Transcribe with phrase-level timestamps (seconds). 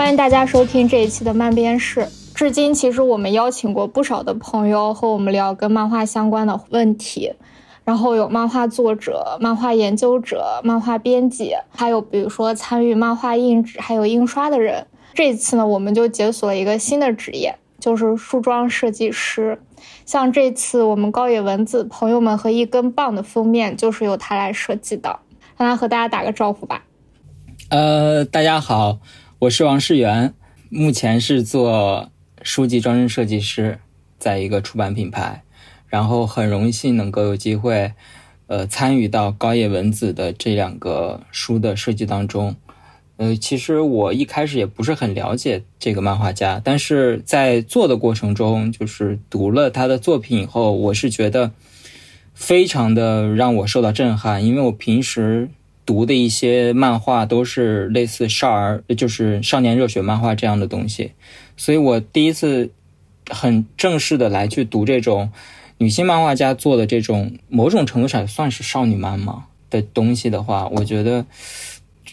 [0.00, 2.08] 欢迎大家收听这一期的漫编室。
[2.34, 7.34] 至今，其实我们邀请过不少的朋友和我们聊跟漫画相关的问题，
[7.84, 14.86] 然后有漫画作者、漫画研究者、漫画编辑，还有比如说参与漫画印制还有印刷的人。
[15.12, 19.60] 这一次呢，我们就解锁了一个新的职业，就是梳妆设计师。
[20.06, 25.18] 像这次我们高野文子朋友们和一根棒的封面，就是由他来设计的。
[25.58, 26.84] 让他和大家打个招呼吧。
[27.68, 28.98] 呃，大家好，
[29.40, 30.34] 我是王世元，
[30.68, 32.10] 目前是做
[32.42, 33.78] 书籍装帧设计师，
[34.18, 35.42] 在一个出版品牌，
[35.86, 37.94] 然后很荣幸能够有机会，
[38.48, 42.54] 呃，参与到高野文子的这两个书的设计当中。
[43.16, 51.52] 呃，其实我一开始也不是很了解这个漫画家，但是在做的过程中，就是读了他的作品以后，我是觉得
[52.34, 55.48] 非常的让我受到震撼，因为我平时
[55.90, 61.10] 读的一些漫画都是类似少儿，就是少年热血漫画这样的东西，
[61.56, 62.70] 所以我第一次
[63.28, 65.32] 很正式的来去读这种
[65.78, 71.26] 女性漫画家做的这种某种程度上算是少女漫嘛的东西的话，我觉得。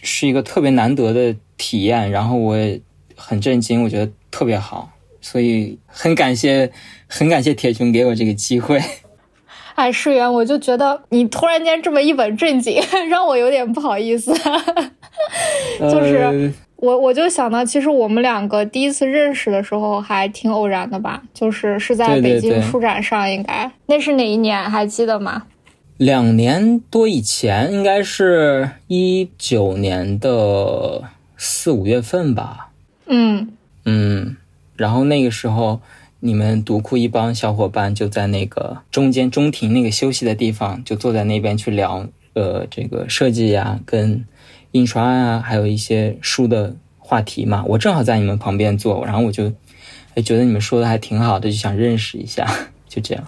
[0.04, 2.80] 是一个特别难得的体验，然后我也
[3.16, 4.92] 很震惊，我觉得特别好，
[5.22, 6.72] 所以很感谢，
[7.08, 8.80] 很感谢铁熊给我这个机会。
[9.78, 14.34] 哎，世源，我就觉得你突然间这么一本正经， 让我有点不好意思。
[15.80, 24.60] 就是我，我就想到，其实我们两个第一次认识的时候还挺偶然的吧，就是是在北京书展上，应该那是哪一年？
[24.68, 25.44] 还记得吗？
[25.98, 31.04] 两年多以前，应该是一九年的
[31.38, 32.70] 四五月份吧。
[33.06, 33.50] 嗯
[33.86, 34.38] 嗯，
[34.76, 35.82] 然后那个时候，
[36.20, 44.26] 你们独库一帮小伙伴就在那个中间中庭那个休息的地方，就坐在那边去聊呃这个设计呀、跟
[44.72, 47.64] 印刷啊，还有一些书的话题嘛。
[47.68, 49.52] 我正好在你们旁边坐，然后我就
[50.16, 52.48] 哎觉得你们说的还挺好的，就想认识一下，
[52.90, 53.24] 就这样。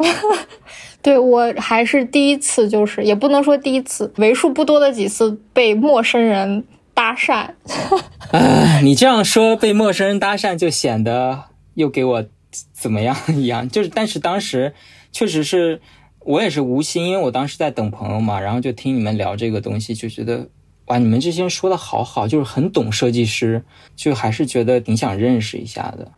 [1.02, 7.48] 对我还是第一次，就是也不能说第一次，为数不多的几次被陌生人搭讪。
[8.32, 11.46] 哎，你这样说被陌生人搭讪，就显得
[11.76, 12.26] 又给我
[12.74, 13.68] 怎么样一样。
[13.70, 14.74] 就是，但是当时
[15.12, 15.82] 确实是
[16.20, 20.48] 我也是无心，因为我当时在等朋友嘛，然后就听你们聊这个东西，就觉得
[20.86, 23.64] 哇，你们这些人说的好好，就是很懂设计师，
[23.96, 26.12] 就还是觉得挺想认识一下的。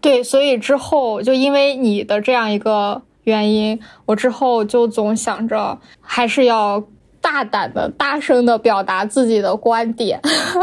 [0.00, 3.02] 对，所以之后就因为你的这样一个。
[3.24, 6.82] 原因，我之后就总想着还是要
[7.20, 10.20] 大胆的、大声的表达自己的观点。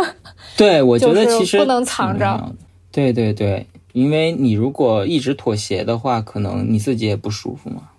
[0.57, 2.53] 对，我觉得其实不能藏着。
[2.91, 7.89] 对对对，因为你如果一直妥协的话，可能你自己也不舒服嘛。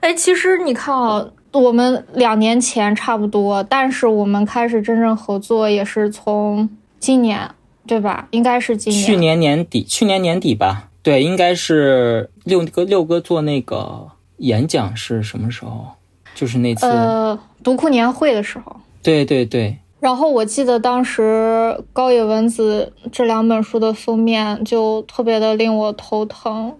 [0.00, 6.68] 哎，其实你看啊，我们两年前差不多，但是我们开始真正合作也是从
[6.98, 7.50] 今年，
[7.86, 8.28] 对吧？
[8.30, 9.04] 应该是今年。
[9.04, 10.90] 去年年底，去年年底吧。
[11.02, 15.88] 对，应该是六哥六哥做那个演讲是什么时候？
[16.34, 18.76] 就是那次呃读库年会的时候。
[19.02, 19.78] 对对对。
[20.04, 26.74] 然后我记得当时高野文子这两本书的封面就特别的令我头疼。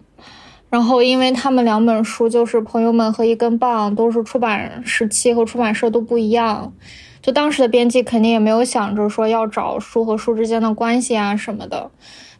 [0.68, 6.70] 然后因为他们两本书就是朋友们和一根棒，都是出版时期和出版社都不一样，
[7.22, 11.90] 就当时的编辑肯定也没有想着说要找书和书之间的关系啊什么的。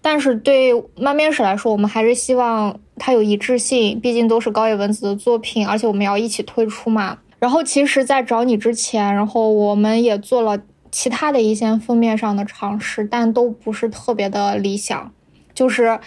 [0.02, 7.16] 但是对漫编史来说，我们还是希望它有一致性，毕竟都是高野文子的作品，而且我们要一起推出嘛。
[7.38, 10.58] 然后其实，在找你之前，然后我们也做了
[10.94, 15.12] 其他的一些封面上的尝试，但都不是特别的理想。
[15.52, 15.98] 就是，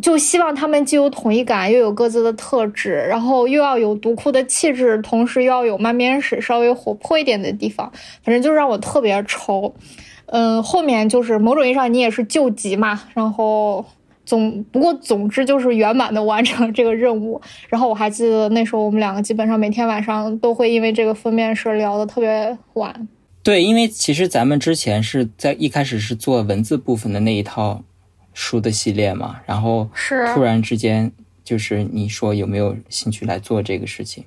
[0.00, 7.90] 就希望他们既有统一感，又有各自的特质，然后又要有独库的气质，同时又要有漫编史稍微活泼一点的地方。
[8.22, 9.74] 反正就让我特别愁。
[10.26, 13.84] 嗯，后面就是某种意义上你也是救急嘛，然后
[14.24, 17.40] 总不过总之就是圆满的完成了这个任务。
[17.68, 23.08] 然后我还记得那时候我们两个基本上每天晚上都会因为这个封面事聊得特别晚。
[23.50, 27.82] 对，因为其实咱们之前是在一开始是做文字部分的那一套
[28.32, 31.10] 书的系列嘛，然后是突然之间
[31.42, 34.22] 就是你说有没有兴趣来做这个事情？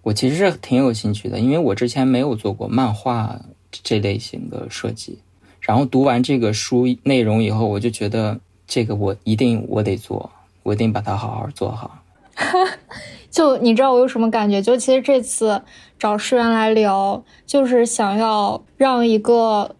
[0.00, 3.38] 我其实是挺有兴趣的，因为我之前没有做过漫画。
[3.84, 5.20] 这类型的设计，
[5.60, 10.28] 然后读完这个书内容以后，我就觉得这个我一定我得做，
[10.64, 12.02] 我一定把它好好做好。
[13.30, 14.60] 就你知道我有什么感觉？
[14.60, 15.62] 就其实这次
[15.98, 19.76] 找诗源来聊，就是想要让一个，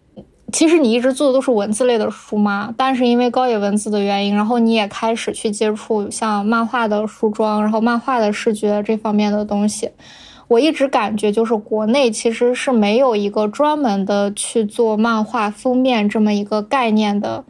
[0.51, 9.91] 其实你一直做的都是文字类的书嘛，但是因为高野文字的原因，然后你也开始去接触像漫画的书装，然后漫画的视觉这方面的东西。
[10.47, 17.45] 我一直感觉，就是国内其实是没有一个专门的去做漫画封面这么一个概念的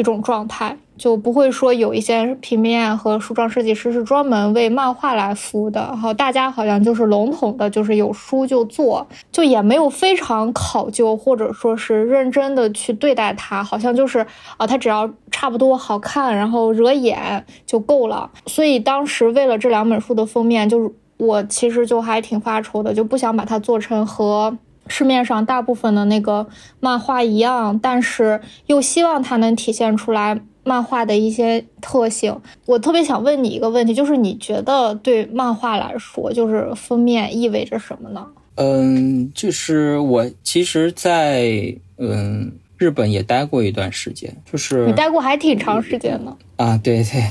[0.00, 5.82] 一种状态，就不会说有一些平面和梳妆设计师是专门为漫画来服务的。
[5.82, 14.26] 然后大家好像就是笼统的，就是有书就做，就也没有非常考究或者说是认真的去对待它，好像就是
[14.56, 18.30] 啊，它只要差不多好看，然后惹眼就够了。
[18.46, 24.56] 所以当时为了这两本书的封面，就是我其实就还挺发愁的，就不想把它做成和。
[24.90, 26.46] 市面上大部分的那个
[26.80, 32.38] 漫画一样，但是又希望它能体现出来漫画的一些特性。
[32.66, 38.26] 我特别想问你一个问题，就是你觉得对漫画来说，就是封面意味着什么呢？
[38.56, 42.52] 嗯，就是我其实，在嗯。
[42.80, 47.22] 日本也待过一段时间，就是你待过还挺长时间呢啊，对对。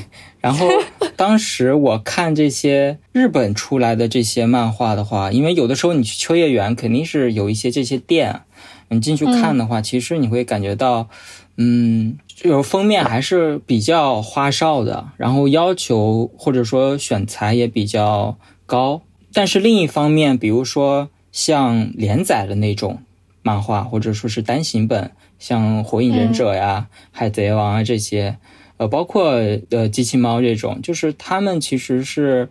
[0.42, 0.68] 然后
[1.16, 8.42] 当时我看这些日本出来的这些漫画的话，因为有的时候你去秋叶原肯定是有一些这些店，
[8.90, 11.10] 你进去看的话，其实你会感觉到，
[11.58, 19.02] 嗯，有封面还是比较花哨的，然后要求或者说选材也比较高。
[19.34, 23.04] 但是另一方面，比如说像连载的那种
[23.44, 25.12] 漫画，或者说是单行本。
[25.38, 28.36] 像火影忍者呀、海贼王啊这些，
[28.80, 29.34] 呃，包括
[29.72, 32.48] 呃机器猫这种，就是他们其实是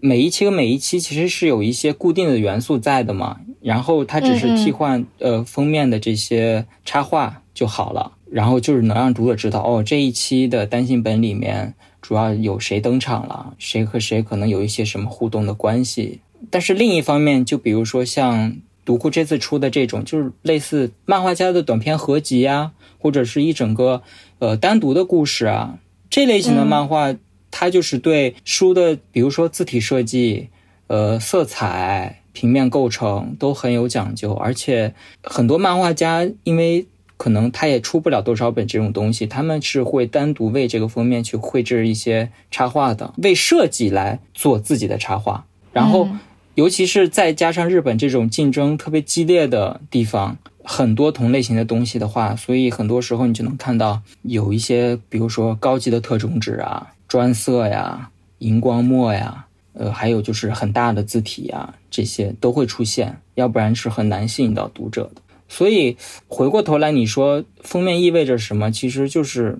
[0.00, 16.20] 每一期和每一期其实是有一些固定的元素在的嘛，然后它只是替换呃封面的这些插画就好了，然后就是能让读者知道哦这一期的单行本里面主要有谁登场了，谁和谁可能有一些什么互动的关系。
[16.48, 18.56] 但是另一方面，就比如说像。
[18.82, 24.02] 读库这次出的这种，就是类似漫画家的短篇合集呀，或者是一整个
[24.40, 25.78] 呃单独的故事啊，
[26.10, 27.14] 这类型的漫画，
[27.52, 30.48] 它就是对书的，比如说字体设计、
[30.88, 34.92] 呃色彩、平面构成都很有讲究，而且
[35.22, 46.08] 很多漫画家因为可能他也出不了多少本这种东西，他们是会单独为这个封面去绘制一些插画的，为设计来做自己的插画，然后。
[46.56, 50.36] 尤其是再加上日本这种竞争特别激烈的地方，
[50.72, 58.08] 很多同类型的东西的话，所以很多时候你就能看到有一些，比如说高级的特种纸啊、专色呀、
[58.38, 65.20] 荧光墨呀，呃，还有就是很大的字体呀，这些都会出现，要不然是很难吸引到读者的。
[65.48, 65.96] 所以
[66.28, 68.70] 回过头来，你说封面意味着什么？
[68.70, 69.58] 其实就是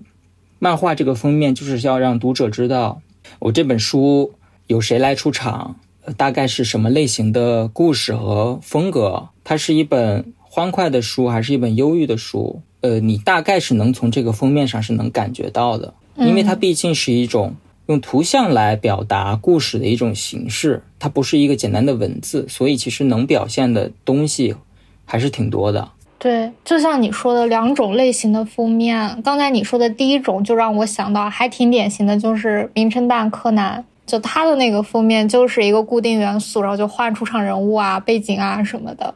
[0.60, 3.02] 漫画这个封面就是要让读者知道，
[3.40, 4.34] 我这本书
[4.68, 5.74] 有谁来出场。
[6.16, 9.28] 大概是什么类型的故事和风格？
[9.44, 12.60] 它是一本欢快的书，还是一本忧郁的书？
[12.80, 17.54] 呃，你大概是能从这个封面上是能感觉到的，因为它毕竟是一种
[17.86, 24.56] 用图像来表达故事的一种形式，它不是一个简单的文字，所以其实能表现的东西
[25.04, 25.88] 还是挺多的。
[26.18, 33.78] 对，就像你说的两种类型的封面，刚才你说的第一种就让我想到还挺典型的，就是《名侦探柯南》。
[34.04, 39.14] 就它的那个封面就是一个固定元素，然后就换出场人物啊、背景啊什么的，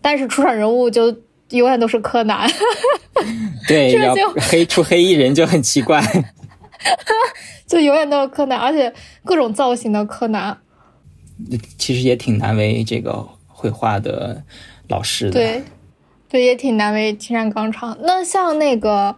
[0.00, 1.06] 但是出场人物就
[1.50, 2.48] 永远都是柯南。
[3.66, 6.02] 对，要黑出黑衣人就很奇怪。
[7.66, 8.92] 就永远都是柯南，而且
[9.24, 10.56] 各种造型的柯南。
[11.76, 14.42] 其实也挺难为这个绘画的
[14.88, 15.32] 老师的。
[15.32, 15.62] 对，
[16.28, 17.96] 对，也挺难为青山刚昌。
[18.02, 19.16] 那像那个。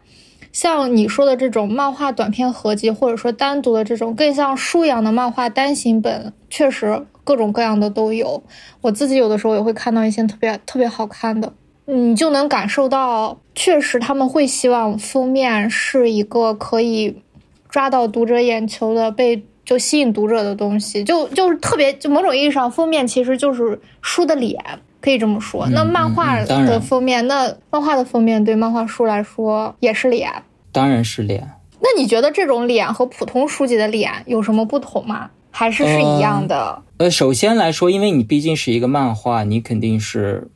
[0.53, 8.43] 像你说的这种漫画短篇合集，或者说单独的这种更像书一样的漫画单行本，确实各种各样的都有。
[8.81, 11.53] 我自己有的时候也会看到一些特别特别好看的，
[11.87, 17.23] 你就能感受到，确实他们会希望封面是一个可以
[17.69, 24.57] 抓到读者眼球的、被就吸引读者的东西，就就是特别就某种意义上，封面其实就是书的脸。
[25.03, 30.31] 可以这么说，那漫画的封面，那漫画的封面对漫画书来说也是脸，
[30.73, 31.43] 当然是脸。
[31.81, 35.31] 那你觉得这种脸和普通书籍的脸有什么不同吗？
[35.51, 36.83] 还是是一样的？
[36.99, 40.49] 呃，首先来说，因为你毕竟是一个漫画，你肯定是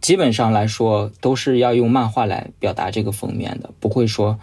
[0.00, 4.38] 基本上来说都是要用漫画来表达这个封面的，不会说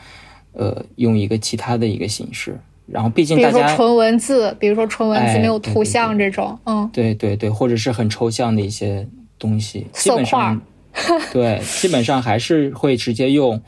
[0.53, 2.59] 呃用一个其他的一个形式。
[2.85, 9.07] 然后，毕竟大家纯文字，比如说纯文字没有图像这种，嗯，对对对，或者是很抽象的一些。
[9.39, 10.59] 东西基本上，
[11.31, 13.61] 对，基本上还是会直接用，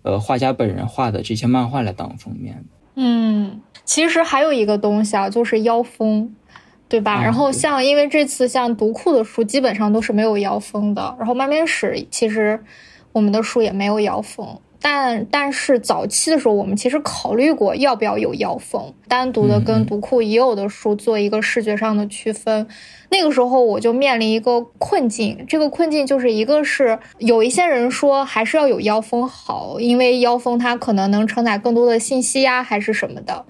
[0.00, 2.64] 呃，画家本人画的这些漫画来当封面。
[2.94, 6.34] 嗯，其实还有一个东西啊，就是腰封，
[6.88, 7.22] 对吧？
[7.22, 12.62] 然后像因为这次像读库的书基本上都是没有腰封的，然后漫面史其实
[13.12, 14.60] 我们的书也没有腰封。
[14.82, 22.66] 但但是早期的时候，我们其实考虑过要不要有腰封，单独的跟读库已有的书做一个视觉上的区分。
[23.08, 33.44] 那个时候我就面临一个困境，这个困境就是一个是有一些人说还是要有腰封好，因为腰封它可能能承载更多的信息呀，还是什么的。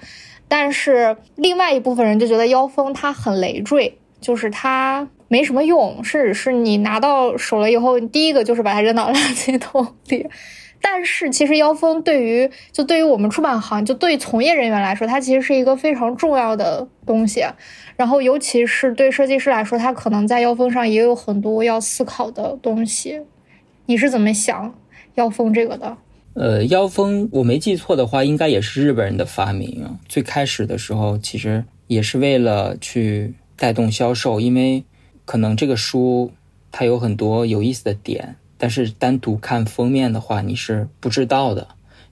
[0.48, 10.26] 但是另外一部分人就觉得腰封它很累赘，就是它没什么用，甚至是你拿到手了以后，第一个就是把它扔到垃圾桶里。
[10.84, 17.42] 但是其实腰封对于就对于我们出版行就对从业人员来说，它其实是一个非常重要的东西。
[17.96, 23.20] 然后尤其是对设计师来说，他可能在腰封上也有很多要思考的东西。
[23.86, 24.74] 你是怎么想
[25.14, 25.96] 腰封这个的？
[26.34, 29.98] 呃，腰封我没记错的话，应该也是日本人的发明。
[30.08, 34.82] 最开始的时候，其实也是为了去带动销售，因为
[35.24, 36.32] 可能这个书
[36.72, 38.36] 它有很多有意思的点。
[38.62, 41.66] 但是单独看封面的话，你是不知道的，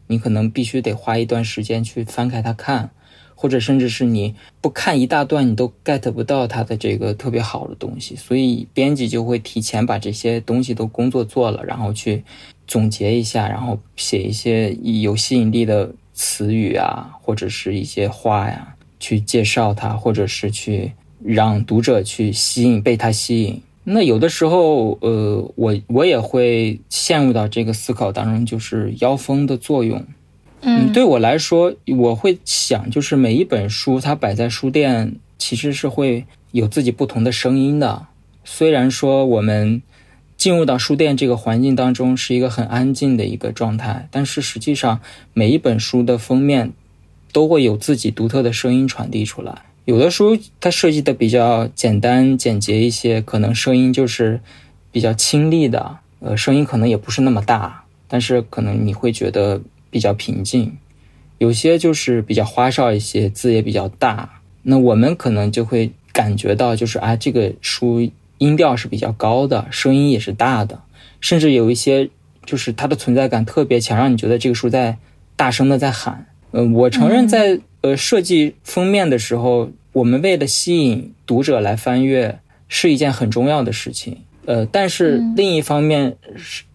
[0.09, 2.90] 你可能必须得花一段时间去翻开它看，
[3.37, 8.16] 或者甚至是你不看一大段，你都 get 不到它的这个特别好的东西。
[8.16, 12.25] 所以编辑就会提前把这些东西都工作做了，然后去
[12.66, 20.90] 总结一下，然后写一些有吸引力的词语啊，或者是一些话呀，去介绍它，或者是去
[21.23, 23.62] 让读者去吸引，被它吸引。
[23.92, 30.04] 那有的时候，呃，我我也会陷入到这个思考当中，就是腰封的作用。
[30.61, 38.06] 嗯，对我来说，我会想，就是每一本书它摆在书店，其实是会有自己不同的声音的。
[38.44, 39.82] 虽然说我们
[40.37, 45.00] 进入到书店这个环境当中是一个很安静的一个状态，但是实际上
[45.32, 46.73] 每一本书的封面
[47.32, 49.62] 都会有自己独特的声音传递出来。
[49.90, 54.40] 有的书它设计的比较简单简洁一些，可能声音就是
[54.92, 60.78] 比较清丽的，呃，声音可能也不是那么大，但是可能你会觉得比较平静。
[61.38, 70.80] 有些就是比较花哨一些，字也比较大，那我们可能就会感觉到就是啊，这个书音调是比较高的，声音也是大的，
[71.20, 72.09] 甚至有一些
[72.47, 74.99] 就是它的存在感特别强，让你觉得这个书在
[75.35, 76.28] 大声的在喊。
[76.52, 77.59] 嗯，我承认在。
[77.82, 84.18] 呃，设计封面的时候，我们为了吸引读者来翻阅，是一件很重要的事情。
[84.47, 86.16] 呃，但是另一方面，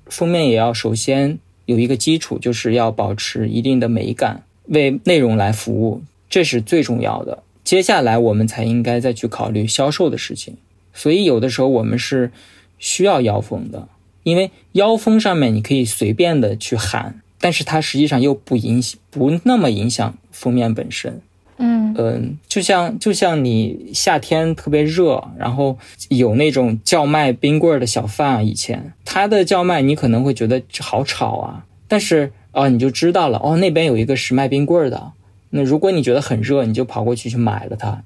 [0.08, 7.44] 封面也要首先有一个基础，就是要保持一定的美感，为内容来服务，这是最重要的。
[7.64, 10.56] 接下来我们才应该再去考虑销售的事情。
[10.94, 12.32] 所以有的时候我们是
[12.78, 13.88] 需要腰封的，
[14.24, 17.22] 因为腰封上面你可以随便的去喊。
[17.40, 21.22] 但是它实际上又不影响，不那么影响封面本身。
[21.58, 25.78] 嗯，就像就像你夏天特别热，然后
[26.10, 35.12] 有那种叫卖冰棍的小贩啊，以前他的叫卖你可能会觉得好吵啊，但是啊你就知道了哦，那边有一个是卖冰棍的。
[35.52, 38.04] 那如果你觉得很热，你就跑过去去买了它，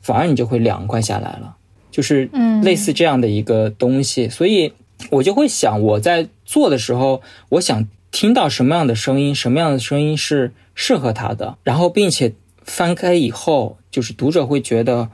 [0.00, 1.56] 反而你就会凉快下来了。
[1.90, 2.30] 就是
[2.62, 4.72] 类似这样的一个东西，所以
[5.10, 7.86] 我就会想，我在做的时候，我想。
[8.12, 12.32] 听到什么样的声音，什么样的声音是适合他的，然后并且
[12.66, 15.08] 翻开以后，就是读者会觉得，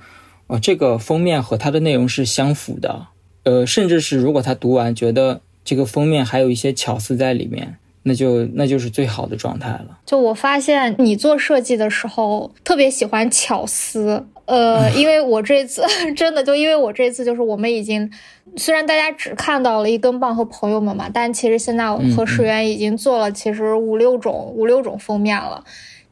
[0.48, 3.06] 哦，这个封面和它的内容是相符的，
[3.44, 9.98] 呃，甚至是如果他读完觉得这个封面还有一些巧思在里面，那就那就是最好的状态了。
[10.04, 14.26] 就我发现你做设计的时候特别喜欢巧思。
[14.44, 15.82] 呃， 因为我这次
[16.16, 18.10] 真的就因为我这次就是我们已经，
[18.56, 25.62] 虽然大家只看到了一根棒和朋友们嘛，但其实现在我和石原已经做了其实五六种五六种封面了，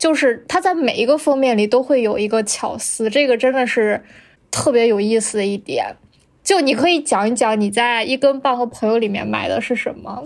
[0.01, 4.03] 就是它在每一个封面里都会有一个巧思，这个真的是
[4.51, 5.95] 特别有意思的一点。
[6.43, 10.25] 就你可以讲一讲你在一根棒和朋友里面买的是什么？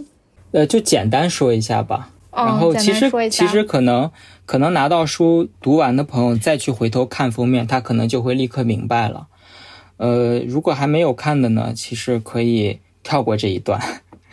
[0.52, 2.10] 呃，就简单说一下吧。
[2.32, 4.10] 然后其实其实可能
[4.46, 9.26] 可能拿到书读完的朋友再去回头看封面，他可能就会立刻明白了。
[9.96, 13.80] 呃，如果还没有看的呢，其实可以跳过这一段，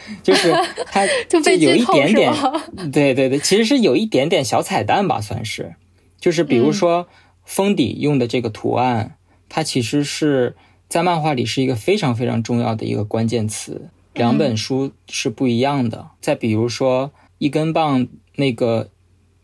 [0.24, 0.53] 就是
[0.88, 2.34] 它 就有一点点，
[2.91, 5.75] 对对对，其实是有一点点小彩蛋吧，算是。
[6.20, 7.08] 就是比如说
[7.43, 9.17] 封底用的这个图案，
[9.50, 10.55] 它其实是
[10.88, 16.10] 在漫画里是一个非常非常重要的一个关键词，两本书是不一样的。
[16.20, 17.12] 再比如说。
[17.41, 18.91] 一根棒那个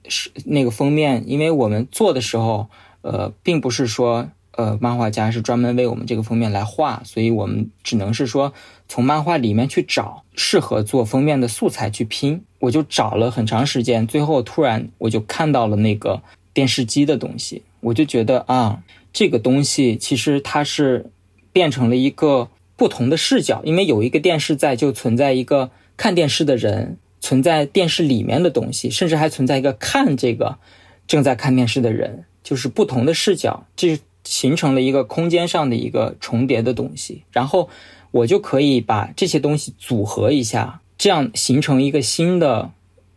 [0.08, 2.70] 是那个封面，因为我们做的时候，
[3.02, 8.54] 呃，并不是说呃漫画家是专门为我们这个封面来画，所以我们只能是说
[8.90, 12.44] 从漫画里面去找适合做封面的素材去拼。
[12.60, 16.22] 我就找了很长时间，最后突然我就看到了那个
[16.54, 18.84] 电视机的东西，我就觉得啊，
[19.14, 21.10] 这个东西其实它是
[21.54, 26.98] 变成了一个不同的视角，因为有一个电视在，就存在一个看电视的人。
[27.20, 30.60] 存在电视里面的东西，甚至还存在一个看这个
[31.08, 37.24] 正在看电视的人，就是不同的视角，这形成了一个空间上的一个重叠的东西。
[37.32, 37.70] 然后
[38.12, 42.72] 我就可以把这些东西组合一下，这样形成一个新的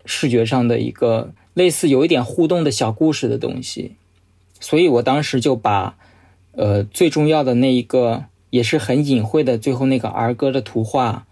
[0.04, 3.96] 视觉上的一个类似有一点互动的小故事的东西。
[4.60, 5.96] 所以我当时就把
[6.52, 11.26] 呃最重要的那一个也是很隐晦的最后那个儿歌的图画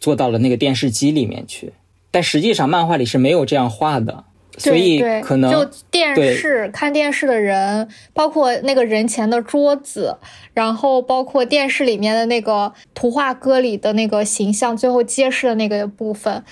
[0.00, 1.72] 做到了那个电视机里面去。
[2.10, 4.24] 但实际上，漫画里是没有这样画的，
[4.70, 10.16] 所以可能就电视看电视的人，包括那个人前的桌子，
[10.54, 16.44] 然后包括电视里面的那个图画歌里的那个形象，最后揭示的那个部分，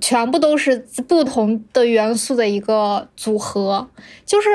[0.00, 3.88] 全部都是不同的元素的一个组合，
[4.24, 4.48] 就是。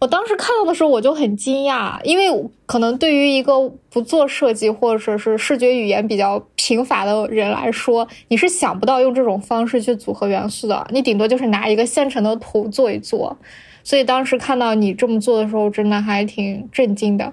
[0.00, 10.86] 我当时看到的时候，我就很惊讶，因为可能对于一个不做设计或者是视觉语言比较贫乏的人来说，你是想不到用这种方式去组合元素的。
[10.92, 13.36] 你顶多就是拿一个现成的图做一做。
[13.82, 17.32] 所以当时看到你这么做的时候，真的还挺震惊的。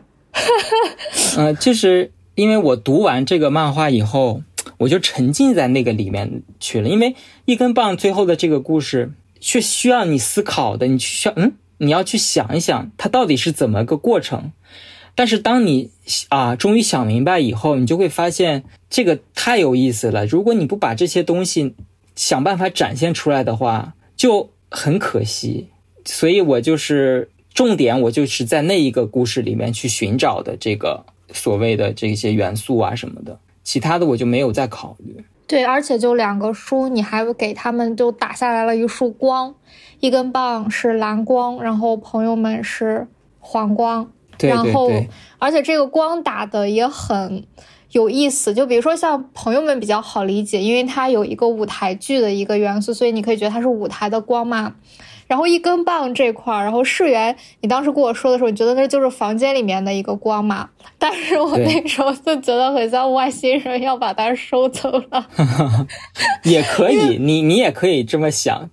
[1.37, 4.41] 嗯，就是因为我读完这个漫画以后，
[4.79, 6.89] 我就沉浸在那个里面去了。
[6.89, 11.53] 因为一根棒最后的这个故事是需要你思考的，你需要嗯。
[11.77, 14.51] 你要去想一想，它到底是怎么个过程。
[15.17, 15.91] 但是当你
[16.27, 20.25] 啊，终于想明白以后，你就会发现这个太有意思了。
[20.25, 21.73] 如果你不把这些东西
[22.15, 25.67] 想办法展现出来的话，就很可惜。
[26.03, 35.23] 所以我就是重点，我就是在那一个故事里面去寻找的这个所谓的这些元素啊什么的，其他的我就没有再考虑。
[35.47, 39.55] 对，而且就两个书，你还给他们就打下来了一束光，
[40.05, 43.07] 一根棒是蓝光，然后朋友们是
[43.39, 44.09] 黄光，
[44.39, 44.91] 然后
[45.39, 47.43] 而且这个光打的也很
[47.91, 54.75] 有意思，就比如说像朋友们比较好理解，因为它有一个舞台剧的一个元素，所以你可以觉得它是舞台的光嘛。
[55.27, 60.69] 然后一根棒这块儿，然后世源，你当时跟我说的时候，你觉得那就是房间里面的一个光嘛？
[60.99, 65.25] 但是我那时候就觉得很像外星人要把它收走了。
[66.45, 68.69] 也可以，你你也可以这么想。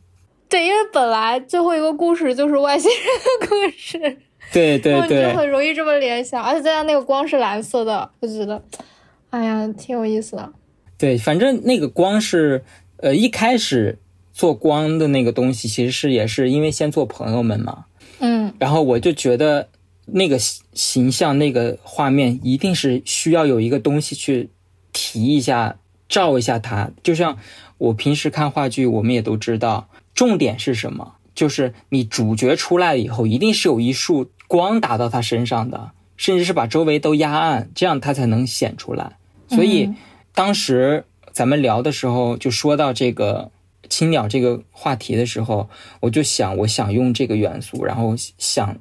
[0.52, 3.00] 对，因为本来最后一个故事就是外星人
[3.40, 3.98] 的故事。
[4.52, 5.32] 对对对。
[5.32, 8.62] 就很容易这么联想，而且再加上那个光是蓝色的，我觉得，
[9.30, 10.52] 哎呀，挺有意思的。
[10.98, 12.62] 对，反正那个光是，
[12.98, 13.98] 呃，一开始。
[14.34, 17.84] 做光的那个东西，其实是也是因为先做朋友们嘛，
[18.18, 19.68] 嗯，然后我就觉得
[20.06, 24.48] 那个形象、那个画面一定是需要有一个东西去
[24.90, 25.76] 提一下、
[26.08, 26.90] 照一下它。
[27.02, 27.36] 就像
[27.76, 31.14] 我平时看话剧，我们也都知道，重点是什么？
[31.34, 39.16] 就是你主角出来了以后，一定是有一束光打到他身上的，甚至是把周围都压暗，这样他才能显出来。
[39.48, 39.92] 所以
[40.34, 43.50] 当时咱们聊的时候，就说到这个。
[43.88, 45.68] 青鸟这个话题的时候，
[46.00, 48.78] 我就想，我想用这个元素，然后想，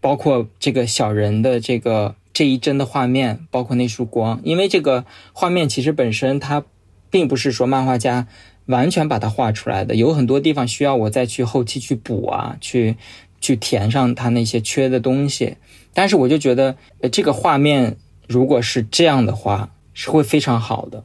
[0.00, 6.64] 包括这个小人的这个这一帧的画面，包括那束光，因为这个画面其实本身它
[7.08, 8.26] 并不是说漫画家
[8.66, 12.96] 完全把它画出来的，有很多地方需要我再去后期去补啊，去
[13.40, 15.56] 去填上它那些缺的东西。
[15.94, 17.96] 但是我就觉得，呃这个画面
[18.26, 21.04] 如果是这样的话，是会非常好的。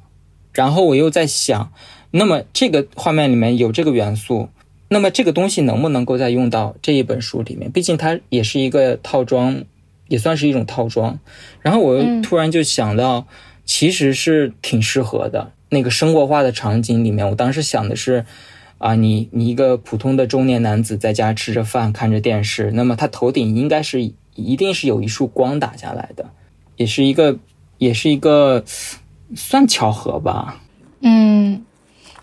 [0.54, 1.72] 然后我又在想。
[2.12, 4.48] 那么这个画面里面有这个元素，
[4.88, 7.70] 那么这个东西能不能够再用到这一本书里面？
[7.70, 9.66] 毕竟它也是一个套装，
[10.08, 11.20] 也算是一种套装。
[11.62, 13.28] 然后我突然就想到，
[13.68, 15.52] 其实是挺适合的。
[15.70, 18.26] 那个生活化的场景里面，我当时想的是，
[18.80, 26.32] 啊，你你一个普通的中年男子在家吃着饭，看着电视，那么他头顶应该是一定是有一束光打下来的，
[26.78, 27.38] 也是一个
[27.78, 28.64] 也是一个
[29.36, 30.64] 算巧合吧。
[31.02, 31.64] 嗯。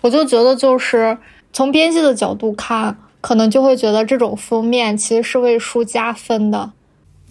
[0.00, 1.16] 我就觉得，就是
[1.50, 6.72] 从编辑的角度看，可能就会觉得这种封面其实是为书加分的，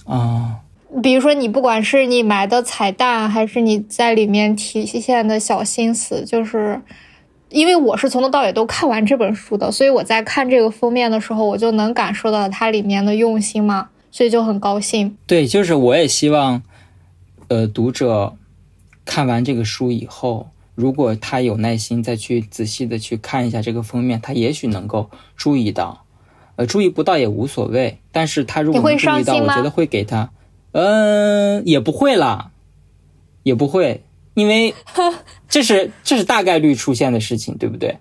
[0.05, 0.61] 啊，
[1.01, 6.79] 比如说你不管是你埋的彩蛋，还是你在里面体现的小心思，就是
[7.49, 15.17] 因为我是从头到尾都看完这本书的，所以我在看这个封面的时候，我就能感受到它里面的用心嘛，所以就很高兴。
[15.25, 16.61] 对，就是我也希望，
[17.47, 18.35] 呃，读者
[19.05, 20.47] 看完这个书以后。
[20.75, 26.03] 如果他有耐心再去仔细的去看一下这个封面，他也许能够注意到，
[26.55, 27.99] 呃，注意不到也无所谓。
[28.11, 30.31] 但是他如果能注意到，我觉得会给他，
[30.73, 32.51] 嗯，也不会啦，
[33.43, 34.75] 也不会，因为
[35.47, 37.97] 这是这是大概率出现的事情，对不对？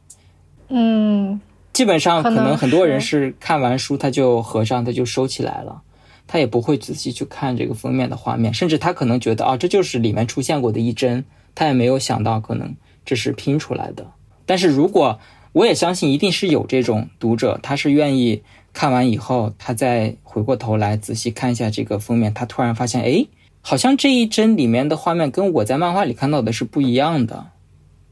[0.68, 1.40] 嗯，
[1.72, 5.82] 基本上可能很多人是看完书他就合上，他就收起来了，
[6.26, 11.24] 他也不会仔细去看这个封面的画面，甚至他可能觉得啊，这就是里面出现过的一帧。
[11.54, 14.10] 他也没有想到，可能这是拼出来的。
[14.46, 15.20] 但是如果
[15.52, 23.26] 我也相信一定是有这种读者，他是愿意看完以后，他再回过头来仔细看一下这个封面，他突然发现，哎，
[23.60, 27.48] 好像这一帧里面的画面跟我在漫画里看到的是不一样的。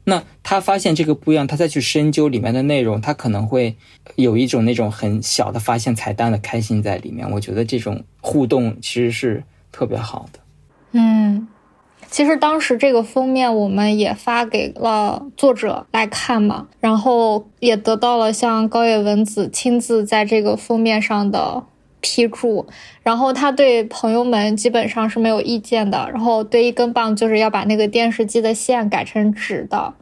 [0.03, 3.75] 那他发现这个不一样，他再去深究里面的内容，他可能会
[4.15, 7.29] 有一种那种很小的发现彩蛋的开心在里面。
[7.29, 10.39] 我觉得这种互动其实是特别好的。
[10.93, 11.47] 嗯，
[12.11, 21.63] 其实当时这个封面我们也发给了作者来看嘛，然后也得到了像高野文子亲自在这个封面上的。
[22.03, 22.65] 批注，
[23.03, 26.09] 然后他对朋友们基本上是没有意见的。
[26.11, 29.93] 然后对一根棒就是要把那个电视机的线改成直的。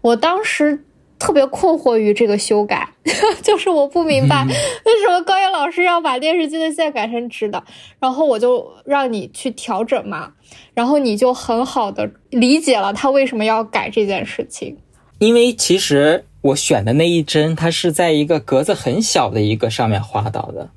[0.00, 0.84] 我当时
[1.18, 2.88] 特别困惑于这个修改，
[3.42, 7.62] 就是我不明白为什么高岩老师要把电视机的线改成直的。
[7.98, 10.32] 然后我就让你去调整嘛，
[10.74, 14.76] 然后你就很好的理解了他为什么要改这件事情。
[15.18, 20.70] 因为其实我选的那一针，它是在一个格子很小的一个上面画到的。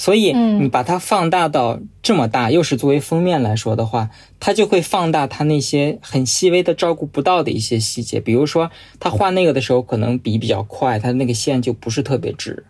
[0.00, 8.20] 所以你把它放大到这么大，又是作为封面来说的话，它就会放大它那些很细微的照顾不到的一些细节。
[8.20, 12.64] 比如说，他画那个的时候，可能笔比较快，他那个线就不是特别直。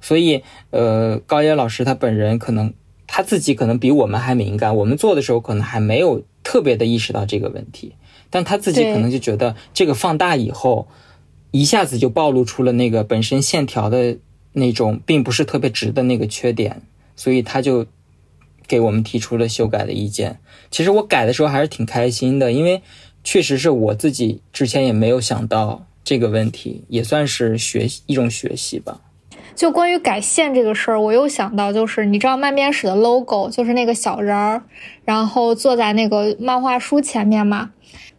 [0.00, 2.72] 所以，呃，高野老师他本人可能
[3.06, 7.92] 他自己可能比我们还敏感，我们做的时候可能还没有特别的意识到这个问题，
[8.30, 10.88] 但他自己可能就觉得这个放大以后，
[11.50, 14.16] 一下子就暴露出了那个本身线条的。
[14.58, 16.80] 那种并不是特别直的那个缺点，
[17.14, 17.84] 所以他就
[18.66, 20.38] 给我们提出了修改的意见。
[20.70, 22.80] 其实我改的时候还是挺开心的，因为
[23.22, 29.02] 确实是我自己之前也没有想到这个问题，也算是学一种学习吧。
[29.54, 34.62] 就关于改线这个事儿，我又想到，就是你知道漫编史的 logo 就是那个小人儿，
[35.04, 37.72] 然后坐在那个漫画书前面嘛，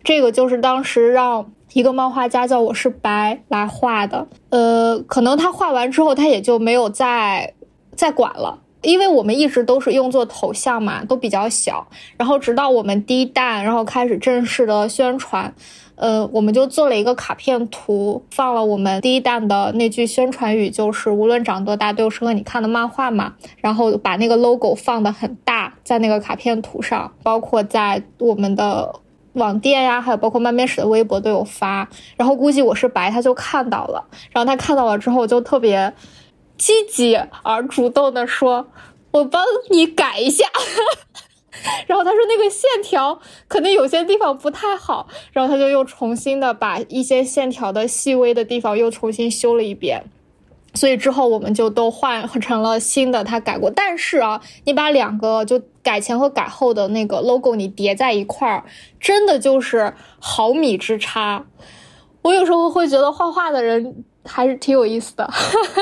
[0.03, 1.51] 这个就是当时让。
[1.77, 7.53] 一个漫画家叫我是白来画的，呃，可能他画完之后，他也就没有再
[7.95, 11.87] 再管了，因为我们一直都是用作头像嘛，都比较小。
[12.17, 15.53] 然后直到我们第一弹，然后开始正式的宣传，
[15.93, 23.35] 呃，我们就做了一个卡片图，放了我们第一弹的那句宣传语，就是无论长多大都有适合你看的漫画嘛。
[23.57, 28.95] 然后把那个 logo 放的很大，在那个卡片图上，包括在我们的。
[29.37, 35.93] 网店呀，还有包括漫面史的微博都有发，然后估计我是白，他就看到了，然后他看到了之后就特别
[36.57, 38.67] 积极而主动的说
[39.11, 40.45] ：“我帮你改一下。
[41.87, 50.03] ”然后他说那个线条可能有些地方不太好，然后他就又重新的把一些线条的细微的地方又重新修了一遍。
[50.73, 53.71] 所以之后我们就都换成了新的，他改过。
[53.71, 58.63] 但是啊，你把两个就改前和改后的那个 logo 你叠在一块儿，
[58.99, 61.45] 真的就是毫米之差。
[62.21, 65.29] 我有时候会觉得画画的人还是挺有意思的。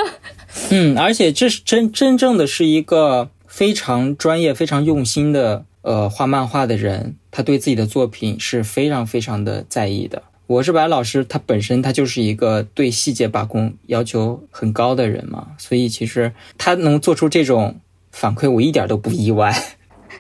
[0.71, 10.23] 嗯，而且这是真真正的是一个非常专业、非常用心的呃画漫画的人，他对自己的作品是非常非常的在意的。
[10.47, 17.79] 我是白老师，他本身他就是一个对细节把控要求很高的人嘛，所以其实他能做出这种
[18.11, 19.51] 反馈，我一点都不意外，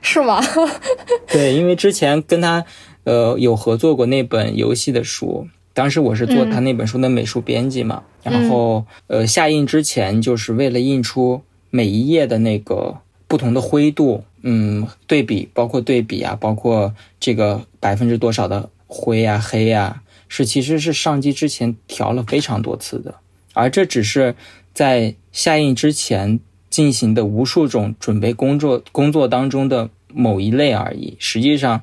[0.01, 0.41] 是吗？
[1.29, 2.65] 对，因为之前跟他
[3.03, 20.01] 呃有合作过那本游戏的书，当时我是做他那本书的美术编辑嘛，然后呃下印之前就是为了印出每一页的那个不同的灰度，嗯，对比，包括对比啊，包括这个百分之多少的灰呀、黑呀。
[20.27, 23.15] 是，其实是上机之前调了非常多次的，
[23.53, 24.35] 而这只是
[24.73, 31.15] 在下印之前进行的无数种准备工作工作当中的某一类而已。
[31.19, 31.81] 实际上，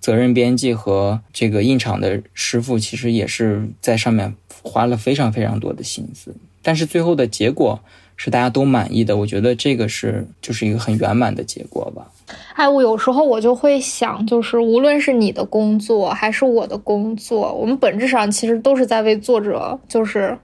[0.00, 7.82] 责任编辑和这个印厂的师傅其实也是在上面花了非常非常多的心思，但是最后的结果
[8.18, 9.16] 是大家都满意的。
[9.16, 12.06] 我觉得这个是就是一个很圆满的结果吧。
[12.52, 20.36] 哎，我有时候我就会想，就是无论是你的工作还是我的工作，我们本质上其实都是在为作者，就是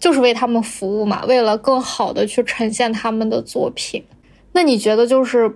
[0.00, 4.02] 就是为他们服务嘛，为了更好的去呈现他们的作品。
[4.52, 5.54] 那你觉得，就是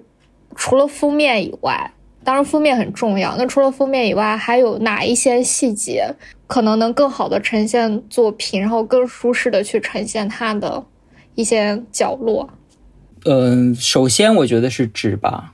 [0.54, 1.90] 除了封面以外，
[2.22, 6.14] 当然封面很重要，那除了封面以外，还有哪一些细节
[6.46, 10.84] 可能能更好的呈现作品，然后更舒适的去呈现它的
[11.34, 12.50] 一些角落？
[13.24, 15.52] 嗯，首先我觉得是纸吧，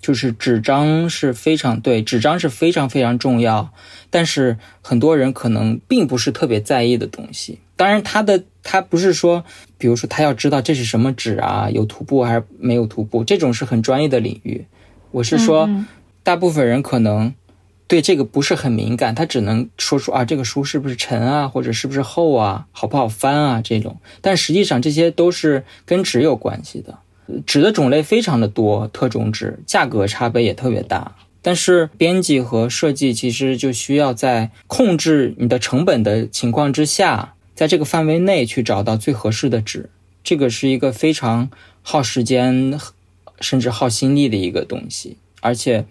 [0.00, 3.72] 就是纸张是非常对，纸张是非常非常重要，
[4.10, 7.60] 但是很多人可能并不是特别在意的东西。
[7.76, 9.44] 当然，他的他不是说，
[9.78, 14.64] 比如说他要知道这是什么纸啊，有涂布还是没有涂布，这种是很专业的领域。
[15.10, 15.68] 我是说，
[16.22, 17.34] 大部分人可能
[17.86, 23.98] 对这个不是很敏感，他只能说出啊，这个书是不是沉啊，或者是不是厚啊，好不好翻啊这种。
[24.22, 26.98] 但实际上这些都是跟纸有关系的，
[27.44, 31.14] 纸的种类非常的多，特种纸价格差别也特别大。
[31.42, 39.90] 但是编辑和设计其实就需要在控制你的成本的情况之下，在这个范围内去找到最合适的纸，
[40.24, 41.50] 这个是一个非常
[41.82, 42.80] 耗时间，
[43.40, 45.84] 甚至耗心力的一个东西，而且。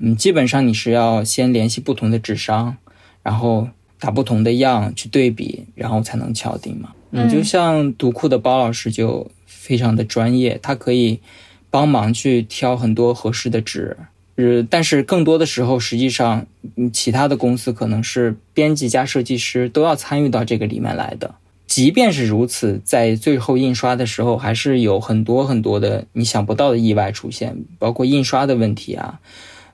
[0.00, 2.76] 嗯，基本上你是要先联系不同的纸商，
[3.22, 6.90] 然后打不同的样去对比，然后才能敲定嘛。
[7.10, 11.20] 你就像读库的包老师就非常的专业，他可以
[11.68, 13.96] 帮忙去挑很多合适的纸。
[14.36, 16.46] 呃，但是更多的时候，实际上
[16.92, 21.34] 其他的公司可能是编辑加设计师都要参与到这个里面来的。
[21.66, 29.20] 即便是如此，在最后印刷的时候，还是有很多很多的你想不到的意外出现，包括印刷的问题啊。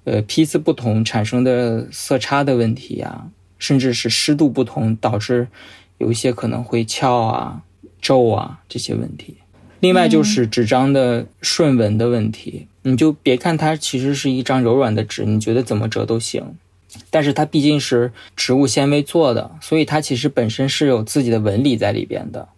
[0.06, 3.26] 呃，批次不同产生的色差的问题呀，
[3.58, 5.48] 甚至是湿度不同导致
[5.98, 7.62] 有一些可能会翘啊、
[8.00, 9.38] 皱啊这些问题。
[9.80, 16.54] 另外就是纸张的顺纹的问题，你就别看它其实是一张柔软的纸，你觉得怎么折都行，
[17.10, 22.48] 但是它毕竟是植物纤维做的，所以它其实本身是有自己的纹理在里边的。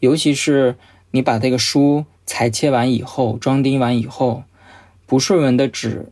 [0.00, 0.74] 尤其是
[1.12, 4.42] 你把这个书裁切完以后，装订完以后，
[5.06, 6.10] 不顺纹的纸。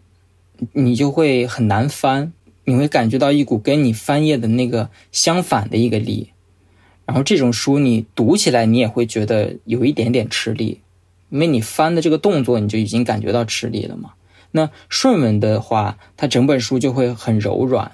[0.73, 2.33] 你就会很难翻，
[2.65, 6.31] 你会感觉到一股跟你翻页的那个相反的一个力，
[7.05, 10.81] 然后这种书你读起来你也会觉得有一点点吃力，
[11.31, 14.13] 因为你翻的这个动作你就已经感觉到吃力了嘛。
[14.51, 17.93] 那顺纹的话，它整本书就会很柔软，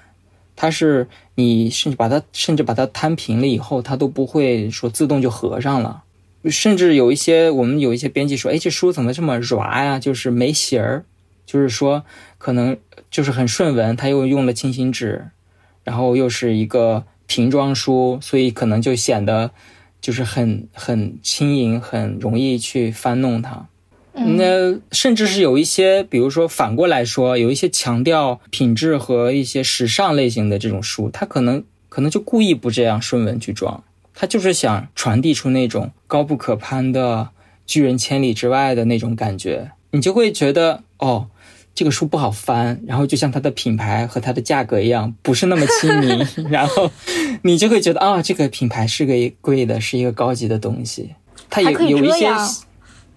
[0.54, 6.04] 它是你甚至把它甚至把它摊平了以后，它都不会说自动就合上了，
[6.44, 9.98] 甚至有一些我们有一些编辑说，哎，这书怎么这么软呀？
[9.98, 11.04] 就是没形儿。
[11.44, 12.04] 就是说，
[12.42, 12.76] 可能
[13.08, 15.28] 就是很顺纹，他又用了清新纸，
[15.84, 19.52] 然后又是一个瓶装书，所以可能就显得
[20.00, 23.68] 就是很很轻盈，很容易去翻弄它。
[24.12, 33.84] 那甚至是有一些，比如说反过来说，有一些强调品质和一些时尚类型的这种书，它可能可能就故意不这样顺纹去装，
[34.16, 37.28] 他就是想传递出那种高不可攀的
[37.64, 39.70] 拒人千里之外的那种感觉。
[39.92, 41.28] 你就会觉得哦，
[41.74, 46.90] 这个书不好翻，然后就像它的品牌和它的价格一样，不是那么亲民， 然后
[47.42, 51.14] 你就会觉得啊，这个品牌是个贵的，是一个高级的东西。
[51.48, 52.30] 它也有一些，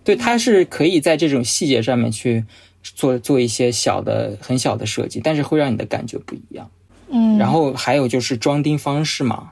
[0.03, 2.45] 对，它是可以在这种细节上面去
[2.81, 6.69] 做做一些小的、很小的设计，但是会让你的感觉不一样。
[7.09, 9.51] 嗯，然后还有就是装订方式嘛，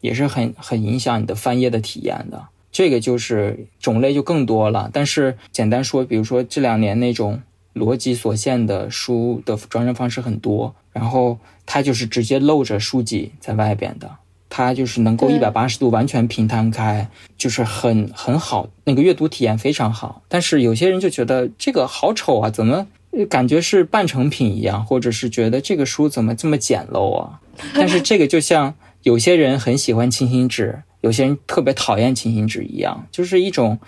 [0.00, 2.46] 也是很很影响你的翻页的体验的。
[2.72, 7.40] 这个就是种类就更多了，但是简单说，比如说这两年那种
[7.74, 14.10] 逻辑所限的书的装帧方式很多，然后它就是直接露着书籍在外边的，
[14.48, 20.22] 它就是能够一百八十度完全平摊开，就是很很好，那个阅读体验非常好。
[20.28, 22.86] 但是有些人就觉得这个好丑啊，怎么
[23.28, 27.40] 感觉是半成品一样，或者是觉得这个书怎么这么简陋啊？
[27.74, 30.82] 但是这个就像有些人很喜欢清新纸。
[31.00, 33.78] 有些人特别讨厌清新纸一样，就是一种，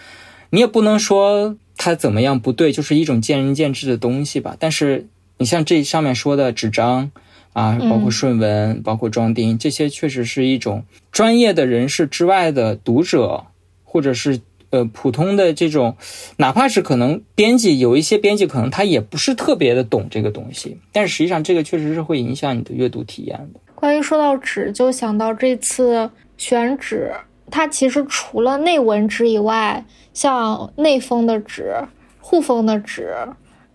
[0.51, 4.57] 你也不能说它怎么样不对，就是一种见仁见智的东西吧。
[4.59, 5.07] 但是
[5.38, 7.12] 你像这上面说的纸张
[7.53, 13.44] 啊，包括顺纹、包括装订，这些确实是一种专业的人士之外的读者，
[13.85, 15.96] 或者是呃普通的这种，
[16.38, 23.61] 哪怕是可能编辑，有一些编辑可能他也不是特别的懂这个东西，但是实际上这个确实是会影响你的阅读体验的。
[23.77, 26.11] 关于说到纸，就想到这次。
[26.38, 27.11] 选纸，
[27.50, 31.74] 它其实除了内纹纸以外，像内封的纸、
[32.20, 33.14] 护封的纸，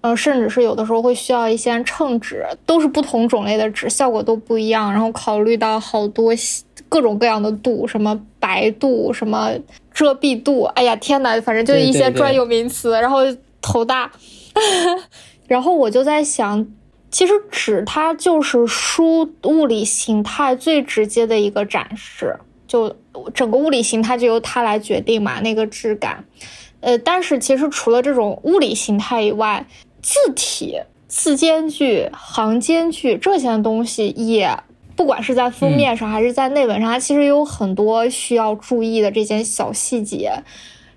[0.02, 4.92] 呃，甚至是有的时候会需要一些称纸，都是不同种类的纸，效果都不一样。
[4.92, 6.34] 然后考虑到好多
[6.90, 9.52] 各种各样的度，什么白度、什么
[9.94, 13.20] 遮蔽度，哎呀天呐，反正就一些专有名词，然后
[13.62, 14.12] 头大。
[15.48, 16.68] 然后我就在想。
[17.14, 22.34] 其实纸它就是书物理形态最直接的一个展示，
[22.66, 22.96] 就
[23.34, 26.24] 整个物理形态就由它来决定嘛，那个质感。
[26.80, 29.66] 呃，但是其实除了这种物理形态以外，
[30.02, 34.58] 字体、字间距、行间距这些东西，也
[34.96, 40.32] 不管是在封面上还是在内文上，它其实有很多需要注意的这些小细节。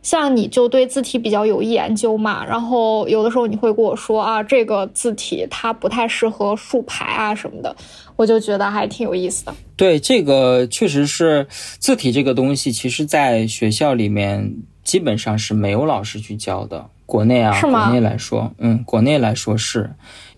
[0.04, 7.74] 像你就对字体比较有研究嘛，然后有的时候你会跟我说啊，这个字体它不太适合竖排啊什么的，
[8.14, 9.54] 我就觉得还挺有意思的。
[9.74, 11.44] 对，这个确实是
[11.80, 16.86] 字体这个东西，其实在学校里面基本上是没有老师去教的。
[17.06, 19.90] 国内啊，是国内来说，嗯，国内来说是。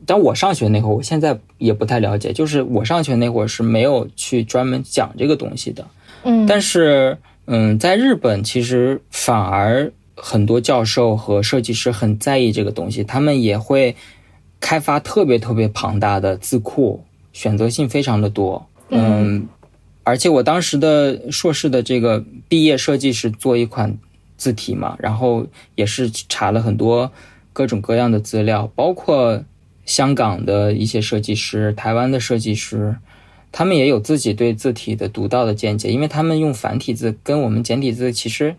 [0.04, 5.84] 但我上学那会儿，我现在也不太了解，就是我上学那会儿是没有去专门讲这个东西的。
[6.24, 13.94] 嗯，但是，嗯，在日本其实反而很多教授和设计师很在意这个东西，他们也会
[14.58, 18.66] 开发特别特别庞大的字库，选择性非常的多。
[18.88, 19.46] 嗯，
[20.02, 23.96] 而且我当时的硕士的这个毕业设计是做一款
[24.36, 27.12] 字体嘛，然后也是查了很多
[27.52, 29.44] 各种各样的资料，包括
[29.84, 32.96] 香港的一些设计师、台湾的设计师。
[33.58, 38.54] 他们也有自己对字体的独到的见解，因为他们用繁体字跟我们简体字其实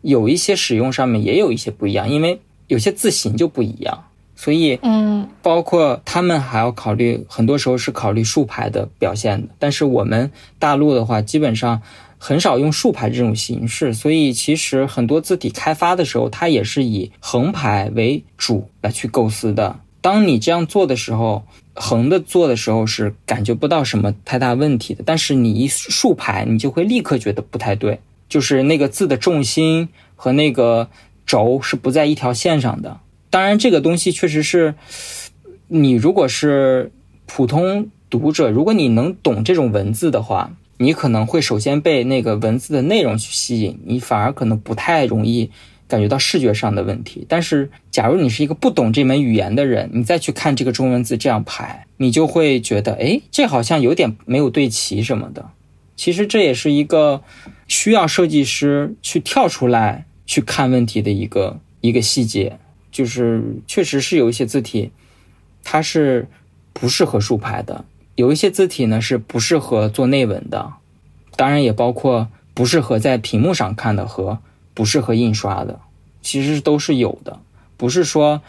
[0.00, 9.48] 有一些使用上面也有一些不一样，因为有些字形就不一样，所以嗯包括他们还要考虑，很多时候是考虑竖排的表现的。
[9.58, 11.82] 但是我们大陆的话，基本上
[12.16, 19.80] 很少用竖排这种形式，所以其实很多字体开发的时候，它也是以横排为主来去构思的。
[20.00, 21.44] 当你这样做的时候，
[21.80, 30.88] 横的做的时候是感觉不到什么太大问题的，但是你一竖排，你就会立刻觉得不太对，就是那个字的重心和那个
[31.24, 33.00] 轴是不在一条线上的。
[33.30, 34.74] 当然，这个东西确实是，
[35.68, 36.90] 你如果是
[37.26, 45.50] 普通读者，如果你能懂这种文字的话，你可能会首先被那个文字的内容去吸引，你反而可能不太容易
[45.88, 47.26] 感觉到视觉上的问题。
[47.28, 55.50] 但是，假如你是一个不懂这门语言的人，你再去看这个中文字这样排，你就会觉得，哎，这好像有点没有对齐什么的。
[55.96, 57.22] 其实这也是一个
[57.66, 62.58] 需要设计师去跳出来去看问题的一个一个细节，
[62.92, 64.92] 就是确实是有一些字体，
[65.64, 66.28] 它是
[66.72, 70.74] 不适合竖排的，有一些字体呢是不适合做内文的，
[71.34, 74.38] 当然也包括不适合在屏幕上看的和
[74.78, 75.80] 不适合印刷的，
[76.22, 77.40] 其实都是有的，
[77.76, 78.40] 不是说，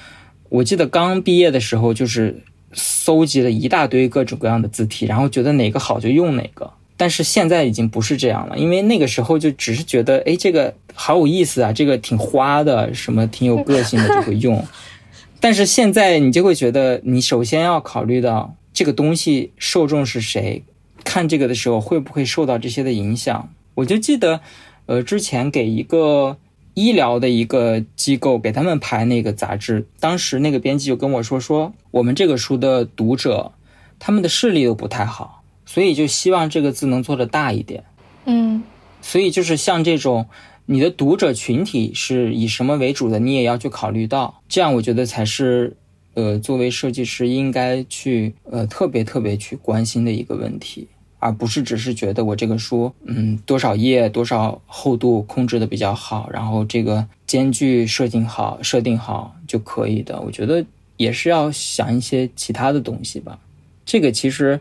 [0.49, 6.71] 我记得刚毕业的时候就是搜集了一大堆各种各样的字体，然后觉得哪个好就用哪个。
[6.95, 14.63] 但是现在已经不是这样了，因为那个时候就只是觉得，哎，这个好有意思啊，这个挺花的，什么挺有个性的就会用。
[15.41, 20.61] 但是现在你就会觉得，你首先要考虑到这个东西受众是谁，
[21.03, 23.49] 看这个的时候会不会受到这些的影响。
[23.73, 24.41] 我就记得，
[24.89, 26.35] 呃，之前给一个
[26.73, 33.51] 医疗的一个机构给他们排那个杂志，当时那个编辑就跟我说，说我们这个书的读者，
[33.99, 35.43] 他们的视力都不太好。
[35.63, 37.83] 所以就希望这个字能做的大一点，
[38.25, 38.63] 嗯
[39.03, 40.25] 所以就是像这种
[40.65, 45.77] 你的读者群体是以什么为主的，你也要去考虑到，这样我觉得才是
[46.15, 50.87] 呃作为设计师应该去呃特别特别去关心的一个问题，
[51.19, 60.19] 而不是只是觉得我这个书嗯多少页多少厚度控制的比较好，然后这个间距设定好设定好就可以的。
[60.21, 60.65] 我觉得
[60.97, 63.37] 也是要想一些其他的东西吧。
[63.85, 64.59] 这个其实。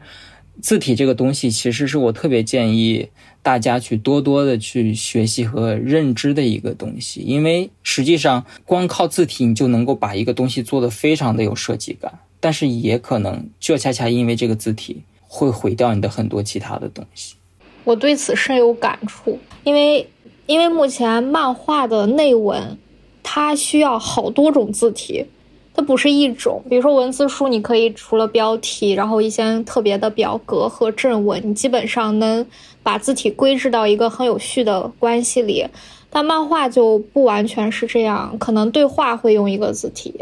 [0.61, 3.11] 字体这个东西，其实是我特别建议
[3.45, 17.37] 大家去多多的去学习和认知的一个东西，因为实际上光靠字体你就能够把一个东西做得非常的有设计感，但是也可能就恰恰因为这个字体会毁掉你的很多其他的东西。
[17.85, 20.11] 我对此深有感触，因为
[20.47, 22.77] 因为目前漫画的内文，
[23.23, 25.27] 它需要好多种字体。
[25.75, 32.45] 它不是一种，比如说文字书，你可以除了标题，然后一些特别的表格和正文，你基本上能
[32.83, 35.65] 把字体归置到一个很有序的关系里。
[36.11, 40.13] 但漫画就不完全是这样，可能对话会用一个字体，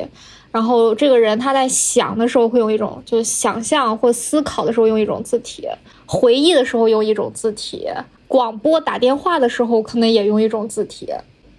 [0.57, 5.69] 然后这个人他在想的时候会用一种，就是想象或思考的时候用一种字体，
[6.07, 7.87] 回忆的时候用一种字体，
[8.27, 11.13] 广播打电话的时候可能也用一种字体。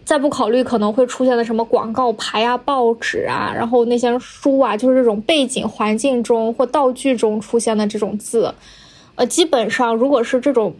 [0.04, 8.52] 再不考虑可能会出现的什么广告牌啊、报纸啊，然后那些书啊，就是这种背景环境中或道具中出现的这种字，
[9.14, 10.74] 呃，基本上如果是这种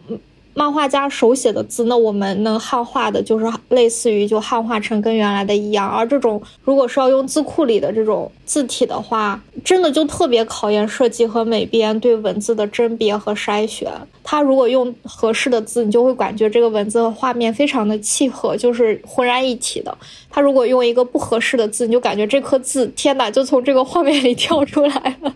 [0.58, 5.88] 漫画家手写的字，那我们能汉化的就是类似于就汉化成跟原来的一样。
[5.88, 13.88] 而这种如果是要用字库里的这种字体的话，真的就特别考验设计和美编对文字的甄别和筛选。
[14.24, 19.96] 它如果用合适的字，你就会感觉这个文字和画面非常的契合，就是浑然一体的。
[20.28, 25.32] 它如果用一个不合适的字，你就感觉这颗字，天哪，就从这个画面里跳出来了。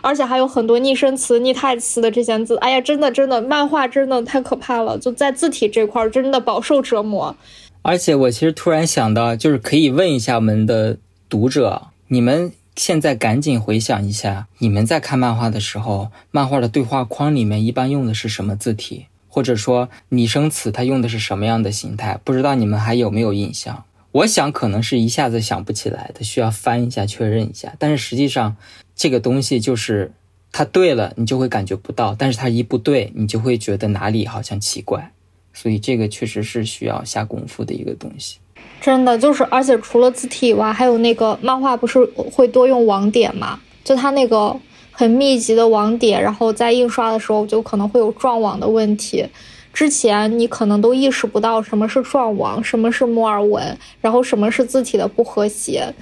[0.00, 7.34] 而且还有很多拟声词、拟态词的这些字，哎呀，真的真的，漫画真的太可怕了，就在字体这块儿真的饱受折磨。
[7.82, 19.06] 而且我其实突然想到，就是可以问一下我们的读者，你们现在赶紧回想一下，你们在看漫画的时候，漫画的对话框里面一般用的是什么字体？
[19.30, 23.84] 或者说拟声词它用的是什么样的形态，不知道你们还有没有印象？
[24.10, 27.74] 我想可能是一下子想不起来的，需要翻一下确认一下。
[27.78, 28.56] 但是实际上，
[28.98, 30.10] 这个东西就是
[30.50, 35.12] 它对了，你就会感觉不到；但是它一不对，你就会觉得哪里好像奇怪。
[35.54, 38.38] 所以这个确实是需要下功夫的一个东西。
[38.80, 43.60] 真的就是，而且除了字体以外，还有那个漫画不是会多用网点嘛？
[43.84, 44.56] 就它那个
[44.90, 49.24] 很密集的网点，然后在印刷的时候就可能会有撞网的问题。
[49.72, 55.94] 之前你可能都意识不到什么是撞网，什么是摩尔纹，然后什么是字体的不和谐。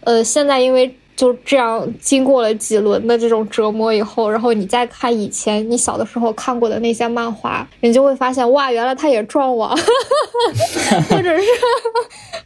[0.00, 0.96] 呃，现在因为。
[1.18, 9.76] 就这样，经过了几轮的这种折磨以后，然后你再看以前你小的时候看过的那些漫画，你就会发现，哇，原来他也撞网，
[11.10, 11.44] 或者是，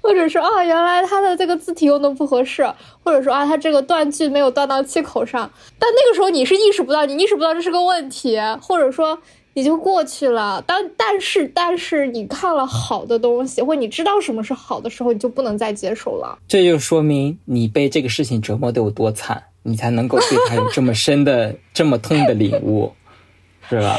[0.01, 2.67] 或者是啊，原来他的这个字体用的不合适，
[3.05, 5.51] 或者说啊，他这个断句没有断到气口上。
[5.79, 9.19] 但那个时候你是意识不到，你意识不到这是个问题，或者说。
[9.55, 10.63] 也就过去了。
[10.63, 16.39] 当但是但是你看了好的东西，或你知道什么是好的时候，你就不能再接受了。
[16.49, 22.93] 这就说明你被这个事情折磨的有多惨，你才能够对他有这么深的、 这么痛的领悟，
[23.69, 23.99] 是吧？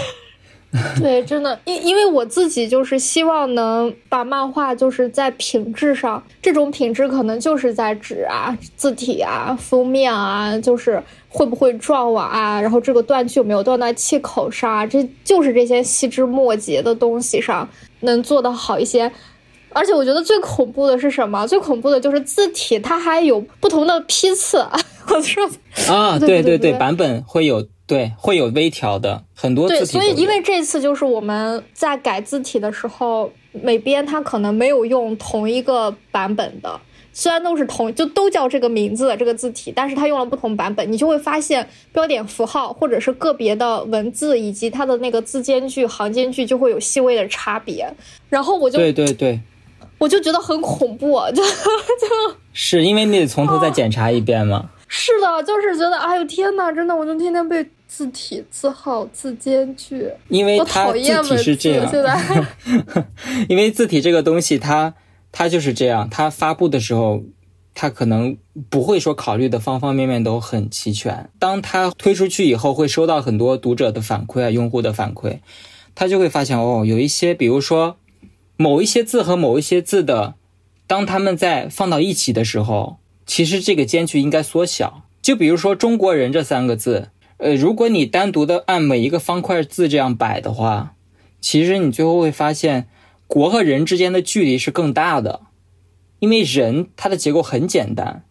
[1.00, 17.70] 对，真的，因因为我自己就是希望能把漫画就是在品质上，这种品质可能就是在纸啊、字体啊、封面啊，就是会不会撞网啊，然后这个断句有没有断在气口上啊，这就是这些细枝末节的东西上
[18.00, 19.12] 能做得好一些。
[19.70, 21.46] 而且我觉得最恐怖的是什么？
[21.48, 24.66] 最恐怖的就是字体，它还有不同的批次。
[25.08, 25.48] 我说
[25.88, 27.68] 啊，对对对，版本会有。
[27.86, 29.80] 对，会有微调的很多字体。
[29.80, 36.80] 对，所以因为这次就是我们在改字体的时候，每边它可能没有用同一个版本的，
[37.12, 47.94] 虽然都是同，就都叫这个名字的这个字体，但是它用了不同版本，你就会发现标点符号或者是个别的文字以及它的那个字间距、行间距就会有细微的差别。
[48.30, 49.42] 然后我就对 对对，
[49.98, 51.50] 我就觉得很恐怖， 就就
[52.54, 54.70] 是因为你得从头再检查一遍吗？
[54.96, 61.90] 是的，就是觉得，哎呦天哪，真的，我就天天被字体、字号、字间距，因为它字体是这样。
[61.90, 62.46] 现在，
[63.50, 64.94] 因为字体这个东西，它
[65.32, 67.24] 它就是这样，它发布的时候，
[67.74, 68.38] 它可能
[68.70, 71.28] 不会说考虑的方方面面都很齐全。
[71.40, 75.40] 当它推出去以后，会收到很多读者的反馈啊，用户的反馈，
[75.96, 77.98] 他就会发现哦，有一些，比如说
[78.58, 80.36] 某一些字和某一些字的，
[80.86, 82.98] 当他们在放到一起的时候。
[83.26, 90.96] 其实这个间距应该缩小，就比如说“中国人”这三个字，呃，如果你单独的按每一个方块字这样摆的话，
[91.40, 92.88] 其实你最后会发现
[93.26, 95.42] “国”和“人”之间的距离是更大的，
[96.20, 98.24] 因为“人”它的结构很简单，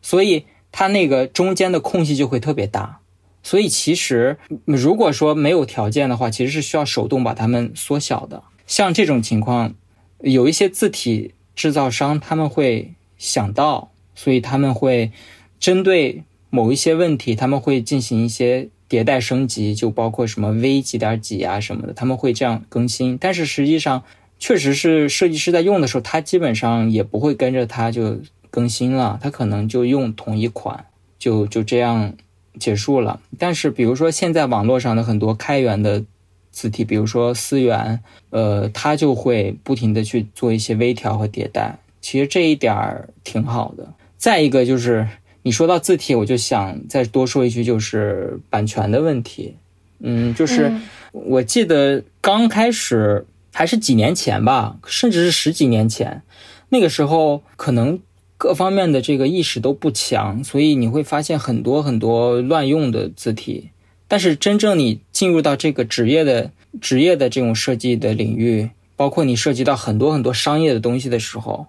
[0.00, 3.00] 所以它那个中间的空隙就会特别大。
[3.42, 8.44] 所以其实如果说没有条件的话，其实是需要手动把它们缩小的。
[8.66, 9.74] 像这种情况，
[10.20, 13.90] 有一些字体制造商他们会想到。
[14.16, 15.12] 所以他们会
[15.60, 23.16] 针对某一些问题，他们会进行一些迭代升级，就包括什么 V 几点几啊什么的，他们会这样更新。
[23.16, 24.02] 但是实际上，
[24.38, 28.18] 确实是设计师在用的时候，他基本上也不会跟着他就
[28.50, 30.86] 更新了，他可能就用同一款，
[31.18, 32.14] 就就这样
[32.58, 33.20] 结束了。
[33.38, 36.04] 但是比如说现在网络上的很多开源的
[36.50, 38.00] 字体，比如说思源，
[38.30, 41.78] 呃，它就会不停的去做一些微调和迭代。
[42.00, 43.92] 其实这一点儿挺好的。
[44.18, 45.06] 再一个就是
[45.42, 49.54] 你说到字体，我就想再多说一句，就是版权的问题。
[50.00, 50.72] 嗯，就是
[51.12, 56.22] 我记得刚开始还是几年前吧，甚至是十几年前，
[56.70, 58.00] 那个时候可能
[58.36, 63.70] 各方面的这个意识都不强，所以你会发现很多很多乱用的字体。
[64.08, 66.50] 但是真正你进入到这个职业的
[66.80, 71.66] 职业的这种设计的领域，包括你涉及到很多很多商业的东西的时候。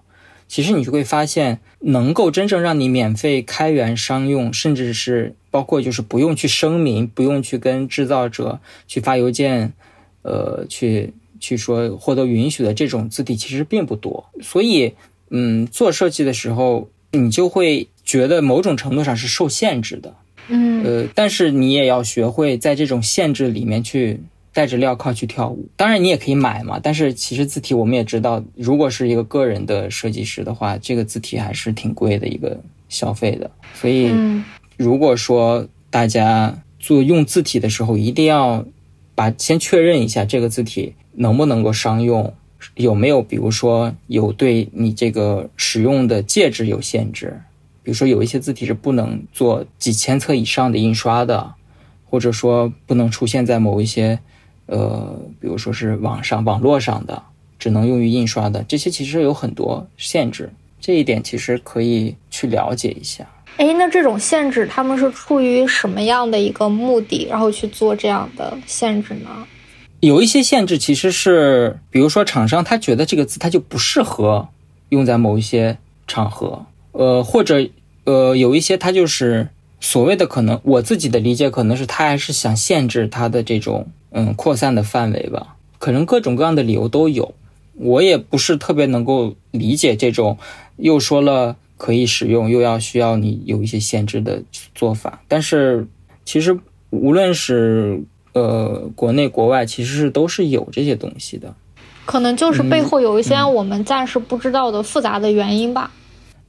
[0.48, 9.74] 其实你就会发现，能够真正让你免费开源商用，甚至是包括就是不用去声明，不用去跟制造者去发邮件，
[10.22, 14.30] 呃，去去说获得允许的这种字体，其实并不多。
[14.40, 14.94] 所以，
[15.28, 20.14] 嗯，做设计的时候，你就会觉得某种程度上是受限制的，
[20.48, 24.20] 嗯，呃，但是你也要学会在这种限制里面去。
[24.52, 26.80] 带着镣铐去跳舞，当然你也可以买嘛。
[26.82, 33.48] 但是其实字体我们也知道，如果是一个个人的设计师的话，这个字体还是挺贵的一个消费的。
[33.74, 34.10] 所以，
[34.76, 38.64] 如果说大家做用字体的时候，一定要
[39.14, 42.34] 把先确认一下这个字体能不能够商用，
[42.74, 47.40] 有没有比如说有对你这个使用的介质有限制，
[47.84, 51.54] 比如说有一些字体是不能做几千册以上的印刷的，
[52.04, 54.18] 或者说不能出现在某一些。
[54.68, 57.22] 呃，比如说是网上网络上的，
[57.58, 60.48] 只能用于印刷的，这些其实有很多限制。
[60.80, 63.26] 这一点其实可以去了解一下。
[63.56, 69.30] 哎，那这种限制，他们是出于什么样的一个目的，然后去做这样的限制呢？
[70.00, 74.48] 有一些限制其实是，比如说厂商他觉得这个字它就不适合
[74.90, 77.68] 用在某一些场合，呃，或者
[78.04, 79.48] 呃，有一些它就是
[79.80, 87.34] 所谓的可能，我自己的理解可能是他还是想限制它的这种嗯扩散的范围吧，可能各种各样的理由都有，
[87.74, 90.38] 我也不是特别能够理解这种
[90.76, 91.56] 又说了。
[91.80, 94.42] 可以使用，又要需要你有一些限制的
[94.74, 95.86] 做法，但是
[96.24, 96.58] 其实
[96.90, 98.02] 无论是
[98.32, 101.54] 呃国内国外，其实是都是有这些东西的，
[102.04, 105.92] 可能就是背后有一些我们暂时不知道的复杂的原因吧。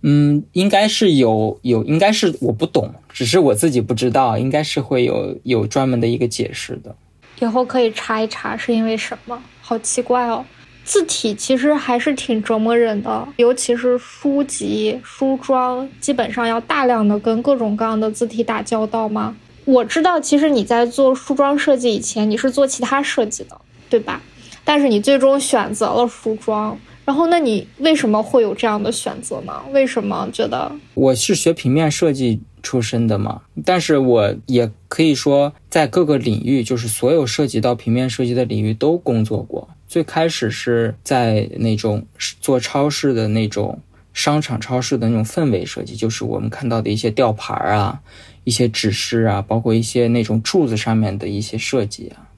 [0.01, 6.95] 嗯，应该是有有，应该是我不懂，只是我自己不知道，应该是会有有专门的一个解释的。
[7.39, 10.45] 以后可以查一查是因为什么，好奇怪哦。
[10.83, 19.35] 字体其实还是挺折磨人的，尤其是书籍、书装，基本上要大量的跟各种各样的字体打交道吗？
[19.65, 23.55] 我知道，其实你在做书装设计以前，你是做其他设计的，
[23.87, 24.19] 对吧？
[24.63, 26.75] 但是你最终选择了书装，
[27.05, 29.53] 然后那你为什么会有这样的选择呢？
[29.71, 33.41] 为什么觉得我是学平面设计出身的嘛？
[33.65, 39.67] 但是我也可以说，在各个领域，就是所有涉及到平面设计的领域都工作过。
[39.87, 42.05] 最开始是在那种
[42.39, 43.79] 做超市的那种
[44.13, 47.99] 商场超市的那种氛围设计，就是我们看到的一些吊牌啊、
[48.43, 52.29] 一些指示啊，包括一些那种柱子上面的一些设计啊。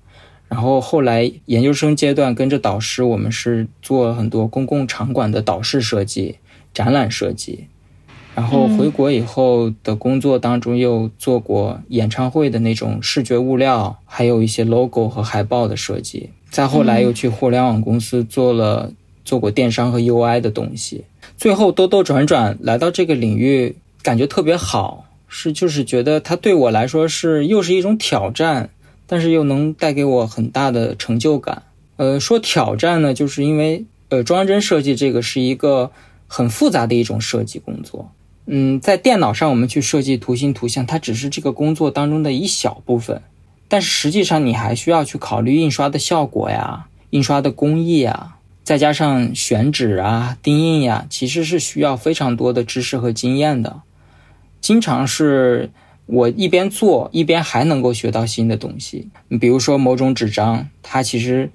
[0.47, 6.37] 然后后来研究生阶段跟着导师，我们是做很多公共场馆的导视设计、
[6.73, 7.67] 展览设计。
[8.33, 16.29] 然后回国以后的工作当中，又做过演唱会的那种视觉物料，还有一些 logo 和海报的设计。
[16.49, 18.91] 再后来又去互联网公司做了
[19.23, 21.03] 做过电商和 UI 的东西，
[21.37, 28.69] 最后兜兜转转来到这个领域，感觉特别好，是就是觉得它对我来说是又是一种挑战，
[29.07, 31.63] 但是又能带给我很大的成就感。
[31.97, 35.91] 呃，说挑战呢，就是因为呃，装帧设计这个是一个
[36.27, 38.09] 很复杂的一种设计工作。
[38.47, 43.21] 嗯，在电脑上我们去设计图形图像，它只是这个工作当中的一小部分。
[43.67, 53.81] 但是实际上，你还需要去考虑印刷的效果呀，印刷的工艺啊，再加上选纸啊、钉印呀，其实是需要非常多的知识和经验的。
[54.59, 55.69] 经常是
[56.07, 59.07] 我一边做一边还能够学到新的东西。
[59.39, 61.49] 比如说某种纸张，它其实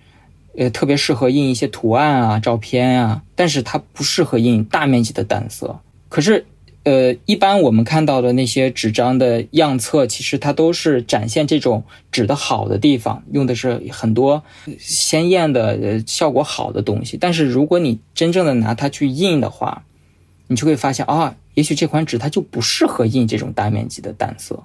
[0.57, 5.81] 呃特别适合印一些图案啊、照片啊，但是它不适合印大面积的单色。
[6.09, 6.47] 可是。
[6.87, 11.83] 呃，一般我们看到的那些纸张的样册，其实它都是展现这种
[12.13, 14.41] 纸的好的地方，用的是很多
[14.79, 17.17] 鲜艳的、效果好的东西。
[17.17, 19.83] 但是如果你真正的拿它去印的话，
[20.47, 24.63] 你就会发现啊，也许这款纸它就不适合印这种大面积的淡色，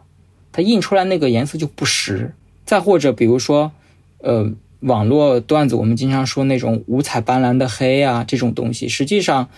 [0.51, 2.35] 它印出来那个颜色就不实。
[2.65, 3.71] 再或者比如说，
[4.19, 4.47] 呃，
[4.81, 9.49] 网络段子我们经常说那种五彩斑斓的黑啊，这种东西，实际上。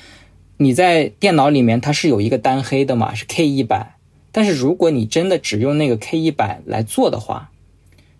[0.63, 3.97] 你在电脑里面它是有一个单黑的嘛，是 K 一百。
[4.31, 7.51] 但是如果你真的只用那个 K 一百来做的话，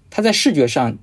[0.09, 0.97] 它在视觉上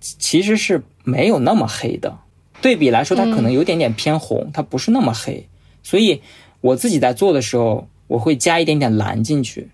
[0.00, 2.18] 其实是没有那么黑的。
[2.60, 5.48] 对比来说，它可能有点点偏红，它不是那么黑。
[5.82, 6.20] 所以
[6.60, 9.70] 我自己在做的时候，我会加一点点蓝进去，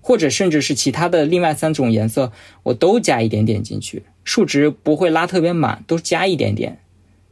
[0.00, 2.32] 或者甚至是其他的另外三种颜色，
[2.64, 6.80] 我都加一点点进去，数值不会拉特别满，都加一点点。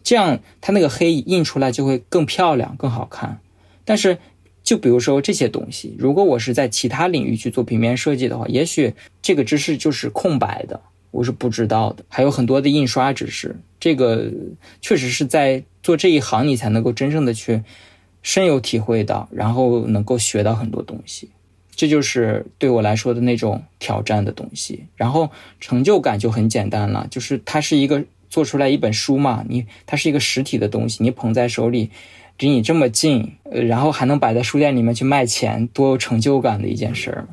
[0.09, 3.40] 这样，它那个黑印出来就会更漂亮、更好看。
[3.84, 4.16] 但是，
[4.62, 10.80] 就比如说这些东西，如果我是在其他领域去做平面设计的话，也许这个知识就是空白的，
[11.11, 12.02] 我是不知道的。
[12.09, 14.32] 还有很多的印刷知识，这个
[14.80, 17.62] 确实是在做这一行，你才能够真正的去
[18.22, 21.28] 深有体会到，然后能够学到很多东西。
[21.76, 24.86] 这就是对我来说的那种挑战的东西。
[24.96, 25.28] 然后
[25.61, 28.02] 成就感就很简单了，就是它是一个。
[28.29, 31.91] 做出来一本书嘛，你它是一个实体的东西，你捧在手里，
[32.39, 37.26] 离你这么近，呃，然后还能摆在书店里面去卖钱，多有成就感的一件事儿。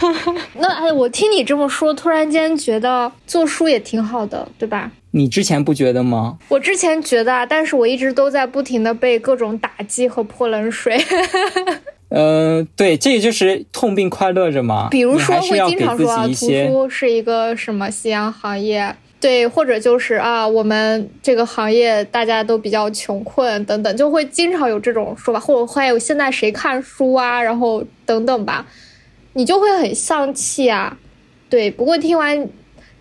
[0.54, 4.90] 那哎，我听你这么说，突然间觉得做书也挺好的，对吧？
[5.12, 6.38] 你之前不觉得吗？
[6.48, 11.02] 我之前觉得，但是我一直都在不停的被各种打击和泼冷水。
[12.10, 14.88] 嗯， 对，这也就是痛并快乐着嘛。
[14.90, 18.94] 比如说，会经常说啊，图书是一个什么夕阳行业。
[19.20, 28.66] 对，或者就是啊，我们这个行业大家都比较穷困等等，就会经常有这种说法，或者还有现在谁看书啊，然后等等吧，
[29.34, 30.96] 你就会很丧气啊。
[31.50, 32.48] 对，不过听完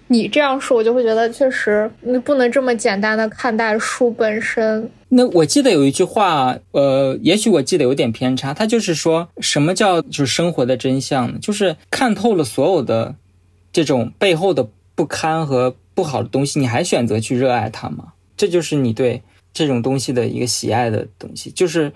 [0.07, 4.91] 你这样说，我就会觉得确实你不能这么简单的看待书本身。
[5.07, 11.39] 那我记得有一句话，呃，也许我记得有点偏差，他就是说什么叫就是生活的真相呢？
[11.41, 13.15] 就是看透了所有的
[13.71, 18.13] 这种背后的不堪和不好的东西，你还选择去热爱它吗？
[18.37, 19.21] 这就是你对
[19.51, 21.91] 这种东西的一个喜爱的东西，就是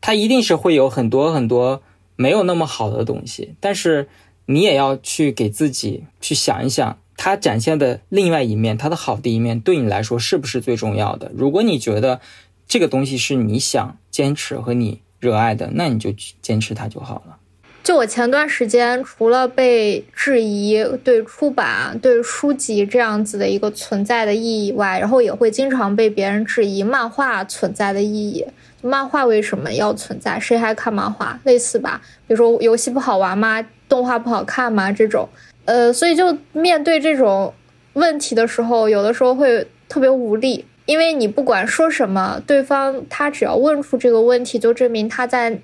[0.00, 1.82] 它一定是会有很多很多
[2.14, 4.08] 没有那么好的东西，但是
[4.46, 6.98] 你也要去给自己去想一想。
[7.16, 11.32] 它展现的另外一面，它的好的一面，对你来说是不是最重要的？
[11.34, 12.20] 如果你觉得
[12.68, 17.38] 这个东西是你想坚持和你热爱的，那你就坚持它就好了。
[17.82, 28.44] 就我前段时间，除了被质疑对出版、对书籍这样子的一个存在的意义外，然后也会经常被别人质疑漫画存在的意义。
[28.82, 30.38] 漫画为什么要存在？
[30.38, 31.40] 谁还看漫画？
[31.44, 32.00] 类似吧？
[32.26, 33.64] 比如说游戏不好玩吗？
[33.88, 34.92] 动画不好看吗？
[34.92, 35.26] 这种。
[35.64, 37.52] 呃，所以就面对这种
[37.94, 45.58] 问题的时候，有的时候会特别无力，因为你不管说什么，对方他只要问出这个问题，就证明他在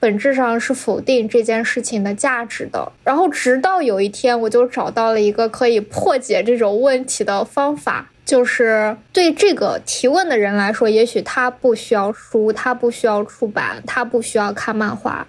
[0.00, 2.90] 本质上是否定这件事情的价值的。
[3.04, 15.26] 然后直到有一天，我就找到了一个可以破解这种问题的方法，就是对这个提问的人来说，也许他不需要书，他不需要出版，他不需要看漫画。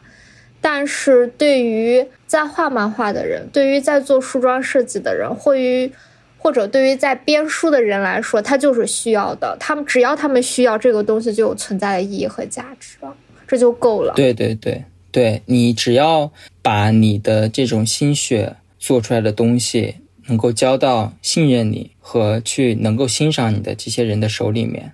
[0.62, 5.92] 但是对于在画漫画的人，对于在做梳妆设计的人，或于
[6.38, 9.58] 或者对于在编书的人来说，他就是需要的。
[9.60, 13.16] 他们只要他们需要这个东西，就有存在的意义和价值了，
[13.52, 14.14] 这就够了。
[14.16, 16.32] 对对对对，你只要
[16.62, 19.96] 把你的这种心血做出来的东西，
[20.28, 24.94] 能够交到信任你和去能够欣赏你的这些人的手里面，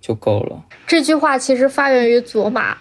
[0.00, 0.64] 就够了。
[0.86, 2.78] 这句话其实发源于佐马。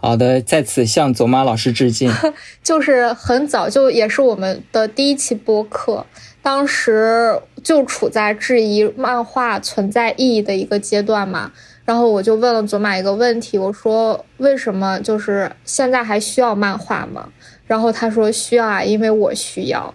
[0.00, 2.10] 好的，在此向左马老师致敬。
[2.64, 6.06] 就是很早就也是我们的第一期播客，
[6.40, 11.52] 当时就处在质疑漫画存在意义的一个阶段嘛。
[11.84, 17.28] 然后我就问了左马一个问题，我说为什么就是现在还需要漫画吗？
[17.66, 19.94] 然后他说需要啊，因为我需要。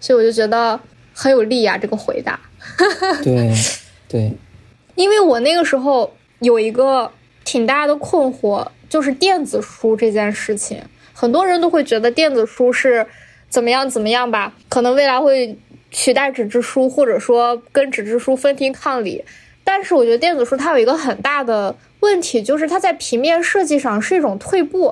[0.00, 0.78] 所以我就觉得
[1.12, 2.38] 很有力啊，这个回答。
[3.22, 3.52] 对
[4.08, 4.32] 对，
[4.94, 7.10] 因为我那个时候有一个
[7.44, 8.66] 挺大的困惑。
[8.88, 13.06] 就是电子书这件事情，很多人都会觉得电子书是
[13.50, 14.54] 怎么样怎么样吧？
[14.70, 15.58] 可能未来会
[15.90, 19.22] 取代纸质书，或者说跟纸质书分庭抗礼。
[19.70, 24.90] 但是我觉得电子书它有一个很大的问题，就是它在平面设计上是一种退步。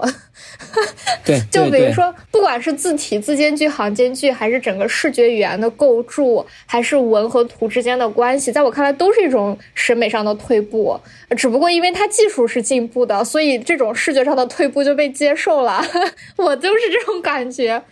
[1.25, 11.01] 对， 就比如说，不管是字体、字间距、行间距，还是整个视觉语言的构筑，还是文和图之间的关系，在我看来都是一种审美上的退步。
[11.39, 15.83] 只不过因为它技术是进步的，所以这种视觉上的退步就被接受了。
[16.37, 17.83] 我就是这种感觉。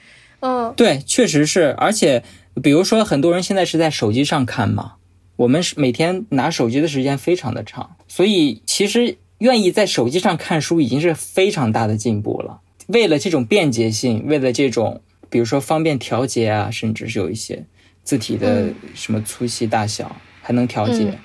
[0.41, 1.75] 嗯，对，确实是。
[1.79, 2.23] 而且，
[2.63, 4.97] 比如说，很多人现在是在手机上看嘛。
[5.37, 12.61] 我们是每天拿手机的时间非常的长，所以其实愿意在手机上看书已经是非常大的进步了。
[12.87, 17.65] 为了这种便捷性，为了这种比如说方便调节啊，甚至是有一些
[18.03, 21.19] 字体的什么粗细大小还能调节，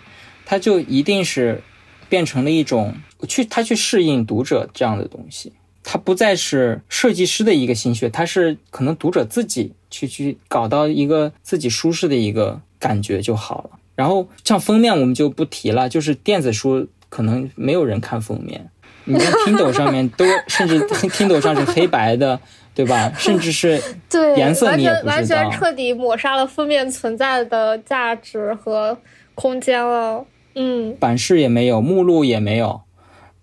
[0.46, 1.62] 它就一定是
[2.08, 2.96] 变成了一种
[3.28, 5.52] 去它去适应读者这样的东西。
[5.84, 13.79] 它不再是设计师的一个心血，它是可能读者自己去去搞到一个自己舒适的一个感觉就好了。
[14.00, 18.70] 然后像封面我们就不提了，就是电子书可能没有人看封面，
[19.04, 22.40] 你在 Kindle 上面都 甚至 Kindle 上是黑白的，
[22.74, 23.12] 对吧？
[23.18, 23.78] 甚至是
[24.10, 28.98] 对颜色你也不知道，完全彻底抹杀了封面存在的价值和
[29.36, 30.26] 空间了。
[30.56, 32.80] 嗯，版式也没有，目录也没有，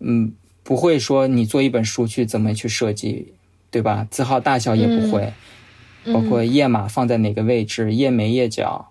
[0.01, 0.33] 嗯，
[0.63, 3.35] 不会说你做一本书去怎么去设计，
[3.71, 4.09] 对吧？
[4.11, 5.35] 字号大小也不会，
[6.15, 8.89] 包括页码放在哪个位置，页眉页角。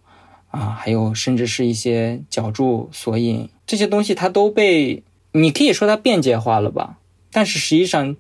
[0.56, 5.04] 啊，还有甚至是一些脚注、索引这些东西，它都被
[5.34, 6.98] 你可以说它便捷化了吧？
[7.32, 8.16] 但是实际上，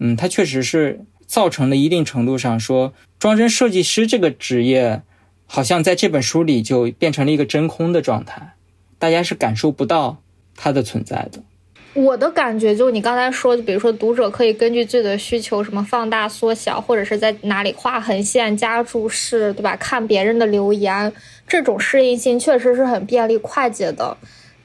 [0.00, 5.02] 嗯，它确实是造成了一定程度上说，装帧设计师这个职业，
[5.46, 8.54] 好像在这本书里就变成了一个真空的状态，
[8.98, 10.20] 大家是感受不到
[10.56, 11.40] 它的存在的。
[11.94, 19.74] 我的感觉就你刚才说，比如说读者可以根据自己的需求，什么放大、缩小，或者是在哪里画横线、加注释，对吧？
[19.76, 21.10] 看别人的留言，
[21.46, 24.16] 这种适应性确实是很便利、快捷的。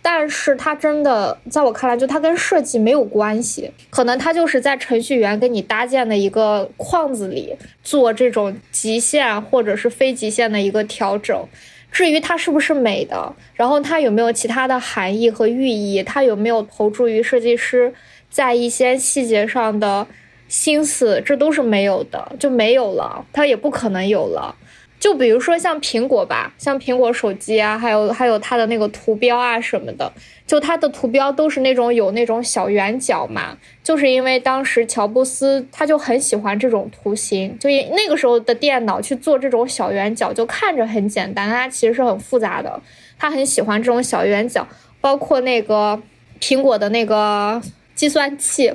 [0.04, 11.48] 但是它真的，在我看来，就它跟设计没有关系，可能它就是在程序员给你搭建的一个框子里做这种极限或者是非极限的一个调整。
[11.92, 17.94] 至于它是不是美的，然后它有没有其他的含义和寓意，它有没有投注于设计师
[18.30, 20.08] 在一些细节上的
[20.48, 24.56] 心思，这都是没有的，就没有了，它也不可能有了。
[25.02, 30.14] 就比如说像苹果吧，像苹果手机啊，还有还有它的那个图标啊什么的，
[30.46, 42.80] 就它的图标都是那种有那种小圆角嘛，就是因为当时乔布斯他就很喜欢这种图形，就那个时候的电脑去做这种小圆角，就看着很简单，它其实是很复杂的。
[43.18, 44.68] 他很喜欢这种小圆角，
[45.02, 46.00] 包括那个
[46.40, 47.60] 苹果的那个
[47.96, 48.72] 计算器。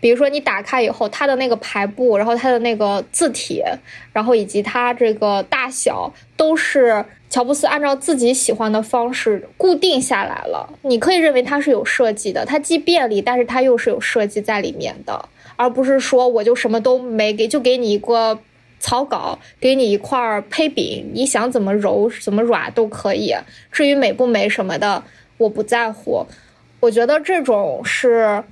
[0.00, 3.62] 比如说你打开以后，它的那个排布，然后它的那个字体，
[4.14, 10.72] 然后以及它这个大小，都是乔布斯按照自己喜欢的方式固定下来了。
[10.82, 18.38] 你可以认为它是有设计的，它既便利，但是它又是有设计在里面的，而不是说我就什么都没给，就给你一个
[18.78, 23.34] 草稿，给你一块胚饼，你想怎么揉怎么软都可以。
[23.70, 25.04] 至于美不美什么的，
[25.36, 26.24] 我不在乎。
[26.80, 28.42] 我觉得这种是。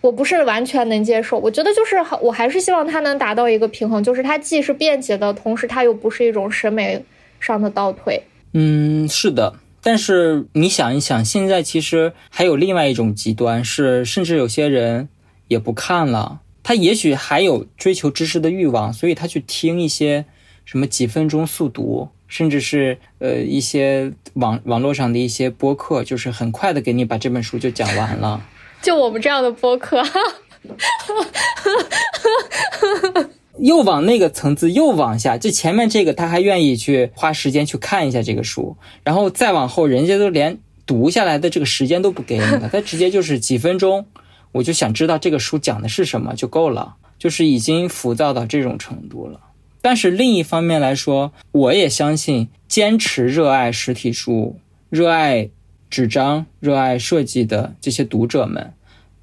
[0.00, 7.04] 我不是完全能接受，我觉得就是我还是希望它能达到一个平衡，就是它既是便捷的，同时它又不是一种审美
[7.40, 8.22] 上的倒退。
[8.52, 9.54] 嗯，是的。
[9.80, 15.08] 但是你想一想，现在其实还有另外一种极端，是甚至有些人
[15.46, 20.24] 也不看了，他也许还有追求知识的欲望，所以他去听一些
[20.64, 28.44] 什么几分钟速读，甚至是呃一些网网络上的一些播客，就是很快的给你把这本书就讲完了。
[28.80, 30.02] 就我们这样的播客，
[33.58, 44.06] 又往那个层次又往下，就前面这个他还愿意去花时间去看一下这个书，然后再往后，人家都连读下来的这个时间都不给你了，他直接就是几分钟，
[44.52, 49.40] 我就想知道这个书讲的是什么就够了，就是已经浮躁到这种程度了。
[49.82, 54.56] 但是另一方面来说，我也相信坚持热爱实体书，
[54.88, 55.50] 热爱。
[55.90, 58.72] 纸张热爱设计的这些读者们，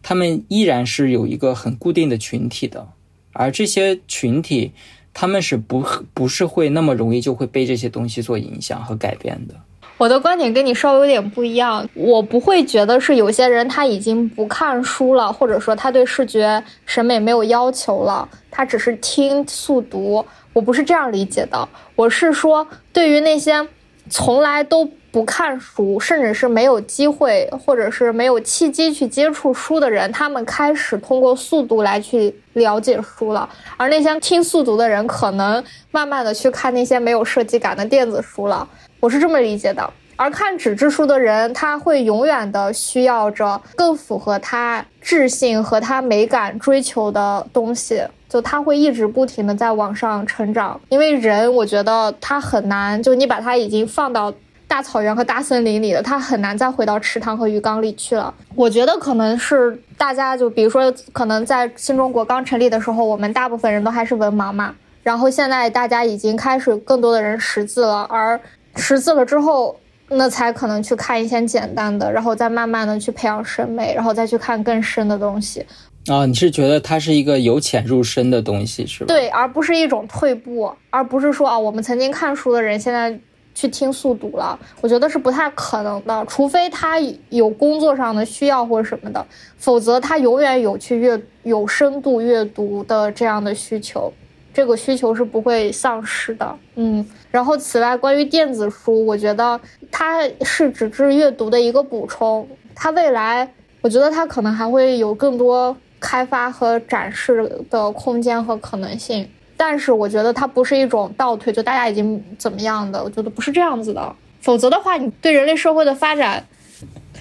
[0.01, 2.87] 他们依然是有一个很固定的群体的，
[3.33, 4.71] 而这些群体，
[5.13, 9.55] 他们是不不是会那么容易就会被这些东西所影响和改变的。
[9.97, 20.25] 我的观点跟你稍微有点不一样，我不会觉得是有些人他已经不看书了，或者说他对视觉审美没有要求了，他只是听速读。
[20.51, 23.67] 我不是这样理解的，我是说对于那些
[24.09, 24.89] 从来都。
[25.15, 33.47] 不看书，甚至是没有机会，或者是没有契机去接触书的人，他们开始通过速读来去了解书了。
[33.77, 38.67] 而那些听速读的人，可能慢慢的去看那些没有设计感的电子书了。
[38.99, 39.89] 我是这么理解的。
[40.17, 50.77] 而看纸质书的人，他会永远的需要着更符合他智性和他美感追求的东西，就他会一直不停的在往上成长。
[50.89, 54.33] 因为人，我觉得他很难，就你把他已经放到。
[54.67, 58.33] 大草原和大森林里的，它很难再回到池塘和鱼缸里去了。
[58.55, 64.75] 我觉得可能是大家就比如说，可能在新中国刚成立的时候，我们大部分人都还是文盲嘛。
[65.03, 68.39] 然后现在大家已经开始更多的人识字了，而
[68.75, 75.63] 识字了之后，那才可能去看一些简单的，然后再慢慢的去培养审美，然后再去看更深的东西。
[76.07, 79.07] 啊，你是觉得它是一个由浅入深的东西是吧？
[79.07, 83.17] 对，而不是一种退步，而不是说啊，我们曾经看书的人现在。
[83.55, 86.99] 去听速读了，我觉得是不太可能的，除非他
[87.29, 89.25] 有工作上的需要或者什么的，
[89.57, 94.11] 否则他永远有去阅有深度阅读的这样的需求，
[94.53, 96.55] 这个需求是不会丧失的。
[96.75, 99.57] 嗯，然后此外，关于电子书，我觉得
[99.89, 102.45] 它是纸质阅读的一个补充，
[102.75, 103.49] 它未来
[103.79, 109.29] 我觉得它可能还会有更多开发和展示的空间和可能性。
[109.57, 113.03] 但是我觉得它不是一种倒退，就大家已经怎么样的？
[113.03, 114.15] 我觉得不是这样子的。
[114.41, 116.45] 否则的话，你对人类社会的发展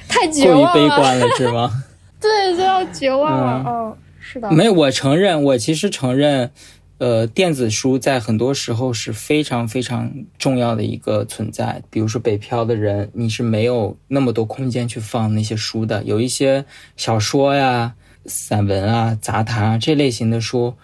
[0.09, 0.72] 太绝望了。
[0.72, 1.70] 过于悲观了，是吗？
[2.20, 3.64] 对，就要绝望了。
[3.66, 4.51] 嗯，是的。
[4.51, 6.51] 没有，我承认，我其实承认，
[6.99, 11.82] 呃，电子书在很多时候是非常非常重要的一个存在。
[11.89, 16.03] 比如说北漂的人，你是没有那么多空间去放那些书的。
[16.05, 16.64] 有一些
[16.97, 17.95] 小说呀、
[18.26, 20.74] 散文啊、杂谈啊这类型的书。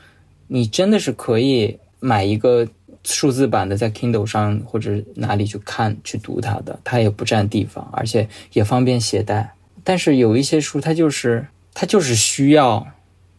[0.53, 2.67] 你真的是可以买一个
[3.05, 9.55] 数字版的，在 Kindle 上或者哪里去看、去读它的，它也不占地方，而且也方便携带。
[9.85, 12.85] 但是有一些书，它就是它就是需要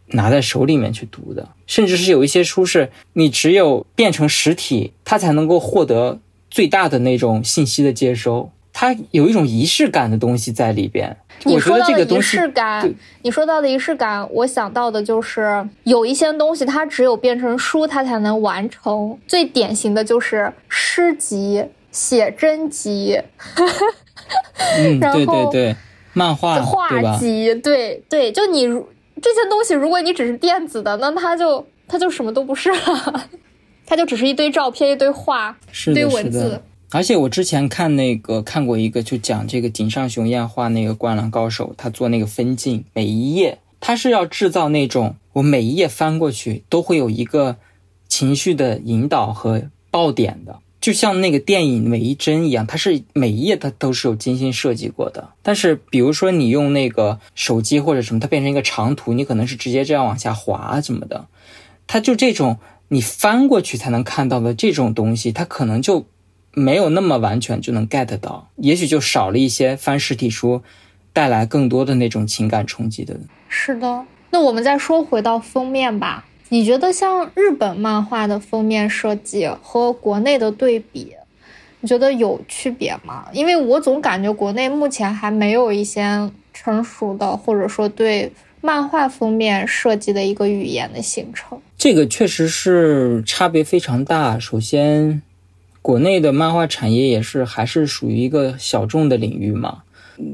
[0.07, 8.49] 拿在手里面去读的，甚至是有一些书是你只有变成实体，它才能够获得最大的那种信息的接收。
[8.73, 11.15] 它有一种仪式感的东西在里边。
[11.43, 12.93] 你说到的仪式感，
[13.23, 19.17] 你说到的仪式感，我想到的就是有一些东西，它只有变成书，它才能完成。
[19.27, 23.19] 最典型的就是诗集、写真集，
[24.77, 25.75] 嗯， 对对对，
[26.13, 33.29] 漫画、画集，对对，就你这些东西，如果你只是电子的，那它就它就什么都不是了。
[33.87, 35.57] 它就只是一堆照片、一堆画、
[35.87, 36.61] 一堆文字。
[36.93, 47.55] 而且我之前看那个看过一个，就讲这个井上雄彦画那个《灌篮高手》，他做那个分镜，每一页他是要制造那种我每一页翻过去都会有一个
[48.09, 55.29] 情绪的引导和爆点的，就像那个电影每一帧一样，它是每一页它都是有精心设计过的。
[55.41, 61.25] 但是比如说你用那个手机或者什么，它变成一个长图，你可能是直接这样往下滑什么的，
[61.87, 62.57] 它就这种
[62.89, 66.05] 你翻过去才能看到的这种东西，它可能就。
[66.53, 70.61] 没有那么完全就能 get 到，也许就少了一些翻实体书
[71.13, 73.17] 带来更多的那种情感冲击的。
[73.47, 76.25] 是的，那我们再说回到封面吧。
[76.49, 81.13] 你觉得像日本漫画的封面设计和国内的对比，
[81.79, 83.29] 你觉得有区别吗？
[83.31, 88.29] 因为我总感觉国内目前还没有一些成熟的，或者说对
[88.59, 91.57] 漫画封面设计的一个语言的形成。
[91.77, 94.37] 这个确实是差别非常大。
[94.37, 95.21] 首先。
[95.81, 99.83] 国内的漫画产业也是还是属于一个小众的领域嘛，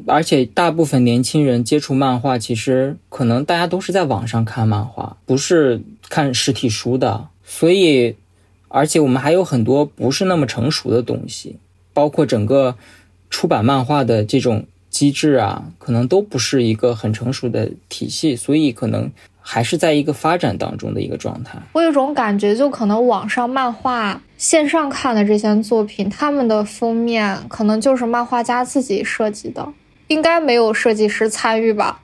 [0.06, 7.30] 而且大部分年轻人接触漫画，其实可能大家都是在网上看漫画，不是看实体书的。
[7.46, 8.16] 所以，
[8.68, 11.56] 而且我们还有很多不是那么成熟的东西，
[11.94, 12.76] 包括整个
[13.30, 19.10] 出版漫画的这种机制啊，可能都不是一个很成熟的体系，所以可能。
[19.50, 21.58] 还是在一个发展当中的一个状态。
[21.72, 29.66] 我有种感觉，就可能网上漫画线上看的这些作品，他们的封面可能就是漫画家自己设计的，
[30.10, 32.02] 应该没有设计师参与吧？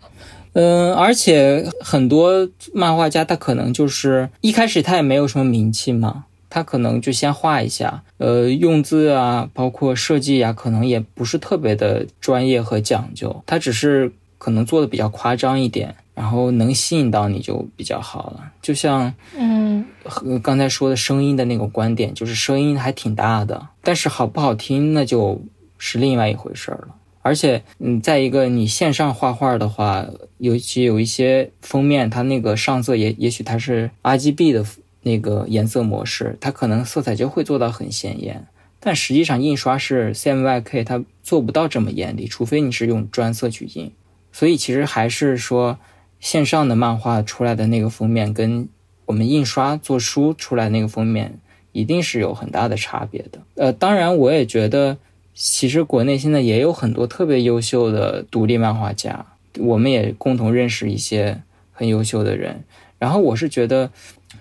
[0.54, 15.94] 嗯，而且很多漫画家他可能就是一开始他也没有什么名气嘛，他可能就先画一下，呃，用字啊，包括设计啊，可能也不是特别的专业和讲究，他只是可能做的比较夸张一点。
[16.16, 25.38] 然后能吸引到你就比较好了，就像嗯，和刚才说的声音的那个观点，就是声音还挺大的，但是好不好听那就
[25.76, 26.88] 是另外一回事了。
[27.20, 30.06] 而且，嗯，再一个，你线上画画的话，
[30.38, 34.64] 尤其有一些封面，它那个上色也也许它是 RGB 的
[35.02, 38.46] 那个颜色模式，它可能色彩就会做到很鲜艳，
[38.80, 43.92] 但实际上印刷是 CMYK，它做不到这么艳丽，除非你是用专色去印。
[44.32, 45.78] 所以其实还是说。
[46.26, 48.68] 线上的漫画出来的那个封面，跟
[49.04, 51.38] 我们印刷做书出来那个封面，
[51.70, 53.38] 一定是有很大的差别的。
[53.54, 54.96] 呃，当然，我也觉得，
[55.36, 59.24] 其实国内现在也有很多特别优秀的独立漫画家，
[59.60, 62.64] 我们也共同认识一些很优秀的人。
[62.98, 63.92] 然后，我是觉得，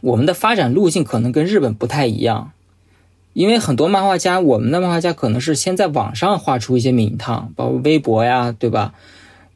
[0.01, 2.51] 我们的发展路径可能跟日本不太一样，
[3.33, 8.95] 因为很多漫画家，我们的漫画家可能是先在网上画出一些名堂，包括微博呀，对吧？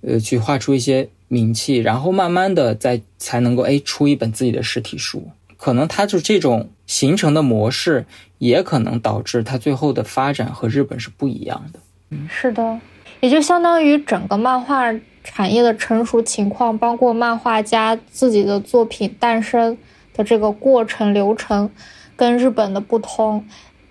[0.01, 1.09] 呃，去画出一些。
[1.29, 8.05] 名气，然后慢慢的再才能够哎出一本自己的实体书，可能它就这种形成的模式，
[8.39, 11.79] 也可能导致它最后的发展和日本是不一样的。
[12.09, 12.79] 嗯，是的，
[13.21, 14.91] 也就相当于整个漫画
[15.23, 19.77] 产业的成熟情况，包括漫画家自己的作品诞生
[20.13, 21.69] 的这个过程流程，
[22.15, 23.45] 跟日本的不同。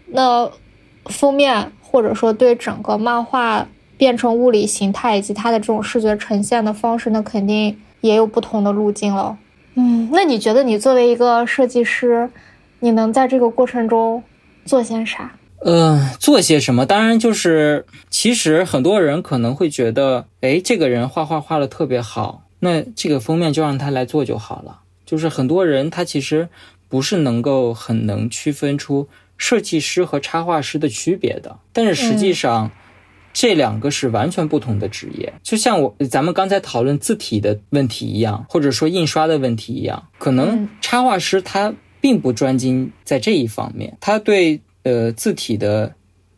[0.06, 0.50] 那
[1.04, 3.68] 封面或者说对整个漫画。
[3.98, 9.36] 变成物理形态以及它的这种视觉呈现的方式，那肯定也有不同的路径了。
[9.74, 12.30] 嗯，那你觉得你作为一个设计师，
[12.78, 14.22] 你能在这个过程中
[14.64, 15.32] 做些啥？
[15.60, 16.86] 呃，做些什么？
[16.86, 24.78] 当然就是，其实很多人可能会觉得，哎，这个人画画画的特别好，那这个封面就让他来做就好了。
[25.04, 26.48] 就是很多人他其实
[26.88, 32.70] 不是能够很能区分出设计师和插画师的区别的，但是实际上。
[33.32, 45.94] 这两个是完全不同的职业，就像我咱们刚才讨论字体的问题一样，或者说印刷的问题一样，可能插画师他并不专精在这一方面，他对呃字体的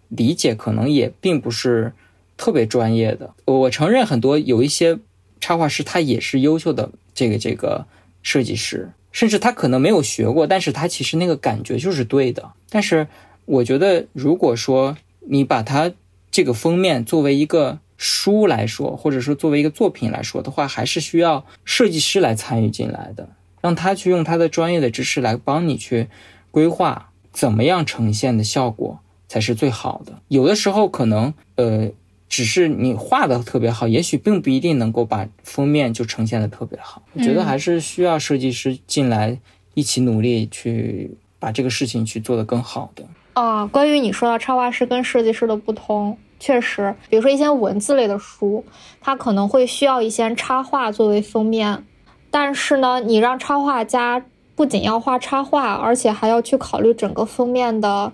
[0.09, 1.93] 理解可能也并不是
[2.37, 3.33] 特别专业的。
[3.45, 4.99] 我承认很多有一些
[5.41, 7.87] 插画师他也是优秀的这个这个
[8.23, 12.51] 设计师，甚至他可能没有学过，但是他其实那个感觉就是对的。
[12.69, 13.07] 但是
[13.47, 15.91] 我觉得，如果说你把它
[16.31, 23.29] 这个封面作为一个书来说，或者说作为一个作品来说的话，还是需要设计师来参与进来的，
[23.61, 26.09] 让他去用他的专业的知识来帮你去
[26.51, 30.23] 规划怎么样呈现的效果才是最好的。
[30.29, 31.91] 有的时候可能呃，
[32.29, 37.03] 只是你画的特别好，也许并不一定能够把封面就呈现的特别好。
[37.13, 39.39] 我觉得还是需要设计师进来
[39.75, 43.05] 一起努力去把这个事情去做得更好的。
[43.33, 48.65] 啊，关于你说到插画师跟设计师的不同，确实，比如说一些文字类的书，
[49.01, 51.85] 它可能会需要一些插画作为封面，
[52.31, 54.25] 但是呢，你让插画家
[54.57, 58.13] 不仅要画插画，而且还要去考虑整个封面的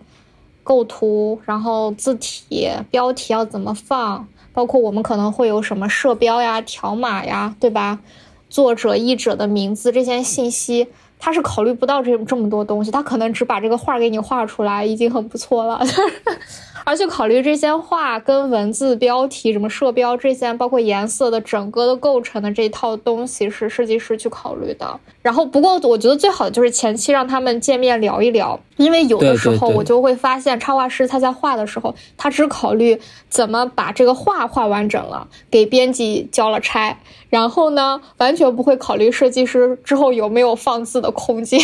[0.62, 8.00] 构图，然后字体、标题要怎么放，包括我们可能会有什么设标呀、条码呀，对吧？
[8.48, 10.88] 作者、译者的名字这些信息。
[11.18, 15.80] 他是考虑不到这这么多东西，他可能只把这个画给你画出来，已经很不错了。
[16.84, 24.98] 而且考虑这些画跟文字标题、什么设标这些，包括颜色的整个的构成的这一套东西，是设计师去考虑的。
[25.22, 36.96] 然后，不过我觉得最好的就是前期让他们见面聊一聊，因为有的时候我就会发现，插画师他在画的时候，他只考虑怎么把这个画画完整了，给编辑交了差，
[37.28, 41.60] 然后呢，完全不会考虑设计师之后有没有放字的空间。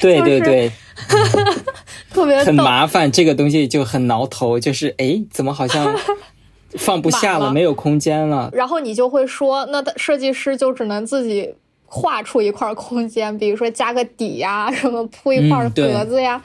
[0.00, 0.72] 对 对对。
[2.12, 5.94] 特别很麻烦，这个东西就很挠头，就是哎，怎么好像
[6.78, 8.50] 放不下了，没有空间了。
[8.52, 11.54] 然后你就会说，那设计师就只能自己
[11.86, 16.42] 画出一块空间，比如说加个底呀，什么铺一块格子呀，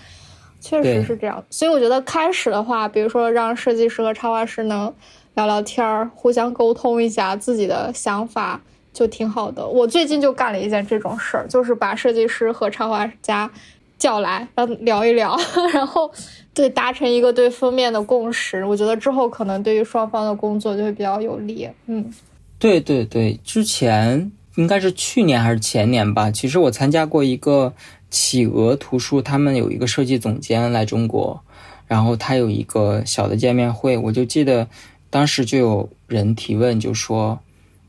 [0.61, 1.43] 确实是这样。
[1.49, 4.93] 所以我觉得开始的话，比如说让设计师和插画师能
[5.35, 8.61] 聊聊天儿，互相沟通一下自己的想法，
[8.93, 9.65] 就挺好的。
[9.65, 13.49] 我最近就干了一件这种事儿，就是把设计师和插画家。
[13.97, 15.35] 叫来，然后聊一聊，
[15.73, 16.11] 然后
[16.53, 18.63] 对达成一个对封面的共识。
[18.63, 21.67] 我觉得之后可能对于双方的工作就会比较有利。
[21.87, 22.13] 嗯，
[22.59, 26.29] 对对对，之前应该是去年还是前年吧。
[26.29, 27.73] 其实我参加过一个
[28.11, 31.41] 企鹅图书，他们有一个设计总监来中国，
[31.87, 33.97] 然后他有一个小的见面会。
[33.97, 34.67] 我就记得
[35.09, 37.39] 当时就有人提问，就说：“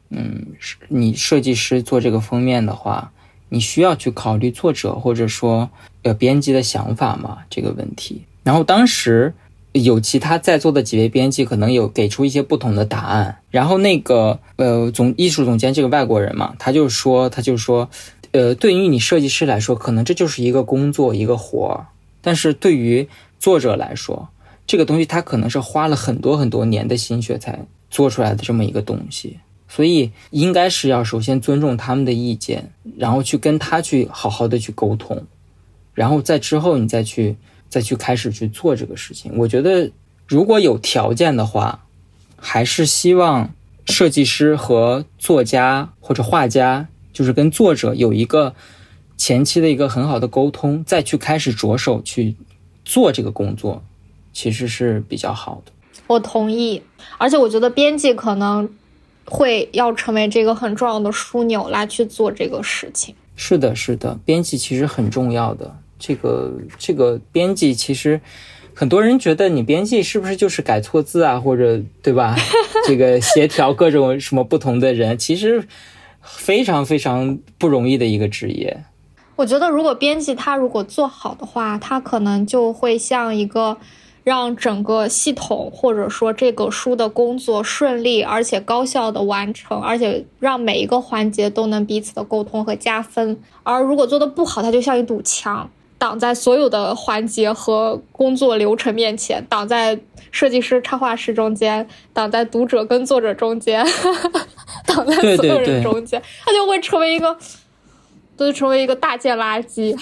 [0.09, 0.47] 嗯，
[0.89, 3.13] 你设计师做这个封面的话。”
[3.49, 5.71] 你需要去考虑作者或者说
[6.03, 7.39] 呃编辑的想法吗？
[7.49, 8.23] 这个问题。
[8.43, 9.35] 然后当时
[9.73, 13.39] 有其他在座的几位编辑可能有给出一些不同的答案。
[13.51, 17.89] 然后那个呃总艺术总监这个外国人嘛，他就说他就说，
[18.33, 21.87] 呃对于你设计师来说，可能这就是一个工作一个活儿，
[22.21, 24.29] 但是对于作者来说，
[24.67, 27.59] 这个东西他可能是花了很多很多年的心血才
[27.91, 29.39] 做出来的这么一个东西。
[29.69, 35.27] 所以应该是要首先尊重他们的意见，然后去跟他去好好的去沟通，
[35.93, 37.37] 然后在之后你再去
[37.69, 39.31] 再去开始去做这个事情。
[39.37, 39.91] 我觉得
[40.27, 41.85] 如果有条件的话，
[42.37, 43.55] 还是希望
[43.85, 48.55] 设计师和作家或者画家，就是跟作者有一个
[49.19, 52.35] 前期的一个很好的沟通，再去开始着手去
[52.87, 53.85] 做这个工作，
[54.33, 55.73] 其实是比较好的。
[56.07, 56.83] 我同意，
[57.19, 58.71] 而且我觉得编辑可能。
[59.31, 63.15] 会要成为这个很重要的枢纽来去做这个事情。
[63.37, 65.77] 是的，是的，编辑其实很重要的。
[65.99, 68.21] 这个这个编辑其实
[68.75, 72.37] 很多人觉得你编辑是不是就是改错字啊，或者对吧？
[72.87, 75.67] 这个协调各种什么不同的人，其实
[76.23, 78.85] 非常非常不容易的一个职业。
[79.37, 83.77] 我觉得如果编辑他如果做好的话，他可能就会像一个。
[84.29, 93.41] 让整个系统或者说这个书的工作顺利而且高效的完成，而且让每一个环节都能彼此的沟通和加分。
[93.63, 99.99] 而如果做的不好，它就像一堵墙，挡在所有的环节和工作流程面前，挡在
[100.31, 103.83] 设计师、插画师中间，挡在读者跟作者中间，
[104.87, 107.35] 挡在所有人中间，它就会成为一个。
[108.39, 109.99] 都成为一个大件垃圾。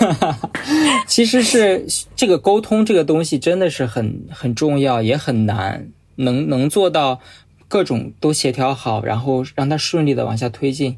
[1.06, 1.86] 其实是
[2.16, 7.20] 这个沟通这个东西真的是很很重要，也很难，能能做到
[7.68, 10.96] 各种都协调好，然后让它顺利的往下推进，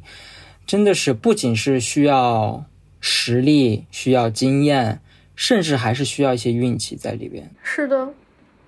[0.65, 2.65] 真的是不仅是需要
[3.01, 5.01] 实力，需要经验，
[5.35, 7.51] 甚至还是需要一些运气在里边。
[7.65, 8.09] 是的，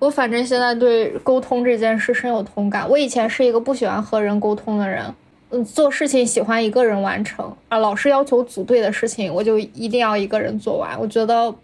[0.00, 2.88] 我反正现在对沟通这件事深有同感。
[2.90, 5.14] 我以前是一个不喜欢和人沟通的人。
[5.62, 10.98] 做事情喜欢一个人完成啊，老师要求组队的事情，我就一定要一个人做完。
[10.98, 11.54] 我觉得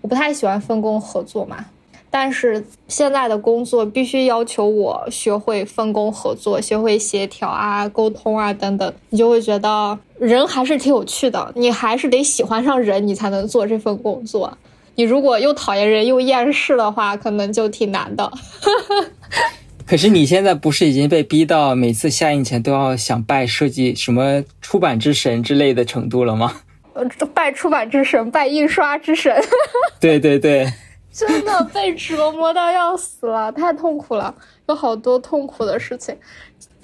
[0.00, 1.64] 我不太喜欢分工合作嘛，
[2.10, 8.92] 但是现在的工作必须要求我学会分工合作，学会协调啊、沟通啊等等。
[9.10, 14.58] 你就会觉得人还是挺有趣的，你还是得喜欢上人，你才能做这份工作。
[14.96, 18.30] 你如果又讨厌人又厌世的话，可能就挺难的。
[19.88, 26.56] 可是你现在不是已经被逼到每次下映前都要想拜设计什么出版之神之类的程度了吗？
[26.92, 29.34] 呃，拜出版之神，拜印刷之神。
[29.98, 30.70] 对对对，
[31.10, 34.34] 真的被折磨到要死了，太痛苦了，
[34.66, 36.14] 有好多痛苦的事情。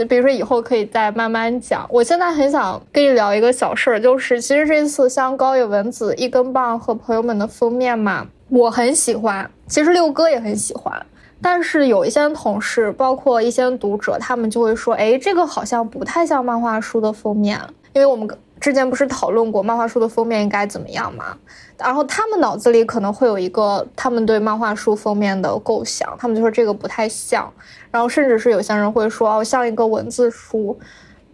[0.09, 1.87] 比如说以后可以再慢慢讲。
[1.91, 11.05] 我现在很想跟你聊一个小事儿，就是其实这次像高野文子一根棒和朋友们的封面嘛，我很喜欢，其实六哥也很喜欢。
[11.47, 17.61] 但是有一些同事，包括一些读者，他们就会说：“哎，这个好像不太像漫画书的封面。”
[17.93, 18.27] 因为我们
[18.59, 21.37] 之前不是讨论过漫画书的封面应该怎么样吗？
[21.77, 27.53] 然后他们脑子里可能会有一个他们对漫画书封面的构想，他们就说这个不太像，
[27.91, 30.75] 然后甚至是有些人会说哦像一个文字书，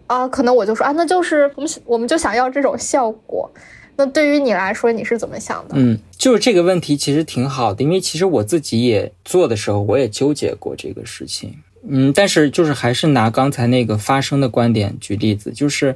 [0.07, 3.49] 啊，可能我就说啊那就是我们我们就想要这种效果。
[4.03, 5.75] 那对于你来说你是怎么想的？
[5.77, 11.53] 嗯，就是这个问题其实挺好的，因为其实我自己也做的时候我也纠结过这个事情。
[11.87, 15.95] 嗯，但是就是还是拿刚才那个发生的观点举例子，就是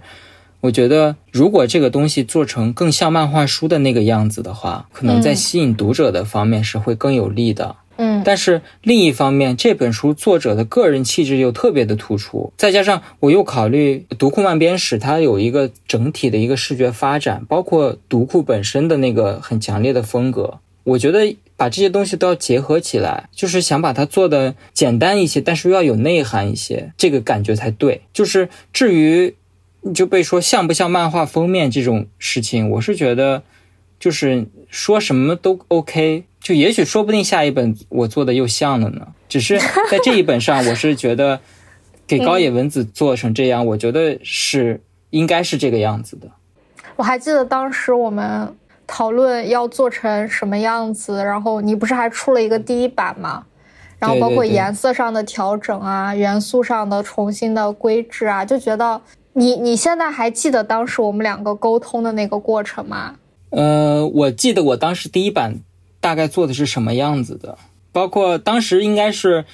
[0.62, 7.64] 我觉得如果这个东西做成更像漫画书的那个样子的话，可能在吸引读者的方面是会更有利的。
[7.66, 7.85] 嗯，
[8.26, 21.38] 但是另一方面，这本书作者的个人气质又特别的突出，再加上我又考虑读库漫编史，它有一个整体的一个视觉发展，包括读库本身的那个很强烈的风格，我觉得。
[21.58, 28.02] 把这些东西都要结合起来，就是想把它做的简单一些，但是又要有内涵一些，这个感觉才对。
[28.12, 29.34] 就是至于
[29.94, 33.44] 就被说像不像漫画封面这种事情，我是觉得
[33.98, 36.26] 就是说什么都 OK。
[36.40, 39.08] 就也许说不定下一本我做的又像了呢。
[39.30, 39.58] 只是
[39.90, 41.40] 在这一本上，我是觉得
[42.06, 46.28] 给高野文子做成这样，我觉得是应该是这个样子的。
[46.98, 48.54] 我还记得当时我们。
[48.88, 53.44] 讨论要做成什么样子，然后你不是还出了一个第一版吗？
[53.98, 59.02] 然后包括颜色上的调整啊，元素上的重新的规制啊，就觉得
[59.34, 63.16] 你你现在还记得当时我们两个沟通的那个过程吗？
[63.56, 65.62] 呃，我记得我当时第一版
[66.00, 67.58] 大概做的是什么样子的，
[67.92, 69.46] 包括当时应该是，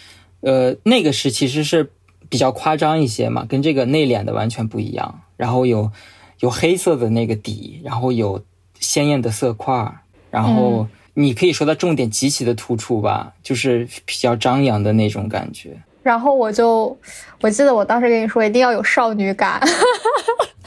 [0.42, 1.92] 呃，那个是其实是
[2.28, 5.22] 比较夸张一些嘛，跟这个内敛的完全不一样。
[5.38, 5.92] 然后有
[6.40, 8.44] 有黑色的那个底，然后有。
[8.82, 9.94] 鲜艳的色块，
[10.32, 15.80] 然后你可以说它重点极其的突出吧，就是比较张扬的那种感觉。
[16.02, 16.98] 然后我就，
[17.42, 19.62] 我记得我当时跟你说一定要有少女感。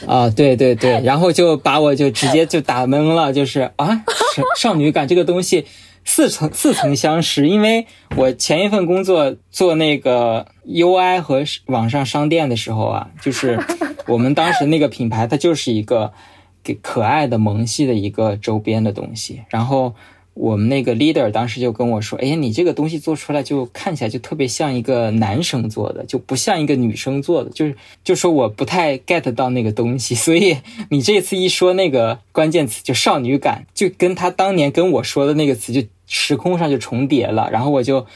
[0.07, 4.05] 啊，对对对， 然后就把我就直接就打懵了，就是啊，
[4.59, 5.67] 少女感这个东西
[6.05, 7.87] 似曾似曾相识，因为
[8.17, 13.59] 我前一份工作做那个 UI 和网上商店的时候啊，就是
[14.07, 16.13] 我们当时那个品牌它就是一个。
[16.67, 19.95] 给可爱的萌系的一个周边的东西，然后
[20.35, 30.15] 我们那个 leader 当时就跟我说：“哎呀，你这个东西做出来就看起来就特别像一个男生做的，就不像一个女生做的，就是就说我不太 get 到那个东西。
[30.17, 30.59] 所以
[30.91, 37.49] 你这次一说那个关键词就少女感，就跟他当年跟我说的那个词就时空上就重叠了。
[37.51, 38.07] 然后我就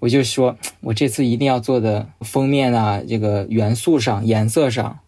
[0.00, 4.98] 我就说我这次一定要做的封面啊，这个元素上、颜色上，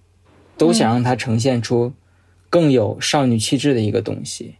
[0.56, 1.92] 都想让它呈现出。”
[2.50, 4.54] 更有少女气质的一个东西，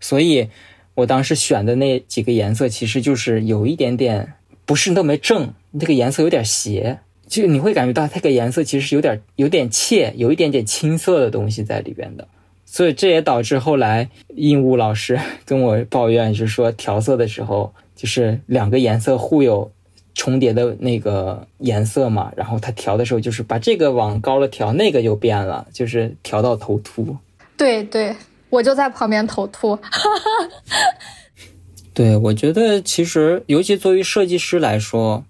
[0.00, 0.48] 所以
[0.96, 4.34] 我当时选的那几个颜色，其实就是有一点点
[4.64, 12.26] 不是那么正，那个颜色有点斜，就你会感觉到这个颜色其实是有点有点怯，有一点点青涩的东西在里边的，
[12.64, 19.70] 所以这也导致后来印务老师 跟我抱怨，就是说调色的时候，就是两个颜色互有
[20.14, 27.14] 重叠的那个颜色嘛，然后他调的时候就是把这个往高了调，那个就变了，就是调到头秃。
[27.58, 28.14] 对对，
[28.50, 29.78] 我就在旁边头秃。
[31.92, 35.24] 对，我觉得其实，尤其作为设计师来说，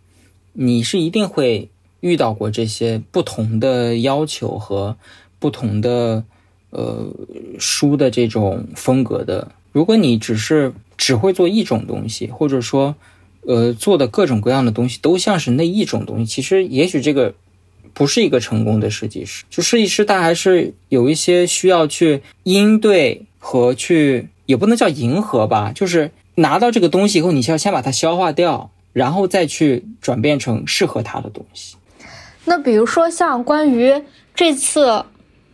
[0.52, 4.96] 你是一定会遇到过这些不同的要求和
[5.38, 6.24] 不同的
[6.70, 7.06] 呃
[7.58, 9.52] 书的这种风格的。
[9.72, 12.96] 如果你只是只会做一种东西，或者说
[13.46, 17.34] 呃做的各种各样的东西都像是那一种东西，其实也许这个。
[17.98, 31.76] 不是一个成功的设计师，就设计师他还是有一些需要去应对和去，也不能叫迎合吧，就是拿到这个东西以后，你需要先把它消化掉，然后再去转变成适合他的东西。
[32.44, 34.02] 那比如说像关于
[34.34, 35.06] 这次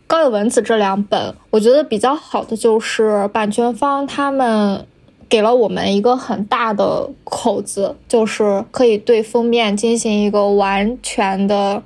[0.05, 4.85] 高野文子这两本，我觉得比较好的就是版权方他们
[5.29, 11.81] 给了我们一个很大的口子，就是可以对封面进行一个完全的。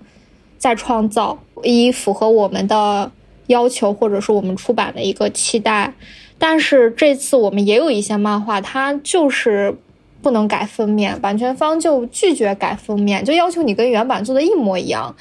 [0.57, 3.11] 再创造以符合我们的
[3.47, 5.93] 要求，或者是我们出版的一个期待。
[6.37, 9.75] 但是这次我们也有一些漫画，它就是
[10.21, 15.15] 不能改封面，版权方就拒绝改封面，就要求你跟原版做的一模一样。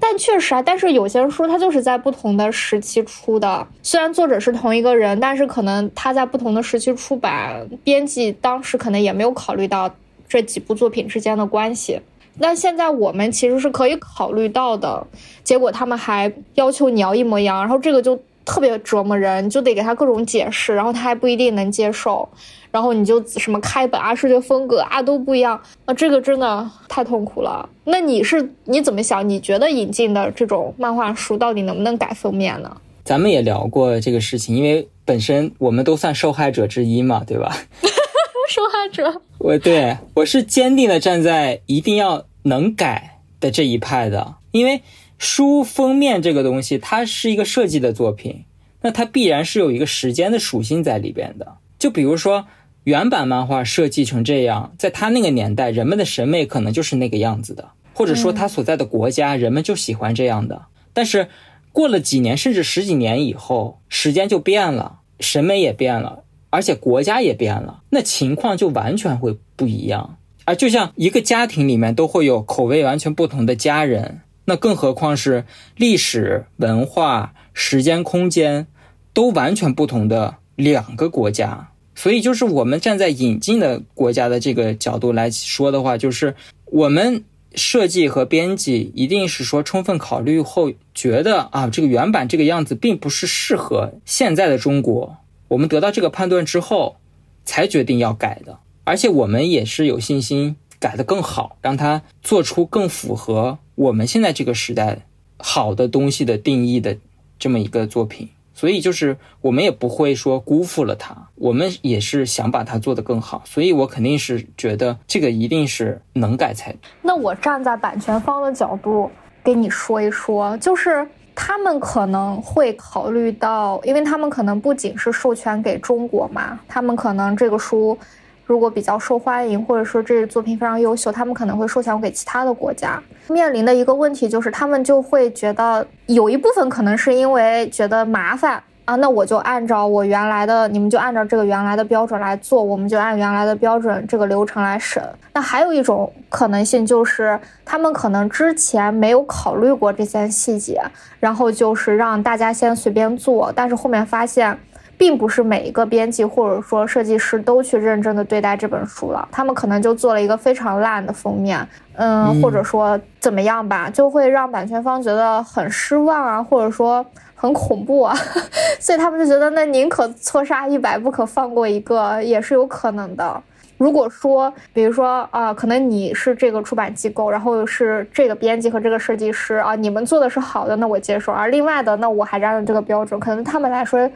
[0.00, 9.94] 但确实啊，但是有些书它就是在不同的时期出的，虽然作者是同一个人，但是可能他在不同的时期出版，编辑当时可能也没有考虑到
[10.28, 12.00] 这几部作品之间的关系。
[12.38, 15.06] 那现在我们其实是可以考虑到的，
[15.44, 22.28] 结果他们还要求你要一模一样，然后这个就特别折磨人，就得给他各种解释，然后他还不一定能接受，
[22.70, 27.68] 然后你就什么开本啊、视觉风格啊都不一样，啊，这个真的太痛苦了。
[27.84, 29.28] 那你是你怎么想？
[29.28, 32.76] 你觉得引进的这种漫画书到底能不能改封面呢？
[33.04, 37.54] 咱们也聊过这个事情，因为本身我们都算受害者之一嘛，对吧？
[38.48, 44.82] 受害者，我对我是坚定的站在一定要能改的这一派的，因为
[45.18, 48.44] 书封面这个东西，它是一个设计的作品，
[48.80, 51.56] 那它必然是有一个时间的属性在里边的。
[51.78, 52.46] 就比如说
[52.84, 60.62] 原版漫画设计成这样，在他那个年代，人们的审美可能就是那个样子的，或者说他所在的国家，人们就喜欢这样的。
[60.92, 61.28] 但是
[61.72, 70.18] 过了几年，甚至十几年以后，时间就变了，审美也变了，而且国家也变了，那情况就完全会不一样。
[70.44, 75.46] 而就像一个家庭里面都会有口味完全不同的家人，那更何况是
[75.76, 78.66] 历史文化、时间、空间
[79.14, 81.70] 都完全不同的两个国家。
[81.94, 86.34] 所以，就是我们站在引进的国家的这个角度来说的话，就是
[86.66, 87.24] 我们
[87.54, 95.16] 设计和编辑一定是说充分考虑后，觉得啊，这个原版这个样子并不是适合现在的中国。
[95.52, 96.96] 我们得到这个判断之后，
[97.44, 98.58] 才决定要改的。
[98.84, 105.04] 而且我们也是有信心改得更好，让它做出更符合我们现在这个时代
[105.36, 106.96] 好的东西的定义的
[107.38, 108.30] 这么一个作品。
[108.54, 113.42] 所以就是我们也不会说辜负了它，我们也是想把它做得更好。
[113.44, 116.74] 所以我肯定是觉得这个一定是能改才。
[117.02, 119.10] 那我站在版权方的角度
[119.44, 127.96] 给你说一说，就是他们可能会考虑到，因为他们可能不仅是授权给中国嘛，他们可能这个书
[128.44, 133.02] 如果比较受欢迎，或者说这个作品非常优秀，他们可能会授权给其他的国家。
[133.28, 138.62] 面临的一个问题就是，他们就会觉得有一部分可能是因为觉得麻烦
[138.92, 145.02] 啊，那我就按照我原来的，你们就按照这个原来的标准来做，我们就按原来的标准这个流程来审。
[145.32, 150.82] 那还有一种可能性就是，他们可能之前没有考虑过这些细节，
[151.18, 154.58] 然后就是让大家先随便做，但是后面发现。
[154.98, 167.04] 并不是每一个编辑或者说设计师都去认真的对待这本书了，他们可能就做了一个非常烂的封面，嗯，或者说怎么样吧，就会让版权方觉得很失望啊，或者说
[167.42, 168.14] 很恐怖啊，
[168.78, 173.42] 所以他们就觉得那宁可错杀一百，不可放过一个，也是有可能的。
[173.78, 184.08] 如果说，比如说啊，可能你是这个出版机构，然后是这个编辑和这个设计师啊，你们做的是好的，那我接受；而另外的，那我还是按照这个标准，可能他们来说。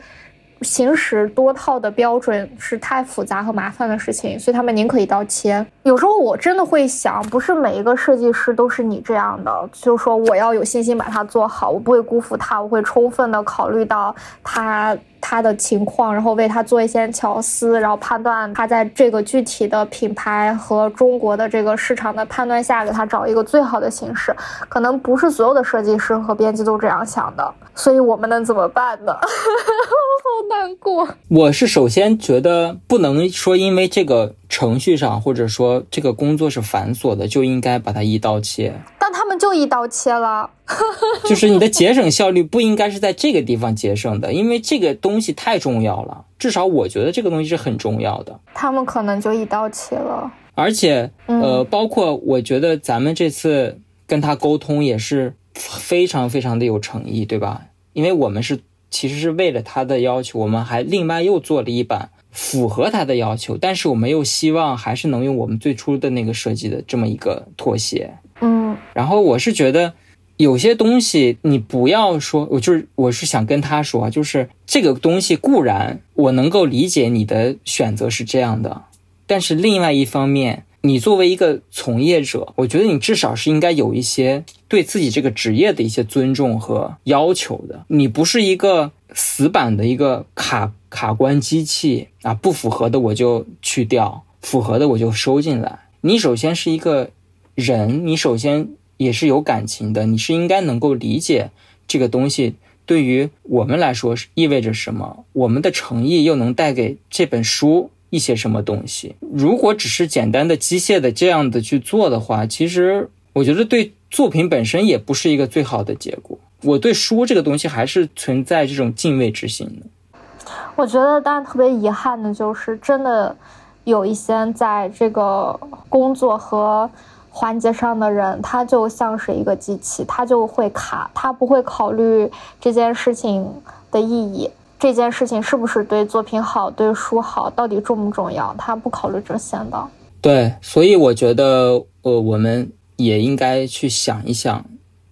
[0.63, 5.65] 行驶多套的标准是太复杂和麻烦的事情，所以他们宁可一刀切。
[5.83, 14.97] 有时候我真的会想，不是每一个设计师都是你这样的，就是说我要有信心把它做好，我不会辜负他，我会充分的考虑到他。
[15.21, 24.35] 他的情况，然后为他做一些巧思，然后判断他在这个具体的品牌和中国的这个市场的判断下，给他找一个最好的形式。
[24.69, 29.13] 可能不是所有的设计师和编辑都这样想的，所以我们能怎么办呢？
[29.23, 31.09] 好难过。
[31.29, 38.75] 我是首先觉得不能说因为这个程序上或者说这个工作是繁琐的，就应该把它一刀切。
[38.99, 40.51] 但他们就一刀切了。
[41.25, 46.25] 就是你的节省效率不应该是在这个地方节省的，因为这个东西太重要了。
[46.39, 48.39] 至少我觉得这个东西是很重要的。
[48.55, 50.31] 他们可能就一刀切了。
[50.55, 57.67] 而且，呃，包括我觉得咱们这次跟他沟通也是非常非常的有诚意，对吧？
[57.93, 58.61] 因为我们是
[58.91, 68.15] 其实是为了他的要求，我们还另外又做了一版符合他的要求，但是我们又希望还是能用我们最初的那个设计的这么一个妥协。
[68.41, 69.95] 嗯，然后我是觉得。
[70.39, 78.83] 有些东西你不要说，我就是我是想跟他说，就是这个东西固然我能够理解你的选择是这样的，
[79.27, 87.85] 但是另外一方面，你作为一个从业者，我觉得你至少是应该有一些对自己这个职业的一些尊重和要求的。
[87.89, 95.81] 你不是一个死板的一个卡卡关机器啊，不符合的我就去掉，符合的我就收进来。
[96.01, 97.11] 你首先是一个
[97.55, 98.69] 人，你首先。
[98.99, 101.51] 也是有感情的，你是应该能够理解
[101.87, 102.55] 这个东西
[102.87, 109.17] 对于我们来说是意味着什么，我们的诚意又能带给这本书一些什么东西。
[109.21, 116.39] 如果只是简单的机械的这样的去做的话，其实我觉得对作品本身也不是一个最好的结果。
[116.63, 120.51] 我对书这个东西还是存在这种敬畏之心的。
[120.75, 123.37] 我觉得，但特别遗憾的就是，真的
[123.85, 125.59] 有一些在这个
[125.89, 126.91] 工作和。
[127.39, 133.47] 环节上的人，他就像是一个机器，他就会卡，他不会考虑这件事情
[133.91, 139.87] 的意义，这件事情是不是对作品好，对书好，到底重不重要，他不考虑这些的。
[140.23, 144.65] 对，所以我觉得，呃，我们也应该去想一想，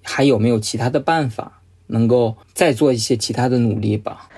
[0.02, 4.28] 还有没有其他的办法，能够再做一些其他的努力吧。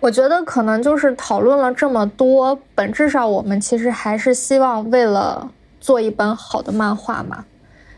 [0.00, 5.50] 我觉得可能就是讨论了这么多，本质上我们其实还是希望为了
[5.80, 7.44] 做一本好的漫画嘛，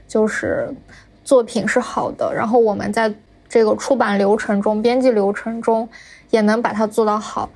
[0.08, 0.74] 就是
[1.22, 3.14] 作品是好的，然后我们在
[3.48, 5.88] 这个出版流程中、编辑流程中
[6.30, 7.48] 也能把它做到好。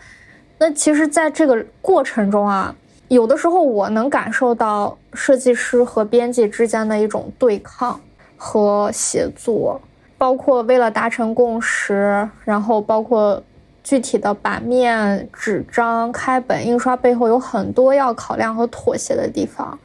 [0.59, 2.75] 那其实，在这个过程中啊，
[3.09, 8.01] 有的时候我能感受到设计师和编辑之间的一种对抗
[8.37, 9.81] 和协作，
[10.19, 13.43] 包括为了达成共识，然后包括。
[13.89, 19.79] 具体的版面、纸张、开本、印刷背后有很多要考量和妥协的地方，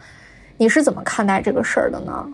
[0.58, 2.28] 你是怎么看待这个事儿的呢？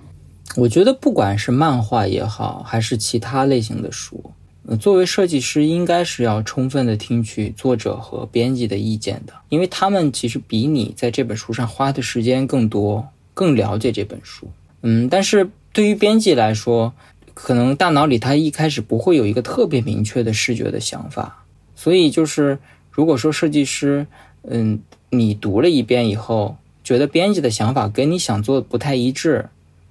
[0.56, 4.32] 我觉得，不管是漫画也好，还是其他类型的书，
[4.76, 14.50] 作为设计师，应该是要充分的听取作者和编辑的意见的，因为他们其实比你在这本书上花的时间更多，更了解这本书。
[14.82, 16.94] 嗯，但是对于编辑来说，
[17.34, 21.46] 可能大脑里他一开始不会有一个特别明确的视觉的想法。
[21.76, 22.60] 所以就是，
[22.92, 24.06] 如果说设计师，
[24.44, 24.80] 嗯，
[25.12, 29.48] 你读了一遍以后，觉得编辑的想法跟你想做的不太一致，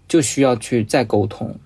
[0.07, 1.57] 就需要去再沟通。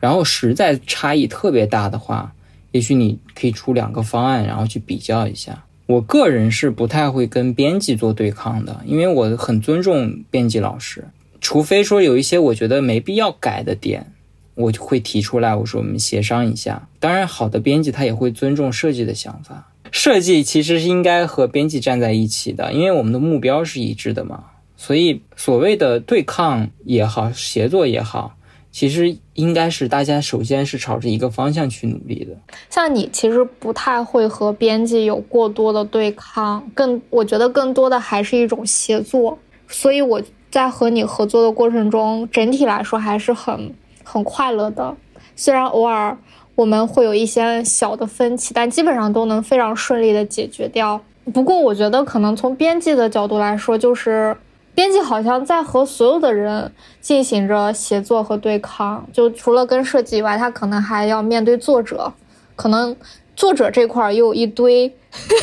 [0.00, 2.34] 然后实在差异特别大的话，
[2.76, 5.64] 也许你可以出两个方案，然后去比较一下。
[5.86, 11.08] 我个人是不太会跟编辑做对抗的，因为我很尊重编辑老师，
[11.40, 14.12] 除非说有一些我觉得没必要改的点。
[14.56, 16.88] 我就会提出来，我说我们协商一下。
[16.98, 19.70] 当然，好的编辑他也会尊重设计的想法。
[19.92, 24.44] 设计其实是应该和编辑站在一起的，因为我们的目标是一致的嘛。
[24.78, 28.36] 所以，所谓的对抗也好，协作也好，
[28.76, 32.36] 其实应该是大家首先是朝着一个方向去努力的。
[32.68, 39.38] 像你其实不太会和编辑有过多的对抗，更我觉得更多的还是一种协作。
[39.66, 40.20] 所以我
[40.50, 43.74] 在和你合作的过程中，整体来说还是很。
[44.08, 44.94] 很快乐的，
[45.34, 46.16] 虽然偶尔
[46.54, 51.00] 我们会有一些小的分歧，但基本上都能非常顺利的解决掉。
[51.34, 54.36] 不过，我觉得可能从编辑的角度来说，就是
[54.76, 56.70] 编辑好像在和所有的人
[57.00, 59.08] 进行着协作和对抗。
[59.10, 62.12] 就除了跟设计以外，他可能还要面对作者，
[62.54, 62.94] 可能
[63.34, 64.94] 作者这块又有一堆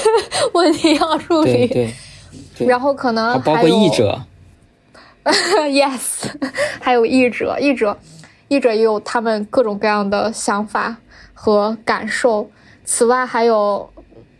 [0.53, 1.68] 问题要处理。
[1.68, 1.93] 对，
[2.68, 4.22] 然后可能包括译者。
[5.26, 6.30] Yes，
[6.80, 7.97] 还有译者，译者。
[8.49, 10.97] 译者也有他们各种各样的想法
[11.34, 12.51] 和感受。
[12.85, 13.89] 此外，还有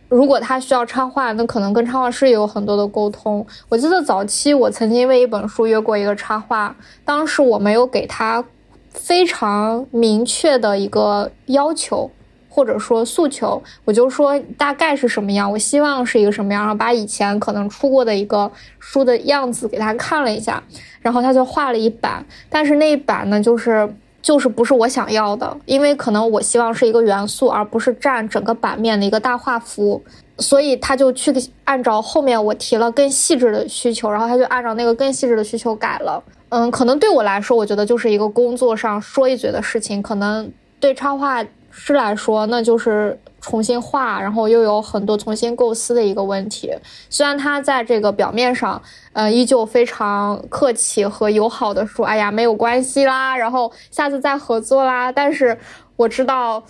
[0.08, 3.44] 如果他需要插画，那可能跟插画师也有很多的沟通。
[3.68, 8.44] 我记得早期我曾经为一本书约过一个插画，当时我没有给他
[8.90, 12.10] 非常明确的一个要求
[12.48, 20.62] 或者说诉求，我就说大概是什么样，我希望是一个什么样，然后把以前可能出过的一个书的样子给他看了一下，
[21.00, 23.92] 然后他就画了一版，但是那一版呢，就是。
[24.24, 30.02] 就是不是我想要的，因为可能我希望是一个元素，而不是占整个版面的一个大画幅，
[30.38, 31.30] 所以他就去
[31.64, 36.24] 按照后面我提了更细致的需求，然后他就按照那个更细致的需求改了。
[36.48, 41.44] 嗯，可能对我来说，我觉得就是一个工作上说一嘴的事情，可能对插画
[41.74, 43.18] 师来说，那就是。
[43.46, 46.74] 重新画，然后又有很多重新构思的一个问题。
[47.10, 48.80] 虽然他在这个表面上，
[49.12, 55.54] 呃，依旧非常客气和友好的说：“哎呀，没有关系啦，然后下次再合作啦。”但是
[55.96, 56.64] 我知道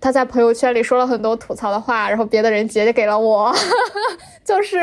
[0.00, 3.54] 他在朋友圈里说了很多吐槽的话，然后别的人直接给了我，
[4.42, 4.78] 就是。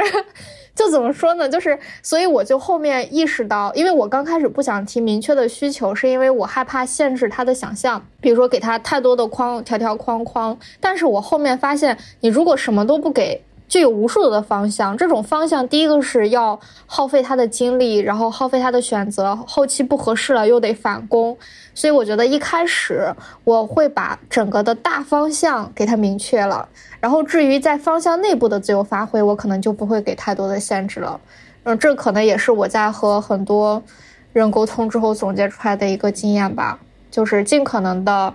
[0.75, 1.47] 就怎么说呢？
[1.47, 10.57] 就是，所以我就后面意识到，因为我刚开始不想提明确的需求，是因为我害怕限制他的想象，比如说给他太多的框条条框框。
[10.79, 13.41] 但是我后面发现，你如果什么都不给。
[13.65, 21.35] 就有无数的方向，这种方向第一个是要耗费他的精力，然后耗费他的选择，后期不合适了又得返工，
[21.75, 23.13] 所以我觉得一开始
[23.43, 26.67] 我会把整个的大方向给他明确了，
[26.99, 31.19] 然后至于在方向内部的自由发挥，我可能就不会给太多的限制了。
[31.63, 33.81] 嗯，这可能也是我在和很多
[34.33, 36.79] 人沟通之后总结出来的一个经验吧，
[37.09, 38.33] 就是尽可能的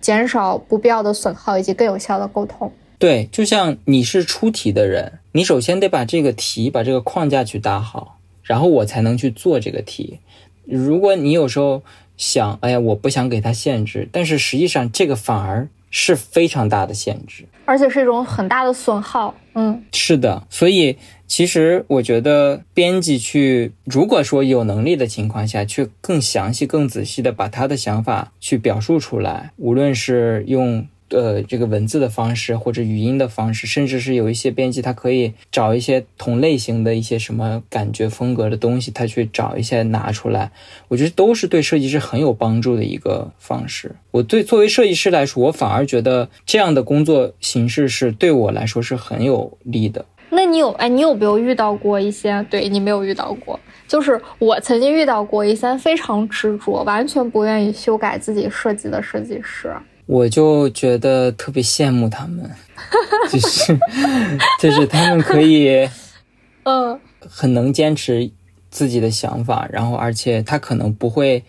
[0.00, 2.72] 减少不必要的损耗，以及更有效的沟通。
[2.98, 10.20] 对，就像你是出题的人，你首先得把这个题、把这个框架去搭好，然后我才能去做这个题。
[10.64, 11.82] 如果你有时候
[12.20, 19.34] 想，哎呀，我不想给他限制，但是实际上这个反而是非常大的限制，而且是一种很大的损耗。
[19.54, 20.46] 嗯，是的。
[20.50, 30.86] 所以其实我觉得编辑去，如果说有能力的情况下，去更详细、更仔细的把他的想法去表述出来，无论是用。
[31.10, 40.52] 呃，这个文字的方式或者语音的方式，甚至是有一些编辑，他可以找一些同类型的一些什么感觉风格的东西，他去找一些拿出来，
[40.88, 43.96] 我觉得都是对设计师很有帮助的一个方式。
[44.12, 50.04] 我对作为设计师来说，我反而觉得这样的工作形式是对我来说是很有利的。
[50.32, 52.40] 那你有哎，你有没有遇到过一些？
[52.48, 53.58] 对你没有遇到过，
[53.88, 59.74] 就是我曾经遇到过一些非常执着，完全不愿意修改自己设计的设计师。
[60.10, 62.50] 我就觉得特别羡慕他们，
[63.30, 63.78] 就是
[64.60, 65.88] 就是他们可以，
[66.64, 68.28] 嗯，很能坚持
[68.72, 71.44] 自己的想法，然后而且他可能不会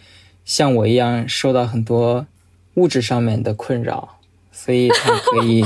[0.46, 2.28] 像我一样受到很多
[2.76, 4.20] 物质上面的困扰，
[4.52, 5.66] 所以他可以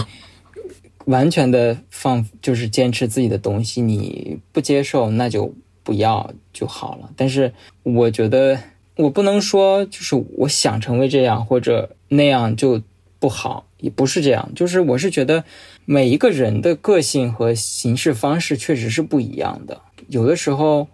[1.03, 3.81] 完全的放，就是坚持自己的东西。
[3.81, 5.53] 你不接受，那就
[5.83, 7.09] 不要就好了。
[7.17, 7.53] 但是
[7.83, 8.57] 我觉得。
[8.95, 12.81] 我不能说就是我想成为这样或者那样就
[13.19, 14.51] 不好，也不是这样。
[14.55, 15.43] 就是我是觉得
[15.85, 19.81] 每一个人的个性和行事方式确实是不一样的。
[20.07, 20.87] 有的时候，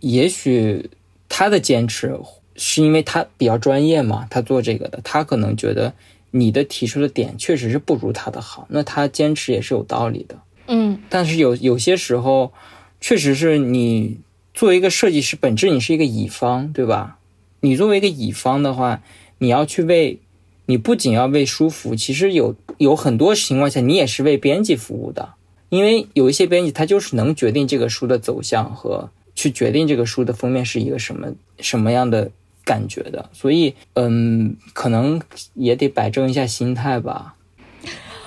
[0.00, 0.90] 也许
[1.28, 2.18] 他的坚持
[2.56, 5.94] 是因为他比较专业嘛，他做这个的，他可能觉得
[6.30, 10.38] 你的提出的点确实是不如他的好，那他坚持也是有道理的。
[10.66, 12.52] 嗯，但是有有些时候，
[13.00, 14.18] 确实是你
[14.52, 17.16] 作为一个设计师，本质你是一个乙方，对吧？
[17.60, 19.02] 你作为一个乙方的话，
[19.38, 20.18] 你要去为，
[20.66, 25.34] 你不仅要为书服，其实有有很多情况下，你也是为编辑服务的。
[25.68, 31.28] 因为有一些编辑，他就是能决定这个书的走向和去决定这个书的封面是一个什么
[31.60, 32.30] 什么样的
[32.64, 33.30] 感觉的。
[33.32, 35.20] 所以，嗯，可能
[35.54, 37.34] 也得摆正一下心态吧，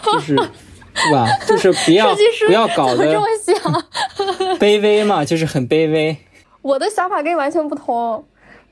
[0.05, 0.37] 就是
[0.95, 1.27] 是吧？
[1.47, 2.15] 就是不要
[2.47, 3.03] 不要搞得
[4.57, 6.15] 卑微嘛，就是很卑微。
[6.61, 8.23] 我的想法跟你完全不同。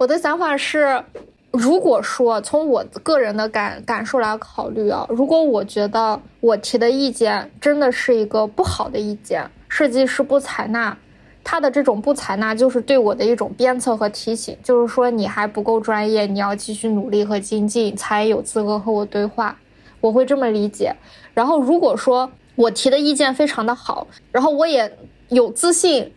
[0.01, 1.03] 我的想法是，
[1.51, 10.97] 如果说从我个人的感感受来考虑啊，如果我觉得我提的意见真的是一个不好的意见，设计师不采纳，
[11.43, 19.55] 他的这种不采纳就是对我的一种鞭策和提醒，就是说你还不够专业，你要继续努力和精进，才有资格和我对话。
[19.99, 20.95] 我会这么理解。
[21.35, 24.97] 然后如果说我提的意见非常的好，然后我也
[25.29, 26.11] 有自信。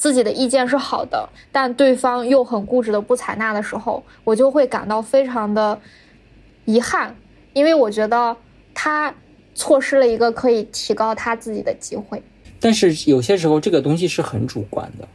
[0.00, 5.78] 自己的意见是好的，但对方又很固执的不采纳的时候，我就会感到非常的
[6.64, 7.14] 遗憾，
[7.52, 8.34] 因为我觉得
[8.72, 9.14] 他
[9.54, 12.22] 错失了一个可以提高他自己的机会。
[12.58, 15.06] 但是有些时候这个东西是很主观的，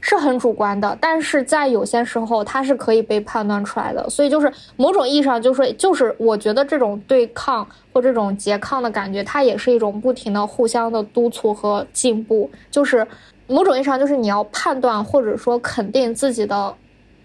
[0.00, 4.08] 是很主观的，但是在有些时候它是可以被判断出来的。
[4.08, 13.06] 所以就是某种意义上，就是就是我觉得这种对抗或这种拮抗的感觉，它也是一种不停的互相的督促和进步，就是。
[13.52, 16.74] 某种意义上，就是你要判断或者说肯定自己的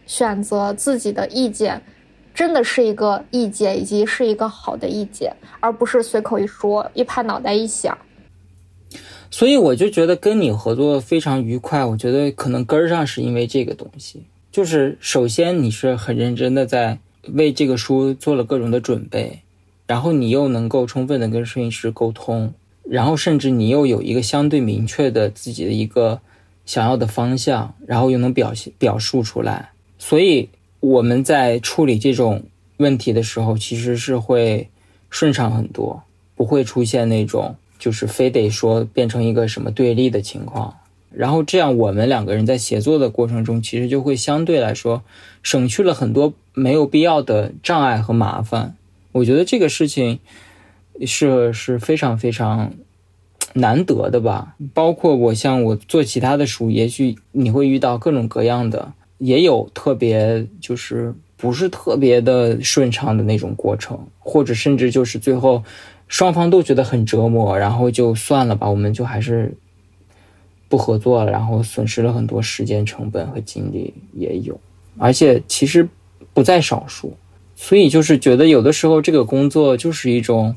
[0.05, 1.81] 选择、自己的意见，
[2.33, 7.97] 真的是一个意见，以及是一个好的意见，而不是随口一说、一拍脑袋一想。
[9.29, 11.83] 所以我就觉得跟你合作非常愉快。
[11.83, 16.99] 我觉得可能根儿上是因为这个东西，就是首先你是很认真的在
[17.33, 19.41] 为这个书做了各种的准备，
[19.85, 22.53] 然后你又能够充分的跟摄影师沟通。
[22.89, 26.22] 然后，甚至你又有一个相对明确的自己的一个
[26.65, 30.47] 想要的方向，然后又能表现表述出来，所以
[30.80, 32.43] 我们在处理这种
[32.77, 34.69] 问题的时候，其实是会
[35.09, 36.01] 顺畅很多，
[36.35, 40.73] 不会出现那种就是非得说变成一个什么对立的情况。
[41.11, 45.03] 然后这样，我们两个人在协作的过程中，其实就会相对来说
[45.43, 48.76] 省去了很多没有必要的障碍和麻烦。
[49.11, 50.19] 我觉得这个事情。
[51.05, 52.73] 是是非常非常
[53.53, 54.55] 难得的吧？
[54.73, 65.63] 包括我像我做其他的书，也许你会遇到各种各样的，也有特别就是不是特别的顺畅的那种过程，或者甚至就是最后
[66.07, 69.55] 双方都觉得很折磨，然后就算了吧，我们就还是
[70.69, 74.59] 不合作了，然后损失了很多时间成本和精力也有，
[74.97, 75.87] 而且其实
[76.33, 77.15] 不在少数，
[77.55, 80.55] 所以就是觉得有的时候这个工作就是一种。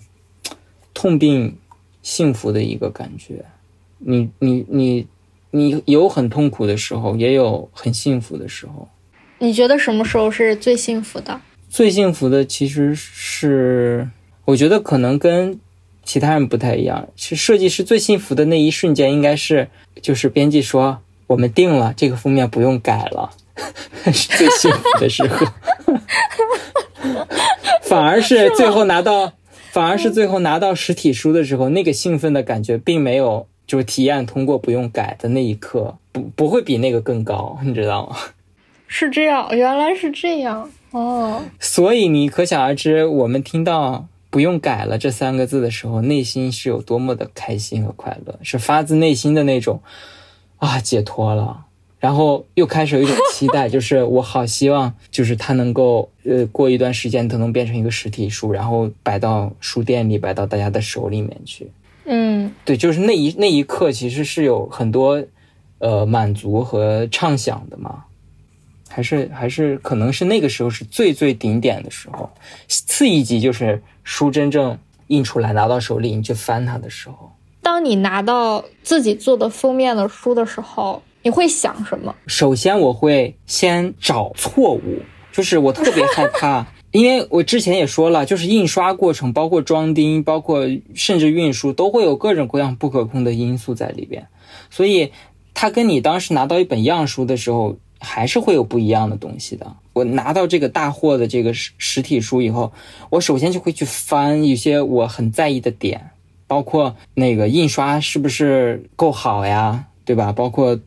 [1.00, 1.56] 痛并
[2.02, 3.46] 幸福的一个感觉，
[4.00, 5.06] 你你你
[5.50, 8.86] 你有很痛苦的时候，也有很幸福的时候。
[9.38, 11.40] 你觉得什么时候是最幸福的？
[11.70, 14.10] 最幸福的其实是，
[14.44, 15.58] 我觉得可能跟
[16.04, 17.08] 其他人不太一样。
[17.16, 19.70] 是设计师最幸福的那一瞬间，应该是
[20.02, 20.98] 就是编辑说
[21.28, 23.30] 我们定了这个封面不用改了，
[24.12, 25.46] 是最幸福的时候。
[27.88, 29.32] 反而是最后拿到。
[29.70, 38.16] 反而是最后拿到实体书的时候，那个兴奋的感觉并没有，就是体验通过不用改的那一刻，不不会比那个更高， 你知道吗？
[38.88, 41.42] 是这样，原来是这样哦。
[41.60, 49.80] 所以你可想而知，我们听到不用改了这三个字的时候，内心是有多么的开心和快乐，是发自内心的那种
[50.58, 51.66] 啊解脱了。
[52.00, 61.70] 然后又开始有一种期待，就是我好希望，就是它能够，呃，过一段时间它能变成一个实体书，然后摆到书店里，摆到大家的手里面去。
[62.06, 65.22] 嗯，对，就是那一那一刻，其实是有很多，
[65.78, 68.04] 呃，满足和畅想的嘛。
[68.88, 72.30] 还是还是可能是那个时候是最最顶点的时候，
[72.66, 74.76] 次一级就是书真正
[75.08, 77.30] 印出来拿到手里，你去翻它的时候。
[77.60, 81.02] 当你拿到自己做的封面的书的时候。
[81.22, 82.14] 你会想什么？
[82.26, 94.26] 首先，我会先找错误，就是我特别害怕，因为我之前也说了，就是印刷过程，包括装订，包括甚至运输，都会有各种各样不可控的因素在里边，
[94.70, 95.12] 所以
[95.52, 99.76] 它跟你当时拿到一本样书的时候，还是会有不一样的东西的。
[99.92, 102.72] 我拿到这个大货的这个实实体书以后，
[103.10, 106.12] 我首先就会去翻一些我很在意的点，
[106.46, 110.32] 包括那个印刷是不是够好呀，对吧？
[110.32, 110.80] 包括。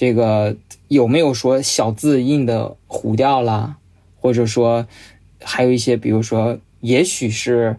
[0.00, 0.56] 这个
[0.88, 3.76] 有没有说小字印的糊掉了，
[4.18, 4.86] 或者说
[5.42, 7.76] 还有一些，比如说，也许是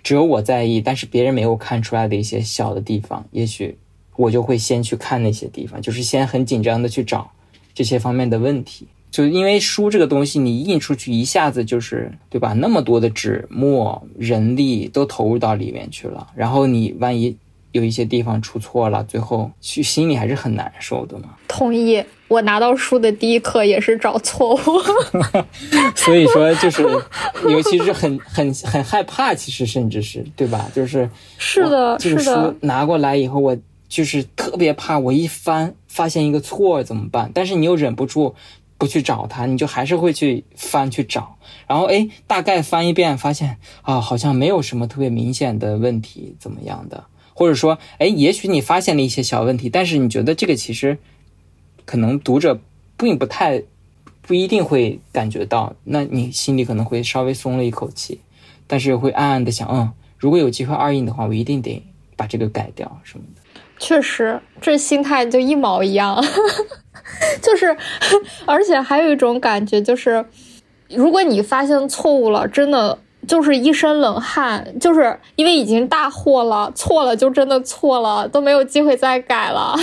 [0.00, 3.76] 只有我在意，但是别人没有看出来的一些小的地方，也许
[4.14, 7.28] 我就会先去看那些地方，就是先很紧张的去找
[7.74, 8.86] 这些方面的问题。
[9.10, 12.52] 就因为书这个东西，你印出去一下子就是对吧？
[12.52, 17.36] 那么多的纸墨人力都投入到里面去了，然后你万一。
[17.74, 21.30] 有一些地方出错了，最后去心里还是很难受的嘛。
[21.48, 24.60] 同意，我拿到书的第一刻也是找错误，
[25.96, 26.82] 所以说就是，
[27.48, 30.70] 尤其是很 很很害怕，其实甚至是对吧？
[30.72, 33.56] 就是是的，这个书拿过来以后，我
[33.88, 37.32] 就是特别怕，我一翻发现一个错怎么办？
[37.34, 38.36] 但是你又忍不住
[38.78, 41.36] 不去找它，你就还是会去翻去找，
[41.66, 47.02] 然后哎，大概翻一遍，发现啊，好像没有什么特别明显的问题，怎么样的？
[47.34, 50.96] 或者说，哎，也许你发现了一些小问题，但是你觉得这个其实
[51.84, 52.60] 可能读者
[52.96, 53.62] 并不太
[54.22, 58.20] 不一定会感觉到，那你心里可能会稍微松了一口气，
[58.66, 61.82] 但是会暗暗的想，嗯，如果有机会二印的话，我一定得
[62.16, 63.60] 把这个改掉什么的。
[63.78, 66.24] 确实，这心态就一毛一样，
[67.42, 67.76] 就是，
[68.46, 70.24] 而且还有一种感觉就是，
[70.88, 73.00] 如果你发现错误了，真的。
[73.26, 79.74] 就是一身冷汗，就是因为已经大祸了，错了就真的错了，都没有机会再改了。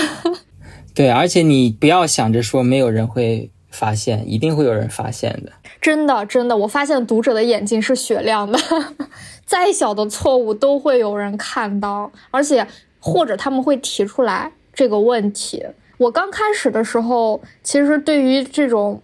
[0.94, 5.52] 对，而且你不要想着说没有人会发现，一定会有人发现的。
[5.82, 8.60] 真的，真的，我发现读者的眼睛是雪亮的，
[9.46, 12.68] 再小的错误都会有人看到，而且
[13.00, 15.66] 或者他们会提出来这个问题。
[15.98, 19.02] 我刚开始的时候，其实对于这种。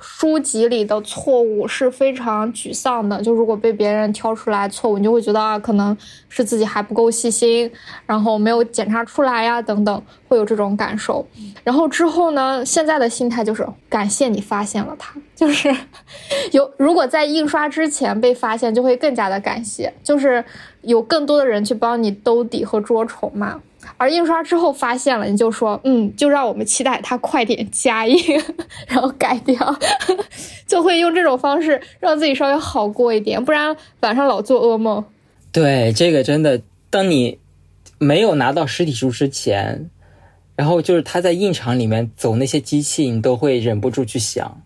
[0.00, 5.96] 书籍里的错误是非常沮丧的，就如果被别人挑出来错误，你就会觉得啊，可能
[6.28, 7.70] 是自己还不够细心，
[8.06, 11.26] 然后没有检查出来呀，等等，会有这种感受。
[11.64, 15.74] 然后之后呢，现在的心态就是感谢你发现了它，就是
[16.52, 20.44] 有如果在印刷之前被发现，就会更加的感谢，就是
[20.82, 23.60] 有更多的人去帮你兜底和捉虫嘛。
[23.96, 28.16] 而印刷之后发现了，你就说，嗯，就让我们期待它快点加印，
[28.86, 29.56] 然后改掉，
[30.66, 35.04] 就会用这种方式让自己稍微好过一点，不然晚上老做噩梦。
[35.50, 36.60] 对，这个真的，
[36.90, 37.38] 当你
[37.98, 39.90] 没有拿到实体书之前，
[40.54, 44.62] 然后就是他在印厂里面走那些机器，你都会忍不住去想，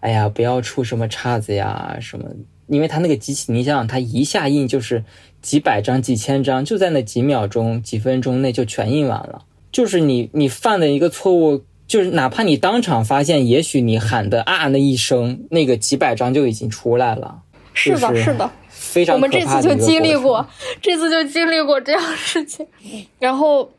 [0.00, 2.28] 哎呀，不要出什么岔子呀什么，
[2.66, 5.02] 因为他那个机器，你想想，他一下印就是。
[5.40, 9.44] 几百张、几千张，就在那几秒钟、几分钟内就全印完了。
[9.70, 17.42] 就是你，你犯的一个错误，就是哪怕你当场发现，也许你喊的啊那一声，那个几百张就已经出来了。
[17.74, 19.14] 是的，是的，非常。
[19.14, 20.44] 我们这次就经历过，
[20.82, 22.66] 这次就经历过这样事情。
[23.20, 23.70] 然后，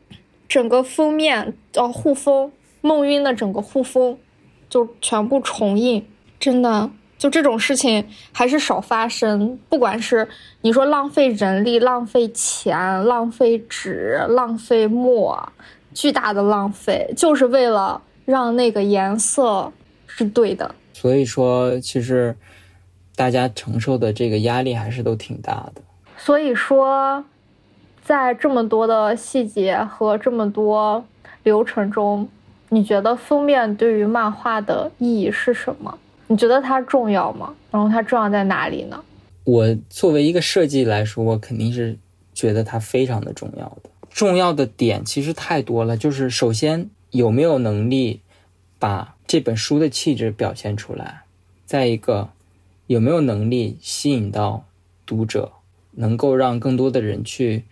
[0.48, 2.50] 整个封面哦，护封
[2.80, 4.16] 梦晕的整个护封
[4.70, 6.06] 就全部重印，
[6.38, 6.90] 真的。
[7.20, 8.02] 就这种事情
[8.32, 10.26] 还是少发生，不管是
[10.62, 15.52] 你说浪费人力、浪费钱、浪费纸、浪费墨，
[15.92, 19.70] 巨大的浪费，就是为了让那个颜色
[20.06, 20.74] 是对的。
[20.94, 22.34] 所以说，其实
[23.14, 25.82] 大家承受的这个压力还是都挺大的。
[26.16, 27.22] 所以说，
[28.02, 31.04] 在这么多的细节和这么多
[31.42, 32.26] 流程中，
[32.70, 35.98] 你觉得封面对于漫画的意义是什么？
[36.30, 37.52] 你觉得它重要吗？
[37.72, 39.02] 然后它重要在哪里呢？
[39.42, 41.98] 我作为一个设计来说，我肯定是
[42.32, 43.90] 觉得它非常的重要的。
[44.10, 48.20] 重要的点其实太多了，就是首先有没有能力
[48.78, 51.22] 把这本书的气质表现出来，
[51.66, 52.30] 再一个
[52.86, 54.64] 有没有能力吸引到
[55.04, 55.50] 读者，
[55.96, 57.64] 能够让更多的人去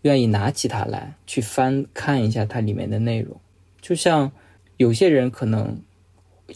[0.00, 3.36] 愿意拿起它来，去翻看一下它里面的内容。
[3.82, 4.32] 就像
[4.78, 5.82] 有些人可能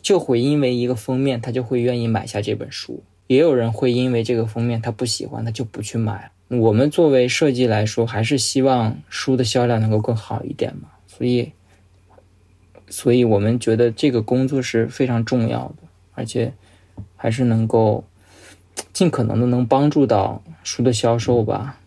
[0.03, 6.31] 就会因为一个封面，他就会愿意买下这本书；也有人会因为这个封面他不喜欢，他就不去买。
[6.49, 10.89] 我们作为设计来说，还是希望书的销量能够更好一点嘛。
[11.07, 11.53] 所以，
[12.89, 15.83] 所以我们觉得这个工作是非常重要的，
[16.15, 16.53] 而且
[17.17, 18.05] 还是能够
[18.93, 21.79] 尽可能的能帮助到书的销售吧，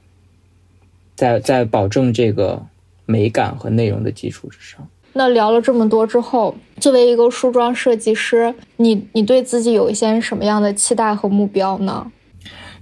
[1.16, 2.66] 在在保证这个
[3.06, 4.88] 美感和内容的基础之上。
[5.14, 12.12] 那聊了这么多之后，作为一个梳妆设计师，你你对自己有一些什么样的期待和目标呢？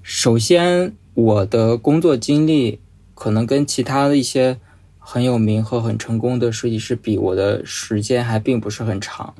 [0.02, 0.96] 首先。
[1.14, 2.80] 我的工作经历
[3.14, 4.58] 可能跟其他的一些
[4.98, 9.34] 很有名和很成功的设计师比，我的时间还并不是很长，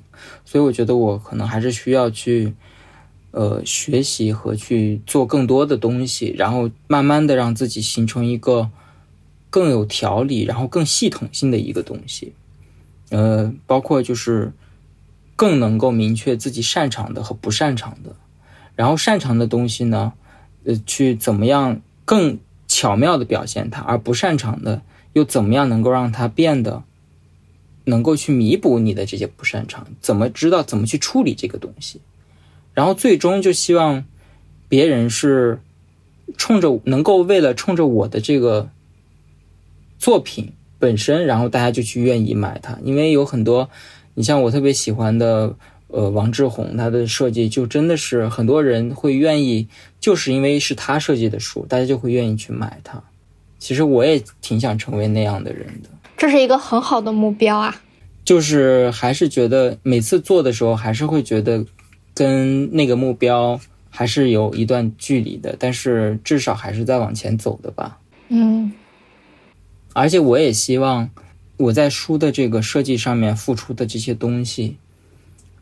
[0.44, 2.54] 所以我觉得我可能还是需要去
[3.32, 8.70] 呃学习和去做更多的东西，然后慢慢的让自己形成一个
[9.50, 12.34] 更有条理，然后更系统性的一个东西，
[13.12, 14.52] 呃，包括就是
[15.36, 18.16] 更能够明确自己擅长的和不擅长的，
[18.76, 20.14] 然后擅长的东西呢。
[20.64, 24.84] 呃，去怎么样更巧妙的表现它，而不擅长的
[25.14, 26.84] 又怎么样能够让它变得
[27.86, 29.88] 能够去弥补你的这些不擅长？
[30.02, 32.00] 怎么知道怎么去处理这个东西？
[32.76, 34.06] 然后最终就希望
[34.70, 35.60] 别人是
[36.38, 38.70] 冲着能够为了冲着我的这个
[39.98, 43.70] 作品本身，然后大家就去愿意买它，因为有很多
[44.16, 45.56] 你像我特别喜欢的。
[45.94, 49.68] 呃，王志宏他的设计就真的是很多人会愿意，
[50.00, 53.04] 就是因为是他设计的书，大家就会愿意去买它。
[53.60, 57.76] 其实我也挺想成为那样的人的，这是一个很好的目标啊。
[58.24, 61.66] 就是还是觉得每次做的时候，还是会觉得
[62.16, 63.60] 跟那个目标
[63.90, 68.00] 还是有一段距离的，但是至少还是在往前走的吧。
[68.30, 68.72] 嗯，
[69.94, 71.10] 而且我也希望
[71.58, 74.78] 我在书的这个设计上面付出的这些东西。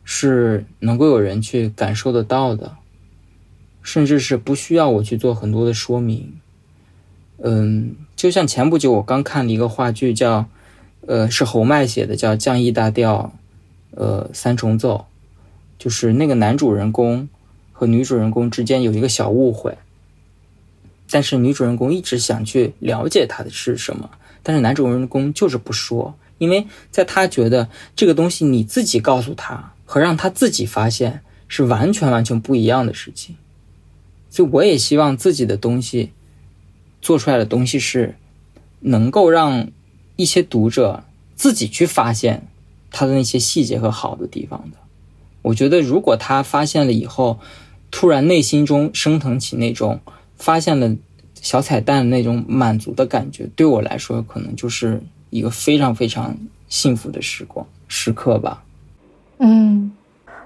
[0.02, 2.74] 是能够有人去感受得到的，
[3.80, 6.32] 甚至是不需要我去做很多的说明。
[7.38, 10.46] 嗯，就像前不久我刚看了一个话剧，叫
[11.06, 13.32] 呃是侯麦写的，叫《降 E 大调》，
[13.96, 15.06] 呃三重奏，
[15.78, 17.28] 就是那个男主人公
[17.70, 19.78] 和女主人公之间有一个小误会，
[21.10, 24.10] 但是女主人公一直想去了解他的是什么，
[24.42, 29.72] 但是男主人公就是不说，因为在他觉得这个东西你自己告诉他。
[29.92, 33.34] 和让他自己发现是完全完全不一样的事情，
[34.30, 36.12] 所以我也希望自己的东西
[37.02, 38.14] 做出来的东西是
[38.78, 39.68] 能够让
[40.14, 41.02] 一些读者
[41.34, 42.46] 自己去发现
[42.92, 44.76] 他的那些细节和好的地方的。
[45.42, 47.40] 我觉得如果他发现了以后，
[47.90, 50.00] 突然内心中升腾起那种
[50.40, 50.90] 发现了
[51.40, 55.00] 小彩蛋那种满足的感觉，对我来说可能就是
[55.30, 56.36] 一个非常非常
[56.68, 58.62] 幸福的时光时刻吧。
[59.38, 59.92] 嗯，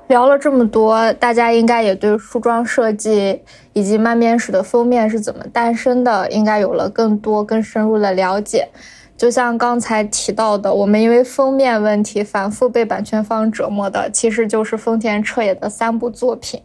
[0.08, 3.40] 聊了这么多，大家应该也对梳妆设计
[3.72, 8.68] 以及慢面史的封面是怎么诞生的，应该有了更多更深入的了解。
[9.16, 16.60] 就像刚才提到的，我们因为封面问题反复被版权方折磨的，其实就是丰田彻也的三部作品。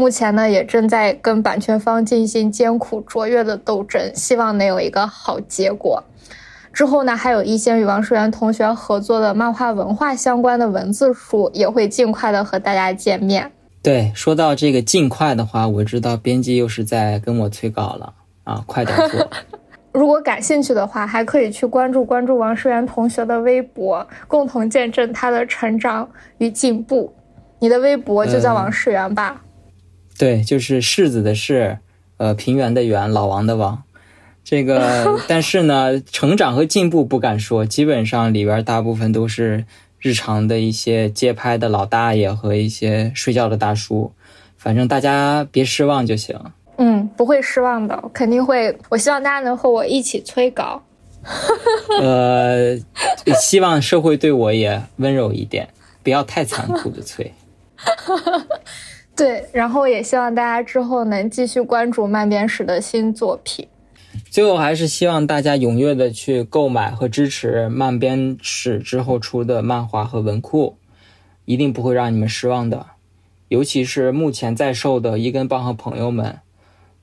[0.00, 6.02] 目前呢，也正在跟版权方进行艰苦卓越的斗争，希望能有一个好结果。
[6.72, 13.52] 之后呢，还有一些与王世元同学合作的漫画文化相关的文字书，也会尽快的和大家见面。
[13.82, 18.14] 对，说到这个尽快的话，我知道编辑又是在跟我催稿了
[18.44, 19.28] 啊，快点做。
[19.92, 26.08] 如果感兴趣的话，还可以去关注关注王世元同学的微博，共同见证他的成长
[26.38, 27.12] 与进步。
[27.58, 29.42] 你的微博就叫王世元吧？
[30.20, 31.78] 对，就是柿子的柿，
[32.18, 33.82] 呃，平原的原，老王的王。
[34.44, 39.64] 这个， 但是呢，成长和进步不敢说，基本上里边大部分都是
[39.98, 44.12] 日常的一些街拍的老大爷和一些睡觉的大叔，
[44.58, 46.38] 反正大家别失望就行。
[46.76, 48.76] 嗯，不会失望的，肯定会。
[48.90, 50.82] 我希望大家能和我一起催稿。
[51.98, 52.76] 呃，
[53.40, 55.66] 希望社会对我也温柔一点，
[56.02, 57.32] 不要太残酷的催。
[59.20, 63.68] 对，然后也希望大家之后能继续关注漫边史的新作品。
[64.30, 70.78] 最后还是希望大家踊跃的去购买和支持漫编史之后出的漫画和文库，
[71.44, 72.86] 一定不会让你们失望的。
[73.48, 76.38] 尤其是目前在售的一根棒和朋友们，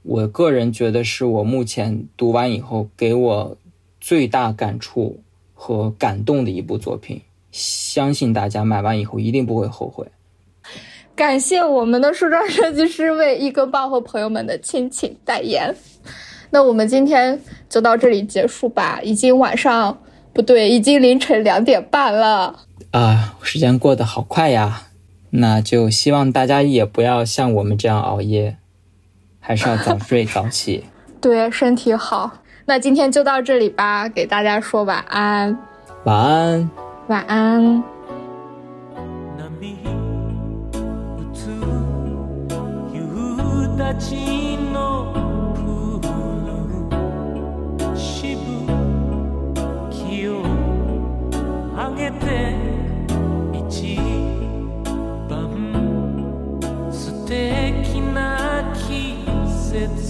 [0.02, 3.58] 我个人觉得是我目前读完以后给我
[4.02, 5.22] 最大感触
[5.54, 7.22] 和感动的一部作品。
[7.52, 10.08] 相信大家买完以后一定不会后悔。
[11.18, 15.76] 感谢我们的梳妆设计师为一根棒和朋友们的亲情代言。
[16.52, 19.98] 那我们今天就到这里结束吧，已经晚上
[20.32, 22.60] 不对，已经凌晨两点半了。
[22.92, 24.84] 啊，时间过得好快呀！
[25.32, 28.58] 那就希望大家也不要像我们这样熬夜，
[29.40, 30.86] 还是要早睡早起。
[31.20, 32.32] 对，身体好。
[32.66, 35.58] 那今天就到这里吧，给大家说晚安。
[36.04, 36.70] 晚安。
[37.08, 37.84] 晚安。
[43.78, 45.14] たちの
[45.54, 46.10] プー
[47.92, 48.42] ルしぶ
[49.92, 50.44] きを
[51.78, 52.56] あげて
[53.54, 53.98] 一
[55.30, 55.38] 番
[56.92, 59.18] 素敵な季
[59.70, 60.07] 節